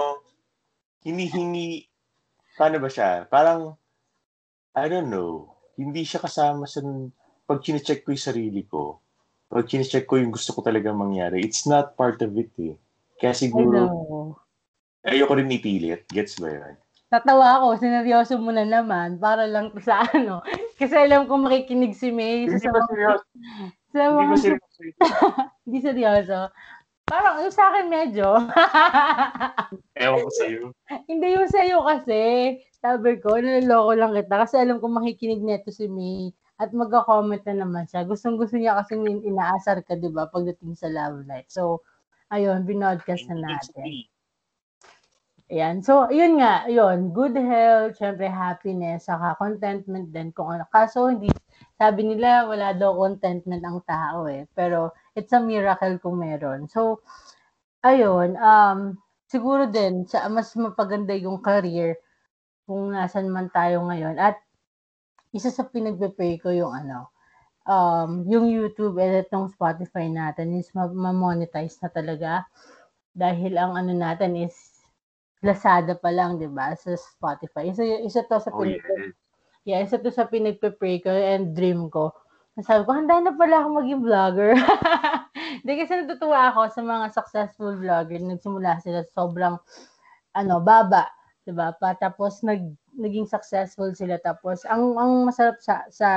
hinihingi, 1.02 1.86
paano 2.54 2.78
ba 2.78 2.88
siya? 2.90 3.26
Parang, 3.26 3.74
I 4.78 4.86
don't 4.86 5.10
know, 5.10 5.54
hindi 5.74 6.06
siya 6.06 6.22
kasama 6.22 6.66
sa, 6.66 6.82
pag 7.46 7.62
chinecheck 7.62 8.02
ko 8.02 8.14
yung 8.14 8.26
sarili 8.26 8.62
ko, 8.66 9.02
pag 9.46 9.66
chinecheck 9.70 10.06
ko 10.06 10.18
yung 10.18 10.34
gusto 10.34 10.54
ko 10.54 10.62
talaga 10.62 10.90
mangyari, 10.90 11.42
it's 11.42 11.66
not 11.66 11.94
part 11.94 12.18
of 12.22 12.34
it 12.34 12.50
eh. 12.58 12.74
Kaya 13.16 13.32
siguro, 13.32 13.86
ayoko 15.06 15.38
rin 15.38 15.54
ipilit. 15.54 16.04
Gets 16.10 16.42
ba 16.42 16.50
yun? 16.52 16.74
Tatawa 17.06 17.62
ako, 17.62 17.78
sineryoso 17.78 18.34
mo 18.42 18.50
na 18.50 18.66
naman, 18.66 19.22
para 19.22 19.46
lang 19.46 19.70
sa 19.78 20.02
ano. 20.10 20.42
Kasi 20.80 20.92
alam 20.98 21.30
ko 21.30 21.38
makikinig 21.38 21.94
si 21.94 22.10
May. 22.10 22.44
Hindi 22.44 22.66
ba 22.66 22.82
seryoso? 22.90 23.24
Sa 23.96 24.12
Hindi 24.12 24.28
ba 24.28 24.36
seryoso? 24.36 24.80
Hindi 25.64 25.78
seryoso. 25.80 26.38
Parang 27.06 27.40
yung 27.40 27.54
sa 27.54 27.70
akin 27.72 27.86
medyo. 27.86 28.28
Ewan 30.02 30.26
ko 30.26 30.30
sa'yo. 30.36 30.62
Hindi 31.06 31.26
yung 31.38 31.48
sa'yo 31.48 31.78
kasi. 31.86 32.22
Sabi 32.76 33.16
ko, 33.22 33.38
naloloko 33.40 33.94
lang 33.96 34.12
kita. 34.12 34.34
Kasi 34.44 34.54
alam 34.60 34.82
ko 34.82 34.90
makikinig 34.90 35.40
neto 35.40 35.72
si 35.72 35.86
May. 35.88 36.34
At 36.60 36.74
magka-comment 36.74 37.40
na 37.46 37.64
naman 37.64 37.86
siya. 37.86 38.04
Gustong 38.04 38.36
gusto 38.36 38.58
niya 38.58 38.76
kasi 38.82 38.98
inaasar 39.00 39.86
ka, 39.86 39.96
di 39.96 40.10
ba, 40.10 40.28
pagdating 40.28 40.74
sa 40.74 40.90
love 40.90 41.24
life. 41.30 41.46
So, 41.48 41.86
ayun, 42.34 42.66
binodcast 42.66 43.30
na 43.30 43.38
natin. 43.54 44.08
Ayan. 45.46 45.78
So, 45.86 46.10
yun 46.10 46.42
nga, 46.42 46.66
yun. 46.66 47.14
Good 47.14 47.38
health, 47.38 48.02
syempre 48.02 48.26
happiness, 48.26 49.06
saka 49.06 49.38
contentment 49.38 50.10
din 50.10 50.34
kung 50.34 50.50
ano. 50.50 50.66
Kaso, 50.74 51.06
hindi, 51.06 51.30
sabi 51.76 52.00
nila, 52.04 52.48
wala 52.48 52.72
daw 52.72 52.96
contentment 52.96 53.62
ang 53.64 53.80
tao 53.84 54.26
eh. 54.28 54.48
Pero, 54.56 54.92
it's 55.12 55.32
a 55.32 55.40
miracle 55.40 56.00
kung 56.00 56.20
meron. 56.20 56.68
So, 56.68 57.04
ayun, 57.84 58.36
um, 58.40 59.00
siguro 59.28 59.68
din, 59.68 60.08
sa, 60.08 60.28
mas 60.32 60.52
mapaganda 60.56 61.12
yung 61.16 61.40
career 61.44 62.00
kung 62.64 62.92
nasan 62.92 63.28
man 63.28 63.52
tayo 63.52 63.84
ngayon. 63.86 64.16
At, 64.16 64.40
isa 65.36 65.52
sa 65.52 65.68
pinagpe-pray 65.68 66.40
ko 66.40 66.48
yung 66.48 66.72
ano, 66.72 67.12
um, 67.68 68.24
yung 68.30 68.46
YouTube 68.48 68.96
and 69.02 69.26
itong 69.26 69.52
Spotify 69.52 70.08
natin 70.08 70.56
is 70.56 70.70
ma-monetize 70.72 71.76
na 71.82 71.90
talaga. 71.92 72.46
Dahil 73.12 73.58
ang 73.58 73.76
ano 73.76 73.92
natin 73.92 74.38
is 74.38 74.56
Lazada 75.44 75.92
pa 76.00 76.08
lang, 76.08 76.40
'di 76.40 76.48
ba? 76.48 76.72
Sa 76.74 76.96
Spotify. 76.96 77.68
Isa 77.68 77.84
isa 77.84 78.24
to 78.24 78.40
sa 78.40 78.48
oh, 78.50 78.64
pinag- 78.64 78.80
yes. 78.80 79.12
Yeah, 79.66 79.82
isa 79.82 79.98
to 79.98 80.14
sa 80.14 80.30
pinagpe-pray 80.30 81.02
ko 81.02 81.10
and 81.10 81.50
dream 81.58 81.90
ko. 81.90 82.14
Sabi 82.62 82.86
ko, 82.86 82.94
handa 82.96 83.18
na 83.20 83.34
pala 83.34 83.60
ako 83.66 83.68
maging 83.82 84.00
vlogger. 84.06 84.54
Hindi 85.60 85.72
kasi 85.82 85.92
natutuwa 86.00 86.54
ako 86.54 86.60
sa 86.72 86.80
mga 86.86 87.06
successful 87.12 87.74
vlogger. 87.76 88.22
Nagsimula 88.22 88.78
sila 88.80 89.02
sobrang 89.12 89.58
ano, 90.38 90.54
baba, 90.62 91.10
'di 91.44 91.52
ba? 91.56 91.74
Pa 91.76 91.94
tapos 91.98 92.40
nag 92.46 92.62
naging 92.96 93.26
successful 93.28 93.90
sila 93.96 94.16
tapos 94.22 94.64
ang 94.68 94.96
ang 94.96 95.12
masarap 95.28 95.58
sa 95.60 95.84
sa 95.92 96.10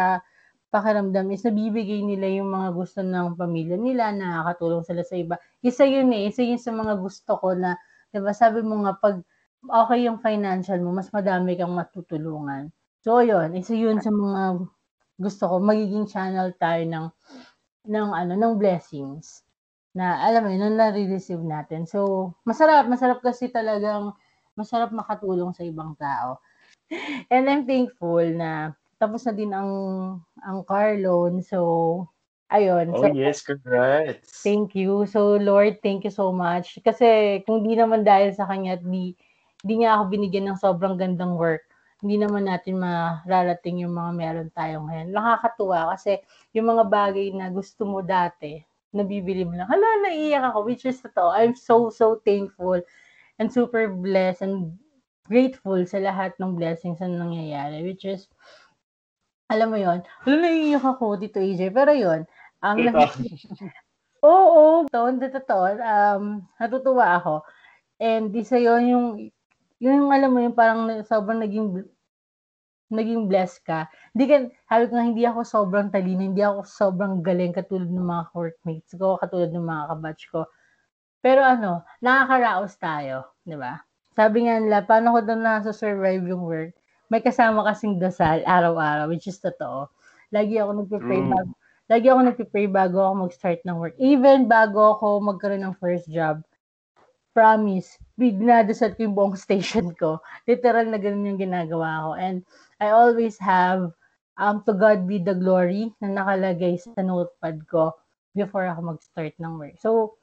pakiramdam 0.74 1.28
is 1.34 1.44
nabibigay 1.46 2.02
nila 2.06 2.28
yung 2.30 2.50
mga 2.54 2.70
gusto 2.78 3.02
ng 3.04 3.36
pamilya 3.40 3.78
nila, 3.80 4.14
nakakatulong 4.14 4.84
sila 4.86 5.04
sa 5.08 5.16
iba. 5.18 5.36
Isa 5.66 5.84
yun 5.90 6.14
eh, 6.16 6.30
isa 6.30 6.44
yun 6.46 6.62
sa 6.62 6.72
mga 6.76 6.96
gusto 7.02 7.36
ko 7.42 7.54
na 7.58 7.76
'Di 8.14 8.20
ba 8.24 8.32
sabi 8.38 8.62
mo 8.66 8.86
nga 8.86 8.94
pag 8.98 9.18
okay 9.66 10.06
yung 10.08 10.22
financial 10.24 10.80
mo, 10.86 10.94
mas 10.96 11.10
madami 11.14 11.58
kang 11.60 11.74
matutulungan. 11.76 12.70
So 13.04 13.24
yun, 13.24 13.56
isa 13.56 13.74
yun 13.76 14.04
sa 14.04 14.12
mga 14.12 14.68
gusto 15.20 15.44
ko 15.48 15.56
magiging 15.60 16.08
channel 16.08 16.52
tayo 16.60 16.84
ng 16.88 17.08
ng 17.88 18.10
ano 18.12 18.34
ng 18.36 18.54
blessings 18.60 19.44
na 19.96 20.22
alam 20.22 20.46
mo 20.46 20.50
yun, 20.54 20.78
na 20.78 20.94
receive 20.94 21.42
natin. 21.42 21.84
So, 21.90 22.32
masarap, 22.46 22.86
masarap 22.86 23.20
kasi 23.26 23.50
talagang 23.50 24.14
masarap 24.54 24.94
makatulong 24.94 25.52
sa 25.58 25.66
ibang 25.66 25.98
tao. 25.98 26.38
And 27.34 27.50
I'm 27.50 27.66
thankful 27.66 28.24
na 28.38 28.78
tapos 29.02 29.26
na 29.26 29.34
din 29.34 29.52
ang 29.56 29.72
ang 30.44 30.62
car 30.68 30.96
loan. 31.00 31.42
So, 31.42 32.06
Ayun. 32.50 32.98
Oh, 32.98 33.06
so, 33.06 33.14
yes, 33.14 33.46
congrats. 33.46 34.42
Thank 34.42 34.74
you. 34.74 35.06
So, 35.06 35.38
Lord, 35.38 35.86
thank 35.86 36.02
you 36.02 36.10
so 36.10 36.34
much. 36.34 36.82
Kasi 36.82 37.40
kung 37.46 37.62
di 37.62 37.78
naman 37.78 38.02
dahil 38.02 38.34
sa 38.34 38.50
kanya 38.50 38.82
di, 38.82 39.14
di 39.62 39.74
niya 39.78 40.02
ako 40.02 40.04
binigyan 40.10 40.50
ng 40.50 40.58
sobrang 40.58 40.98
gandang 40.98 41.38
work, 41.38 41.69
hindi 42.00 42.16
naman 42.16 42.48
natin 42.48 42.80
mararating 42.80 43.84
yung 43.84 43.92
mga 43.92 44.12
meron 44.16 44.50
tayo 44.56 44.88
ngayon. 44.88 45.12
Nakakatuwa 45.12 45.92
kasi 45.96 46.24
yung 46.56 46.72
mga 46.72 46.84
bagay 46.88 47.36
na 47.36 47.52
gusto 47.52 47.84
mo 47.84 48.00
dati, 48.00 48.56
nabibili 48.96 49.44
mo 49.44 49.60
lang. 49.60 49.68
Hala, 49.68 50.08
naiiyak 50.08 50.50
ako, 50.50 50.64
which 50.64 50.88
is 50.88 51.04
to. 51.04 51.26
I'm 51.36 51.54
so, 51.54 51.92
so 51.92 52.24
thankful 52.24 52.80
and 53.38 53.52
super 53.52 53.92
blessed 53.92 54.48
and 54.48 54.80
grateful 55.28 55.78
sa 55.84 56.00
lahat 56.00 56.34
ng 56.40 56.56
blessings 56.56 57.04
na 57.04 57.12
nangyayari, 57.12 57.84
which 57.84 58.08
is, 58.08 58.32
alam 59.52 59.76
mo 59.76 59.78
yon 59.78 60.02
hala, 60.24 60.36
naiiyak 60.40 60.86
ako 60.86 61.20
dito, 61.20 61.38
AJ. 61.44 61.76
Pero 61.76 61.92
yon 61.92 62.24
ang 62.64 62.80
Oo, 64.20 64.84
totoo, 64.92 65.16
totoo. 65.32 65.66
Um, 65.80 66.44
natutuwa 66.60 67.20
ako. 67.20 67.44
And 68.00 68.32
isa 68.36 68.60
yon 68.60 68.84
yung, 68.88 69.08
yung 69.80 70.12
alam 70.12 70.30
mo 70.32 70.40
yung 70.44 70.56
parang 70.56 70.88
sobrang 71.08 71.40
naging 71.40 71.88
naging 72.90 73.30
blessed 73.30 73.62
ka. 73.64 73.86
Hindi 74.12 74.26
ka, 74.26 74.36
sabi 74.66 74.84
ko 74.90 74.92
nga, 74.98 75.06
hindi 75.06 75.24
ako 75.24 75.40
sobrang 75.46 75.88
talino, 75.94 76.22
hindi 76.26 76.42
ako 76.42 76.66
sobrang 76.66 77.22
galing 77.22 77.54
katulad 77.54 77.86
ng 77.86 78.02
mga 78.02 78.24
workmates 78.34 78.92
ko, 78.98 79.16
katulad 79.22 79.54
ng 79.54 79.62
mga 79.62 79.84
kabatch 79.94 80.24
ko. 80.34 80.42
Pero 81.22 81.46
ano, 81.46 81.86
nakakaraos 82.02 82.74
tayo, 82.82 83.30
di 83.46 83.54
ba? 83.54 83.78
Sabi 84.18 84.50
nga 84.50 84.58
nila, 84.58 84.84
paano 84.84 85.16
ko 85.16 85.20
daw 85.22 85.38
nasa-survive 85.38 86.26
yung 86.26 86.44
work? 86.44 86.74
May 87.14 87.22
kasama 87.22 87.66
kasing 87.70 88.02
dasal 88.02 88.42
araw-araw, 88.44 89.10
which 89.10 89.30
is 89.30 89.38
totoo. 89.38 89.90
Lagi 90.34 90.58
ako 90.58 90.86
nagpe-pray 90.86 91.22
mm. 91.26 91.30
bago, 91.30 91.52
lagi 91.90 92.06
ako 92.10 92.20
nagpe-pray 92.26 92.68
bago 92.70 92.98
ako 93.02 93.14
mag-start 93.30 93.60
ng 93.66 93.78
work. 93.78 93.96
Even 94.02 94.50
bago 94.50 94.98
ako 94.98 95.22
magkaroon 95.22 95.62
ng 95.62 95.78
first 95.78 96.10
job. 96.10 96.42
Promise, 97.40 97.96
binadasal 98.20 99.00
ko 99.00 99.08
yung 99.08 99.16
buong 99.16 99.40
station 99.48 99.96
ko. 99.96 100.20
Literal 100.44 100.92
na 100.92 101.00
ganun 101.00 101.24
yung 101.24 101.40
ginagawa 101.40 102.04
ko. 102.04 102.10
And 102.20 102.44
I 102.84 102.92
always 102.92 103.40
have 103.40 103.96
um, 104.36 104.60
to 104.68 104.76
God 104.76 105.08
be 105.08 105.24
the 105.24 105.40
glory 105.40 105.96
na 106.04 106.20
nakalagay 106.20 106.76
sa 106.84 107.00
notepad 107.00 107.64
ko 107.72 107.96
before 108.36 108.68
ako 108.68 108.92
mag-start 108.92 109.40
ng 109.40 109.56
work. 109.56 109.80
So, 109.80 110.20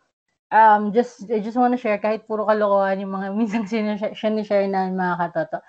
um, 0.52 0.92
just, 0.92 1.24
I 1.32 1.40
just 1.40 1.56
want 1.56 1.72
to 1.72 1.80
share, 1.80 1.96
kahit 1.96 2.28
puro 2.28 2.44
kalokohan 2.44 3.00
yung 3.00 3.16
mga 3.16 3.32
minsan 3.40 3.64
sinishare 4.12 4.68
na 4.68 4.92
mga 4.92 5.16
katoto, 5.16 5.64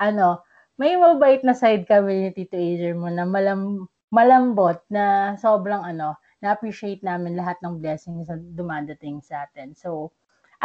ano, 0.00 0.40
may 0.80 0.96
mabait 0.96 1.44
na 1.44 1.52
side 1.52 1.84
kami 1.84 2.24
ni 2.24 2.30
Tito 2.32 2.56
Ager 2.56 2.96
mo 2.96 3.12
na 3.12 3.28
malam, 3.28 3.84
malambot 4.08 4.80
na 4.88 5.36
sobrang 5.36 5.84
ano, 5.84 6.16
na-appreciate 6.40 7.04
namin 7.04 7.36
lahat 7.36 7.60
ng 7.60 7.84
blessings 7.84 8.32
na 8.32 8.40
dumadating 8.40 9.20
sa 9.20 9.44
atin. 9.44 9.76
So, 9.76 10.16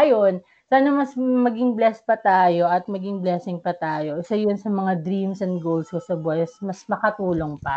ayun, 0.02 0.42
sana 0.72 0.88
mas 0.88 1.14
maging 1.20 1.76
blessed 1.76 2.08
pa 2.08 2.16
tayo 2.18 2.66
at 2.66 2.88
maging 2.88 3.20
blessing 3.20 3.60
pa 3.60 3.76
tayo. 3.76 4.18
Isa 4.24 4.40
yun 4.40 4.56
sa 4.56 4.72
mga 4.72 5.04
dreams 5.04 5.44
and 5.44 5.60
goals 5.60 5.92
ko 5.92 6.00
sa 6.00 6.16
buhay, 6.16 6.48
mas 6.64 6.82
makatulong 6.88 7.60
pa. 7.60 7.76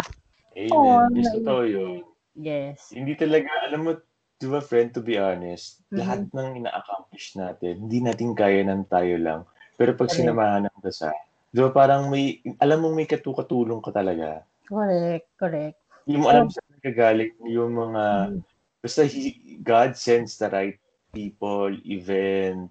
Amen. 0.54 0.70
Oh, 0.70 1.02
yes, 1.10 1.34
totoo 1.34 1.62
yun. 1.66 2.06
Yes. 2.38 2.94
Hindi 2.94 3.18
talaga, 3.18 3.50
alam 3.66 3.80
mo, 3.82 3.92
to 4.38 4.54
a 4.54 4.62
friend, 4.62 4.94
to 4.94 5.02
be 5.02 5.18
honest, 5.18 5.82
mm-hmm. 5.90 5.98
lahat 6.02 6.20
ng 6.30 6.48
ina-accomplish 6.62 7.34
natin, 7.38 7.86
hindi 7.86 7.98
natin 8.02 8.34
kaya 8.34 8.62
ng 8.62 8.86
tayo 8.86 9.14
lang. 9.18 9.40
Pero 9.74 9.98
pag 9.98 10.10
sinamahan 10.10 10.70
ng 10.70 10.78
dasa, 10.82 11.10
di 11.50 11.58
ba 11.58 11.70
parang 11.74 12.06
may, 12.10 12.38
alam 12.62 12.82
mo 12.82 12.94
may 12.94 13.06
katukatulong 13.10 13.82
ka 13.82 13.90
talaga. 13.90 14.46
Correct, 14.70 15.26
correct. 15.34 15.78
Hindi 16.06 16.16
mo 16.22 16.30
alam 16.30 16.46
sa 16.50 16.62
nagagalit 16.70 17.34
yung 17.42 17.74
mga, 17.74 18.02
mm. 18.30 18.40
basta 18.84 19.02
he, 19.02 19.58
God 19.64 19.98
sends 19.98 20.38
the 20.38 20.46
right 20.52 20.78
people, 21.14 21.70
event, 21.86 22.68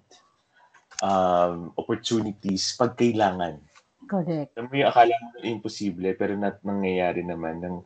um, 1.00 1.72
opportunities 1.80 2.76
pag 2.76 2.94
kailangan. 2.94 3.58
Correct. 4.04 4.52
Alam 4.54 4.68
mo 4.68 4.74
yung 4.76 4.90
akala 4.92 5.16
mo 5.16 5.28
imposible, 5.40 6.12
pero 6.12 6.36
nat 6.36 6.60
nangyayari 6.60 7.24
naman 7.24 7.64
ng 7.64 7.76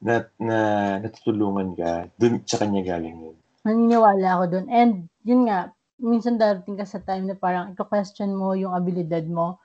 na, 0.00 0.24
na 0.40 0.58
natutulungan 1.04 1.76
ka, 1.76 2.08
dun 2.16 2.40
sa 2.48 2.64
kanya 2.64 2.80
galing 2.80 3.20
yun. 3.20 3.36
Naniniwala 3.68 4.40
ako 4.40 4.44
dun. 4.56 4.66
And 4.72 4.92
yun 5.20 5.44
nga, 5.44 5.76
minsan 6.00 6.40
darating 6.40 6.80
ka 6.80 6.88
sa 6.88 7.04
time 7.04 7.28
na 7.28 7.36
parang 7.36 7.76
ito-question 7.76 8.32
mo 8.32 8.56
yung 8.56 8.72
abilidad 8.72 9.28
mo 9.28 9.60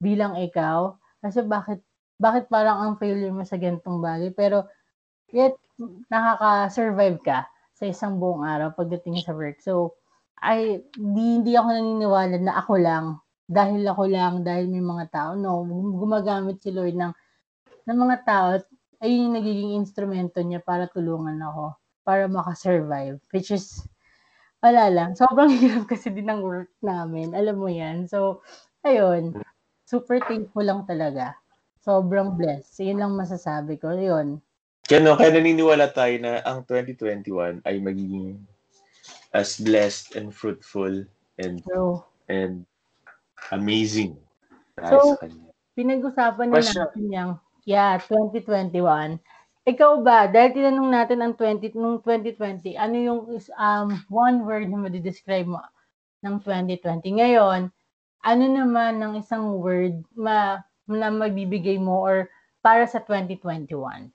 bilang 0.00 0.40
ikaw. 0.40 0.96
Kasi 1.20 1.44
bakit 1.44 1.84
bakit 2.16 2.48
parang 2.48 2.80
ang 2.80 2.92
failure 2.96 3.28
mo 3.28 3.44
sa 3.44 3.60
ganitong 3.60 4.00
bagay. 4.00 4.32
Pero 4.32 4.64
yet 5.28 5.60
nakaka-survive 6.08 7.20
ka 7.20 7.44
sa 7.74 7.84
isang 7.90 8.22
buong 8.22 8.46
araw 8.46 8.72
pagdating 8.72 9.20
sa 9.20 9.34
work. 9.34 9.58
So, 9.58 9.98
ay 10.40 10.86
di, 10.94 11.24
hindi 11.42 11.58
ako 11.58 11.68
naniniwala 11.74 12.36
na 12.38 12.54
ako 12.62 12.74
lang 12.78 13.06
dahil 13.44 13.82
ako 13.84 14.02
lang, 14.08 14.34
dahil 14.46 14.70
may 14.70 14.80
mga 14.80 15.04
tao. 15.12 15.30
No, 15.36 15.66
gumagamit 15.98 16.62
si 16.64 16.72
Lord 16.72 16.96
ng, 16.96 17.12
ng 17.90 17.98
mga 17.98 18.16
tao 18.24 18.48
ayun 19.04 19.28
yung 19.28 19.36
nagiging 19.36 19.72
instrumento 19.76 20.40
niya 20.40 20.64
para 20.64 20.88
tulungan 20.88 21.36
ako, 21.44 21.76
para 22.08 22.24
makasurvive. 22.24 23.20
Which 23.28 23.52
is, 23.52 23.84
wala 24.64 24.88
lang. 24.88 25.12
Sobrang 25.12 25.52
hirap 25.60 25.84
kasi 25.84 26.08
din 26.08 26.32
ng 26.32 26.40
work 26.40 26.72
namin. 26.80 27.36
Alam 27.36 27.60
mo 27.60 27.68
yan. 27.68 28.08
So, 28.08 28.40
ayun. 28.80 29.36
Super 29.84 30.24
thankful 30.24 30.64
lang 30.64 30.88
talaga. 30.88 31.36
Sobrang 31.84 32.40
blessed. 32.40 32.80
Yun 32.80 33.04
lang 33.04 33.12
masasabi 33.12 33.76
ko. 33.76 33.92
Yun. 33.92 34.40
Kaya, 34.84 35.00
no, 35.00 35.16
kaya 35.16 35.32
naniniwala 35.32 35.88
tayo 35.96 36.12
na 36.20 36.44
ang 36.44 36.60
2021 36.68 37.64
ay 37.64 37.80
magiging 37.80 38.36
as 39.32 39.56
blessed 39.56 40.12
and 40.12 40.28
fruitful 40.30 40.92
and 41.40 41.64
so, 41.64 42.04
and 42.28 42.68
amazing. 43.56 44.20
So, 44.76 45.16
pinag-usapan 45.72 46.52
na 46.52 46.60
Question. 46.60 46.84
natin 46.84 47.04
yung, 47.08 47.32
yeah, 47.64 47.96
2021. 47.96 49.18
Ikaw 49.64 49.92
ba, 50.04 50.28
dahil 50.28 50.52
tinanong 50.52 50.90
natin 50.92 51.18
ang 51.24 51.32
20, 51.32 51.72
nung 51.80 52.04
2020, 52.04 52.76
ano 52.76 52.96
yung 53.00 53.20
um, 53.56 53.88
one 54.12 54.44
word 54.44 54.68
na 54.68 54.76
ma-describe 54.76 55.48
mo 55.48 55.64
ng 56.20 56.36
2020? 56.44 57.24
Ngayon, 57.24 57.72
ano 58.20 58.44
naman 58.44 59.00
ng 59.00 59.12
isang 59.16 59.56
word 59.56 60.04
ma, 60.12 60.60
na 60.84 61.08
mabibigay 61.08 61.80
mo 61.80 62.04
or 62.04 62.28
para 62.60 62.84
sa 62.84 63.00
2021? 63.00 64.12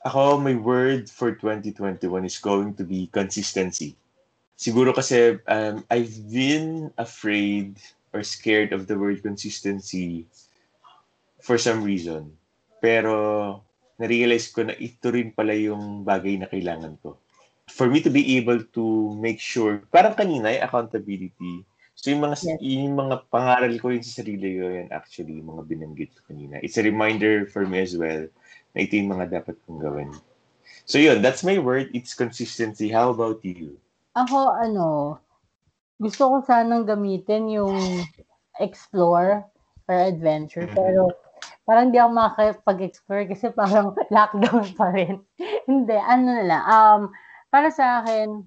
Ako, 0.00 0.40
my 0.40 0.56
word 0.56 1.10
for 1.10 1.36
2021 1.36 2.24
is 2.24 2.40
going 2.40 2.72
to 2.74 2.84
be 2.84 3.08
consistency 3.12 3.96
siguro 4.60 4.92
kasi 4.92 5.40
um, 5.48 5.80
I've 5.88 6.12
been 6.28 6.92
afraid 7.00 7.80
or 8.12 8.20
scared 8.20 8.76
of 8.76 8.84
the 8.84 9.00
word 9.00 9.24
consistency 9.24 10.28
for 11.40 11.56
some 11.56 11.80
reason. 11.80 12.36
Pero 12.84 13.64
na-realize 13.96 14.52
ko 14.52 14.68
na 14.68 14.76
ito 14.76 15.08
rin 15.08 15.32
pala 15.32 15.56
yung 15.56 16.04
bagay 16.04 16.36
na 16.36 16.44
kailangan 16.44 17.00
ko. 17.00 17.16
For 17.72 17.88
me 17.88 18.04
to 18.04 18.12
be 18.12 18.36
able 18.36 18.60
to 18.76 19.16
make 19.16 19.40
sure, 19.40 19.80
parang 19.88 20.12
kanina, 20.12 20.52
yung 20.52 20.64
accountability. 20.68 21.64
So 21.96 22.12
yung 22.12 22.20
mga, 22.20 22.36
yes. 22.44 22.60
yung 22.60 22.96
mga 22.96 23.16
pangaral 23.32 23.72
ko 23.80 23.92
rin 23.92 24.04
sa 24.04 24.20
sarili 24.20 24.60
ko 24.60 24.68
yan 24.68 24.88
actually, 24.92 25.40
yung 25.40 25.56
mga 25.56 25.62
binanggit 25.68 26.10
ko 26.16 26.20
kanina. 26.36 26.60
It's 26.60 26.76
a 26.76 26.84
reminder 26.84 27.48
for 27.48 27.64
me 27.64 27.80
as 27.80 27.96
well 27.96 28.28
ito 28.74 28.94
yung 28.94 29.16
mga 29.16 29.40
dapat 29.40 29.56
kong 29.66 29.80
gawin. 29.82 30.10
So 30.86 30.98
yun, 30.98 31.22
that's 31.22 31.42
my 31.42 31.58
word. 31.58 31.90
It's 31.94 32.14
consistency. 32.14 32.90
How 32.90 33.10
about 33.10 33.42
you? 33.42 33.78
Ako 34.14 34.54
ano, 34.58 35.18
gusto 36.02 36.22
ko 36.26 36.36
sanang 36.42 36.88
gamitin 36.88 37.50
yung 37.50 37.76
explore 38.58 39.46
or 39.86 39.96
adventure, 39.96 40.66
mm-hmm. 40.66 40.78
pero 40.78 41.12
parang 41.68 41.94
di 41.94 41.98
ako 42.02 42.10
makakapag-explore 42.10 43.24
kasi 43.30 43.46
parang 43.54 43.94
lockdown 44.14 44.66
pa 44.74 44.90
rin. 44.90 45.22
Hindi, 45.70 45.94
ano 45.94 46.26
na 46.26 46.44
lang, 46.44 46.64
um, 46.66 47.00
para 47.50 47.70
sa 47.70 48.02
akin, 48.02 48.46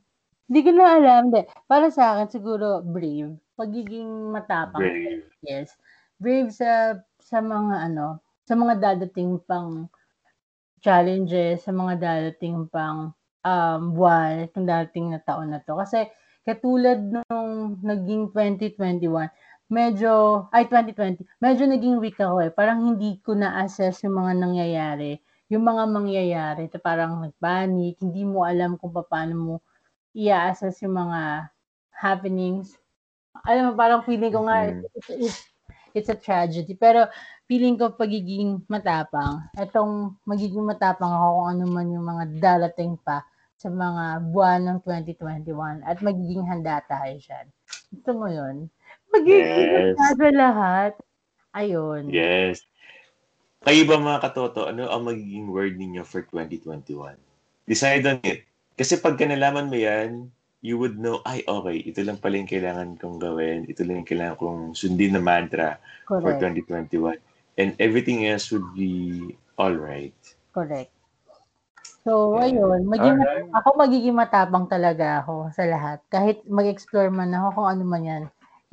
hindi 0.51 0.59
ko 0.59 0.69
na 0.75 0.99
alam, 0.99 1.31
hindi. 1.31 1.43
Para 1.71 1.87
sa 1.87 2.13
akin, 2.13 2.27
siguro, 2.29 2.83
brave. 2.83 3.35
Pagiging 3.55 4.31
matapang. 4.31 4.83
Brave. 4.83 5.23
Yes. 5.43 5.75
Brave 6.19 6.51
sa, 6.51 6.99
sa 7.23 7.39
mga, 7.39 7.89
ano, 7.89 8.19
sa 8.43 8.53
mga 8.53 8.75
dadating 8.79 9.39
pang 9.47 9.87
challenges, 10.83 11.63
sa 11.63 11.71
mga 11.71 11.97
dadating 11.97 12.67
pang 12.67 13.15
um, 13.47 13.81
buwan 13.95 14.45
itong 14.45 14.67
dating 14.67 15.15
na 15.15 15.19
taon 15.23 15.55
na 15.55 15.63
to. 15.63 15.79
Kasi 15.79 16.11
katulad 16.43 16.99
nung 16.99 17.79
naging 17.79 18.29
2021, 18.35 19.31
medyo, 19.71 20.45
ay 20.51 20.67
2020, 20.67 21.23
medyo 21.39 21.63
naging 21.65 21.97
weak 22.03 22.19
ako 22.19 22.43
eh. 22.43 22.51
Parang 22.51 22.83
hindi 22.83 23.17
ko 23.23 23.33
na-assess 23.33 24.03
yung 24.03 24.19
mga 24.19 24.33
nangyayari. 24.37 25.11
Yung 25.47 25.63
mga 25.63 25.83
mangyayari, 25.87 26.67
to 26.67 26.77
parang 26.83 27.23
nagpanic, 27.23 27.97
hindi 28.03 28.27
mo 28.27 28.43
alam 28.43 28.75
kung 28.75 28.91
paano 28.91 29.33
mo 29.33 29.55
i-assess 30.13 30.83
yung 30.85 30.93
mga 30.93 31.49
happenings. 31.95 32.77
Alam 33.47 33.71
mo, 33.71 33.79
parang 33.79 34.05
feeling 34.05 34.29
ko 34.29 34.45
nga, 34.45 34.69
mm-hmm. 34.69 34.85
it's, 34.93 35.09
it's, 35.09 35.39
it's 35.93 36.09
a 36.09 36.17
tragedy. 36.17 36.73
Pero 36.75 37.07
feeling 37.45 37.77
ko 37.77 37.93
pagiging 37.93 38.65
matapang, 38.67 39.45
etong 39.55 40.17
magiging 40.25 40.65
matapang 40.65 41.13
ako 41.13 41.27
kung 41.37 41.49
ano 41.53 41.63
man 41.69 41.87
yung 41.93 42.05
mga 42.05 42.23
dalating 42.41 42.97
pa, 43.01 43.25
sa 43.63 43.71
mga 43.71 44.27
buwan 44.27 44.59
ng 44.67 44.79
2021 44.83 45.87
at 45.87 46.03
magiging 46.03 46.43
handa 46.43 46.83
tayo 46.83 47.15
dyan. 47.15 47.45
Gusto 47.95 48.11
mo 48.11 48.27
yun? 48.27 48.67
Magiging 49.07 49.95
yes. 49.95 49.95
handa 49.95 50.29
lahat. 50.35 50.91
Ayun. 51.55 52.11
Yes. 52.11 52.67
Kayo 53.63 53.87
ba 53.87 53.95
mga 53.95 54.19
katoto, 54.19 54.67
ano 54.67 54.91
ang 54.91 55.07
magiging 55.07 55.47
word 55.47 55.79
ninyo 55.79 56.03
for 56.03 56.27
2021? 56.27 57.15
Decide 57.63 58.03
on 58.03 58.19
it. 58.27 58.43
Kasi 58.75 58.99
pag 58.99 59.15
nalaman 59.15 59.71
mo 59.71 59.79
yan, 59.79 60.27
you 60.63 60.79
would 60.79 60.95
know, 60.95 61.19
ay, 61.27 61.43
okay, 61.43 61.83
ito 61.83 61.99
lang 62.07 62.23
pala 62.23 62.39
yung 62.39 62.47
kailangan 62.47 62.95
kong 62.95 63.19
gawin. 63.19 63.67
Ito 63.67 63.83
lang 63.83 64.01
yung 64.01 64.09
kailangan 64.09 64.39
kong 64.39 64.59
sundin 64.79 65.11
na 65.11 65.21
mantra 65.21 65.75
Correct. 66.07 66.23
for 66.23 66.31
2021. 66.39 67.19
And 67.59 67.75
everything 67.83 68.25
else 68.25 68.47
would 68.49 68.71
be 68.71 69.35
all 69.59 69.75
right. 69.75 70.15
Correct. 70.55 70.89
So, 72.07 72.35
ayun, 72.39 72.87
maging 72.87 73.15
Alright. 73.19 73.47
ako 73.51 73.67
magiging 73.79 74.15
matapang 74.15 74.67
talaga 74.67 75.23
ako 75.23 75.51
sa 75.51 75.63
lahat. 75.67 75.99
Kahit 76.07 76.43
mag-explore 76.47 77.11
man 77.11 77.31
ako 77.31 77.47
kung 77.59 77.67
ano 77.67 77.83
man 77.87 78.03
'yan, 78.03 78.23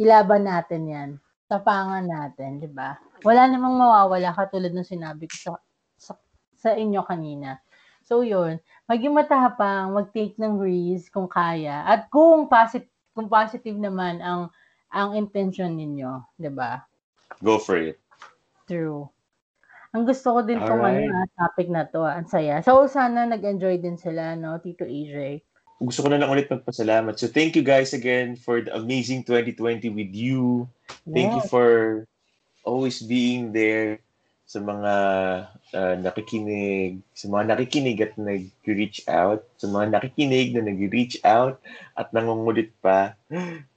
ilaban 0.02 0.50
natin 0.50 0.82
'yan. 0.90 1.10
Tapangan 1.46 2.06
natin, 2.06 2.58
'di 2.58 2.70
ba? 2.74 2.98
Wala 3.22 3.46
namang 3.46 3.78
mawawala 3.78 4.34
katulad 4.34 4.74
ng 4.74 4.82
sinabi 4.82 5.30
ko 5.30 5.36
sa 5.38 5.50
sa, 5.94 6.12
sa 6.58 6.70
inyo 6.74 7.06
kanina. 7.06 7.62
So, 8.02 8.26
yun, 8.26 8.58
maging 8.90 9.14
matapang, 9.14 9.94
mag-take 9.94 10.34
ng 10.34 10.58
risk 10.58 11.14
kung 11.14 11.30
kaya 11.30 11.86
at 11.86 12.10
kung 12.10 12.50
positive 12.50 12.90
kung 13.14 13.30
positive 13.30 13.78
naman 13.78 14.18
ang 14.18 14.50
ang 14.90 15.14
intention 15.14 15.70
ninyo, 15.70 16.26
'di 16.34 16.50
ba? 16.50 16.82
Go 17.38 17.62
for 17.62 17.78
it. 17.78 18.02
True. 18.66 19.06
Ang 19.94 20.06
gusto 20.06 20.34
ko 20.34 20.40
din 20.42 20.58
tong 20.58 20.82
ano, 20.82 20.98
ah, 21.06 21.26
topic 21.38 21.70
na 21.70 21.86
'to, 21.86 22.02
ah, 22.02 22.18
ang 22.18 22.26
saya. 22.26 22.58
So, 22.66 22.90
sana 22.90 23.26
nag-enjoy 23.30 23.78
din 23.78 23.94
sila 23.94 24.34
'no, 24.34 24.58
Tito 24.58 24.82
AJ. 24.82 25.42
Gusto 25.78 26.04
ko 26.04 26.08
na 26.10 26.18
lang 26.18 26.30
ulit 26.30 26.50
magpasalamat. 26.50 27.14
So, 27.14 27.30
thank 27.30 27.54
you 27.54 27.62
guys 27.62 27.94
again 27.94 28.34
for 28.34 28.60
the 28.60 28.74
amazing 28.74 29.22
2020 29.22 29.86
with 29.94 30.12
you. 30.12 30.66
Thank 31.06 31.32
you 31.38 31.42
for 31.46 32.04
always 32.66 33.00
being 33.00 33.54
there 33.54 34.02
sa 34.50 34.58
mga 34.58 34.94
uh, 35.78 35.94
nakikinig, 36.02 36.98
sa 37.14 37.30
mga 37.30 37.54
nakikinig 37.54 38.02
at 38.02 38.18
nag-reach 38.18 39.06
out, 39.06 39.46
sa 39.54 39.70
mga 39.70 39.94
nakikinig 39.94 40.58
na 40.58 40.66
nag-reach 40.66 41.22
out 41.22 41.62
at 41.94 42.10
nangungulit 42.10 42.74
pa 42.82 43.14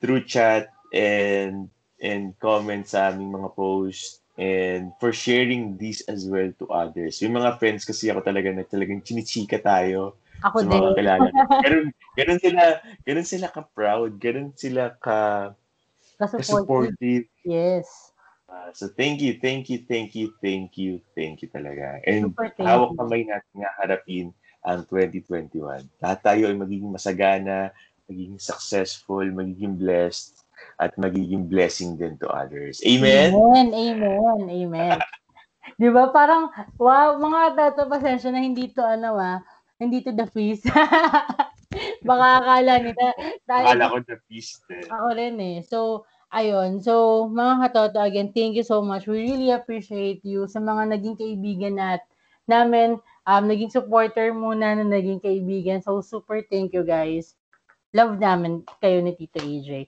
through 0.01 0.25
chat 0.25 0.73
and 0.89 1.69
and 2.01 2.33
comment 2.41 2.89
sa 2.89 3.13
aming 3.13 3.37
mga 3.37 3.53
post 3.53 4.25
and 4.33 4.89
for 4.97 5.13
sharing 5.13 5.77
this 5.77 6.01
as 6.09 6.25
well 6.25 6.49
to 6.57 6.65
others. 6.73 7.21
Yung 7.21 7.37
mga 7.37 7.61
friends 7.61 7.85
kasi 7.85 8.09
ako 8.09 8.25
talaga 8.25 8.49
na 8.49 8.65
talagang 8.65 9.05
chinichika 9.05 9.61
tayo 9.61 10.17
ako 10.41 10.57
sa 10.57 10.65
din. 10.65 10.81
mga 10.81 10.93
kilala. 10.97 11.29
ganun, 11.69 11.85
ganun 12.17 12.39
sila, 12.41 12.63
ganun 13.05 13.27
sila 13.29 13.47
ka-proud, 13.53 14.11
ganun 14.17 14.49
sila 14.57 14.97
ka, 14.97 15.53
ka-supportive. 16.17 17.29
Yes. 17.45 18.12
Uh, 18.53 18.69
so 18.69 18.85
thank 18.85 19.17
you, 19.17 19.41
thank 19.41 19.65
you, 19.65 19.81
thank 19.89 20.13
you, 20.13 20.29
thank 20.37 20.77
you, 20.77 21.01
thank 21.17 21.41
you 21.41 21.49
talaga. 21.49 21.97
And 22.05 22.29
hawak 22.61 22.93
kamay 23.01 23.25
natin 23.25 23.65
nga 23.65 23.71
harapin 23.81 24.29
ang 24.61 24.85
2021. 24.85 25.89
Lahat 25.97 26.19
tayo 26.21 26.45
ay 26.45 26.53
magiging 26.53 26.93
masagana, 26.93 27.73
magiging 28.05 28.37
successful, 28.37 29.25
magiging 29.25 29.81
blessed, 29.81 30.45
at 30.77 30.93
magiging 31.01 31.49
blessing 31.49 31.97
din 31.97 32.13
to 32.21 32.29
others. 32.29 32.77
Amen? 32.85 33.33
Amen, 33.33 33.73
amen, 33.73 34.41
amen. 34.45 35.01
Di 35.81 35.89
ba? 35.89 36.13
Parang, 36.13 36.53
wow, 36.77 37.17
mga 37.17 37.57
tato, 37.57 37.89
pasensya 37.89 38.29
na 38.29 38.37
hindi 38.37 38.69
to 38.69 38.85
ano 38.85 39.17
ah, 39.17 39.41
hindi 39.81 40.05
to 40.05 40.13
the 40.13 40.29
feast. 40.29 40.69
Baka 42.07 42.27
akala 42.37 42.73
nila. 42.85 43.05
Akala 43.49 43.89
ko 43.89 43.97
the 44.05 44.17
feast 44.29 44.61
eh. 44.69 44.85
Ako 44.85 45.07
rin 45.17 45.41
eh. 45.41 45.57
So, 45.65 46.05
ayun. 46.33 46.81
So, 46.81 47.25
mga 47.29 47.69
katoto, 47.69 48.01
again, 48.01 48.33
thank 48.33 48.57
you 48.57 48.65
so 48.65 48.81
much. 48.81 49.05
We 49.05 49.29
really 49.29 49.53
appreciate 49.53 50.25
you 50.25 50.49
sa 50.49 50.57
mga 50.57 50.97
naging 50.97 51.15
kaibigan 51.15 51.77
nat 51.77 52.01
namin. 52.49 52.97
Um, 53.23 53.47
naging 53.47 53.71
supporter 53.71 54.33
muna 54.33 54.75
na 54.75 54.83
naging 54.83 55.21
kaibigan. 55.21 55.79
So, 55.79 56.01
super 56.01 56.41
thank 56.49 56.73
you 56.73 56.83
guys. 56.83 57.37
Love 57.93 58.17
namin 58.17 58.65
kayo 58.81 58.99
ni 59.05 59.13
Tito 59.13 59.39
AJ. 59.39 59.87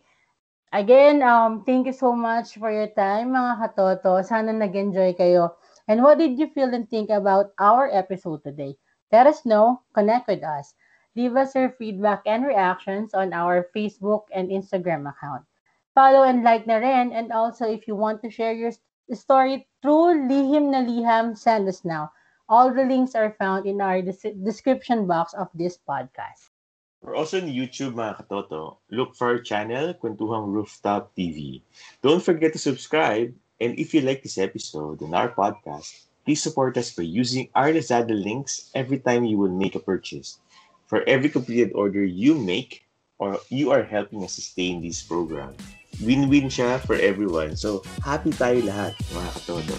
Again, 0.69 1.25
um, 1.25 1.65
thank 1.65 1.89
you 1.89 1.95
so 1.95 2.13
much 2.13 2.61
for 2.61 2.69
your 2.69 2.93
time, 2.93 3.33
mga 3.33 3.53
katoto. 3.65 4.21
Sana 4.21 4.53
nag-enjoy 4.53 5.17
kayo. 5.17 5.57
And 5.89 6.05
what 6.05 6.21
did 6.21 6.37
you 6.37 6.47
feel 6.53 6.69
and 6.69 6.85
think 6.85 7.09
about 7.09 7.57
our 7.57 7.89
episode 7.89 8.45
today? 8.45 8.77
Let 9.09 9.25
us 9.25 9.45
know. 9.45 9.81
Connect 9.97 10.27
with 10.29 10.43
us. 10.45 10.77
Leave 11.15 11.33
us 11.39 11.55
your 11.55 11.71
feedback 11.79 12.21
and 12.27 12.43
reactions 12.43 13.15
on 13.15 13.31
our 13.31 13.71
Facebook 13.71 14.27
and 14.35 14.51
Instagram 14.51 15.07
account. 15.07 15.47
Follow 15.95 16.27
and 16.27 16.43
like 16.43 16.67
na 16.67 16.83
rin. 16.83 17.15
And 17.15 17.31
also, 17.31 17.63
if 17.63 17.87
you 17.87 17.95
want 17.95 18.21
to 18.21 18.29
share 18.29 18.51
your 18.51 18.75
story 19.15 19.65
through 19.81 20.27
Lihim 20.27 20.75
na 20.75 20.83
Liham, 20.83 21.37
send 21.39 21.71
us 21.71 21.87
now. 21.87 22.11
All 22.51 22.69
the 22.69 22.83
links 22.83 23.15
are 23.15 23.33
found 23.39 23.65
in 23.65 23.79
our 23.79 24.03
des- 24.03 24.35
description 24.43 25.07
box 25.07 25.33
of 25.33 25.47
this 25.55 25.79
podcast. 25.79 26.51
We're 26.99 27.15
also 27.15 27.39
on 27.39 27.47
YouTube, 27.47 27.95
mga 27.95 28.27
katoto. 28.27 28.83
Look 28.91 29.15
for 29.15 29.31
our 29.31 29.39
channel, 29.39 29.95
Kwentuhang 29.95 30.51
Rooftop 30.51 31.15
TV. 31.15 31.61
Don't 32.03 32.21
forget 32.21 32.51
to 32.53 32.59
subscribe. 32.59 33.31
And 33.63 33.79
if 33.79 33.93
you 33.95 34.01
like 34.01 34.19
this 34.19 34.37
episode 34.37 34.99
and 34.99 35.15
our 35.15 35.31
podcast, 35.31 36.11
please 36.25 36.43
support 36.43 36.75
us 36.75 36.91
by 36.91 37.07
using 37.07 37.47
our 37.55 37.71
Lazada 37.71 38.11
links 38.11 38.69
every 38.75 38.99
time 38.99 39.23
you 39.23 39.37
will 39.37 39.53
make 39.53 39.75
a 39.75 39.79
purchase. 39.79 40.43
For 40.91 41.07
every 41.07 41.29
completed 41.29 41.71
order 41.71 42.03
you 42.03 42.35
make, 42.35 42.85
or 43.17 43.39
you 43.49 43.71
are 43.71 43.83
helping 43.83 44.23
us 44.23 44.33
sustain 44.33 44.81
this 44.81 45.01
program. 45.01 45.55
Win-win 46.03 46.51
siya 46.51 46.81
for 46.83 46.99
everyone. 46.99 47.55
So, 47.55 47.83
happy 48.03 48.35
tayo 48.35 48.63
lahat, 48.67 48.97
mga 49.15 49.29
katoto. 49.39 49.75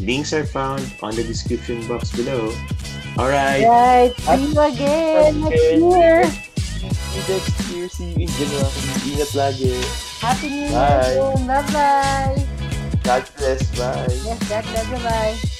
Links 0.00 0.32
are 0.32 0.46
found 0.46 0.80
on 1.02 1.12
the 1.12 1.24
description 1.26 1.82
box 1.90 2.14
below. 2.14 2.54
Alright. 3.18 3.66
Right. 3.66 4.12
See 4.14 4.54
you 4.54 4.60
again 4.62 5.42
next 5.42 5.58
year. 5.58 6.22
See 6.24 7.18
you 7.18 7.24
next 7.26 7.54
year. 7.68 7.86
See 7.90 8.08
you 8.14 8.24
in 8.24 8.30
January. 8.30 8.70
Ingat 9.10 9.30
lagi. 9.34 9.74
Happy 10.22 10.46
New 10.48 10.70
Year. 10.70 10.78
Bye. 10.78 11.34
Bye-bye. 11.44 12.36
God 13.02 13.24
bless. 13.36 13.62
Bye. 13.74 14.06
Yes, 14.22 14.38
God 14.46 14.64
bless. 14.70 14.86
Bye-bye. 14.86 15.57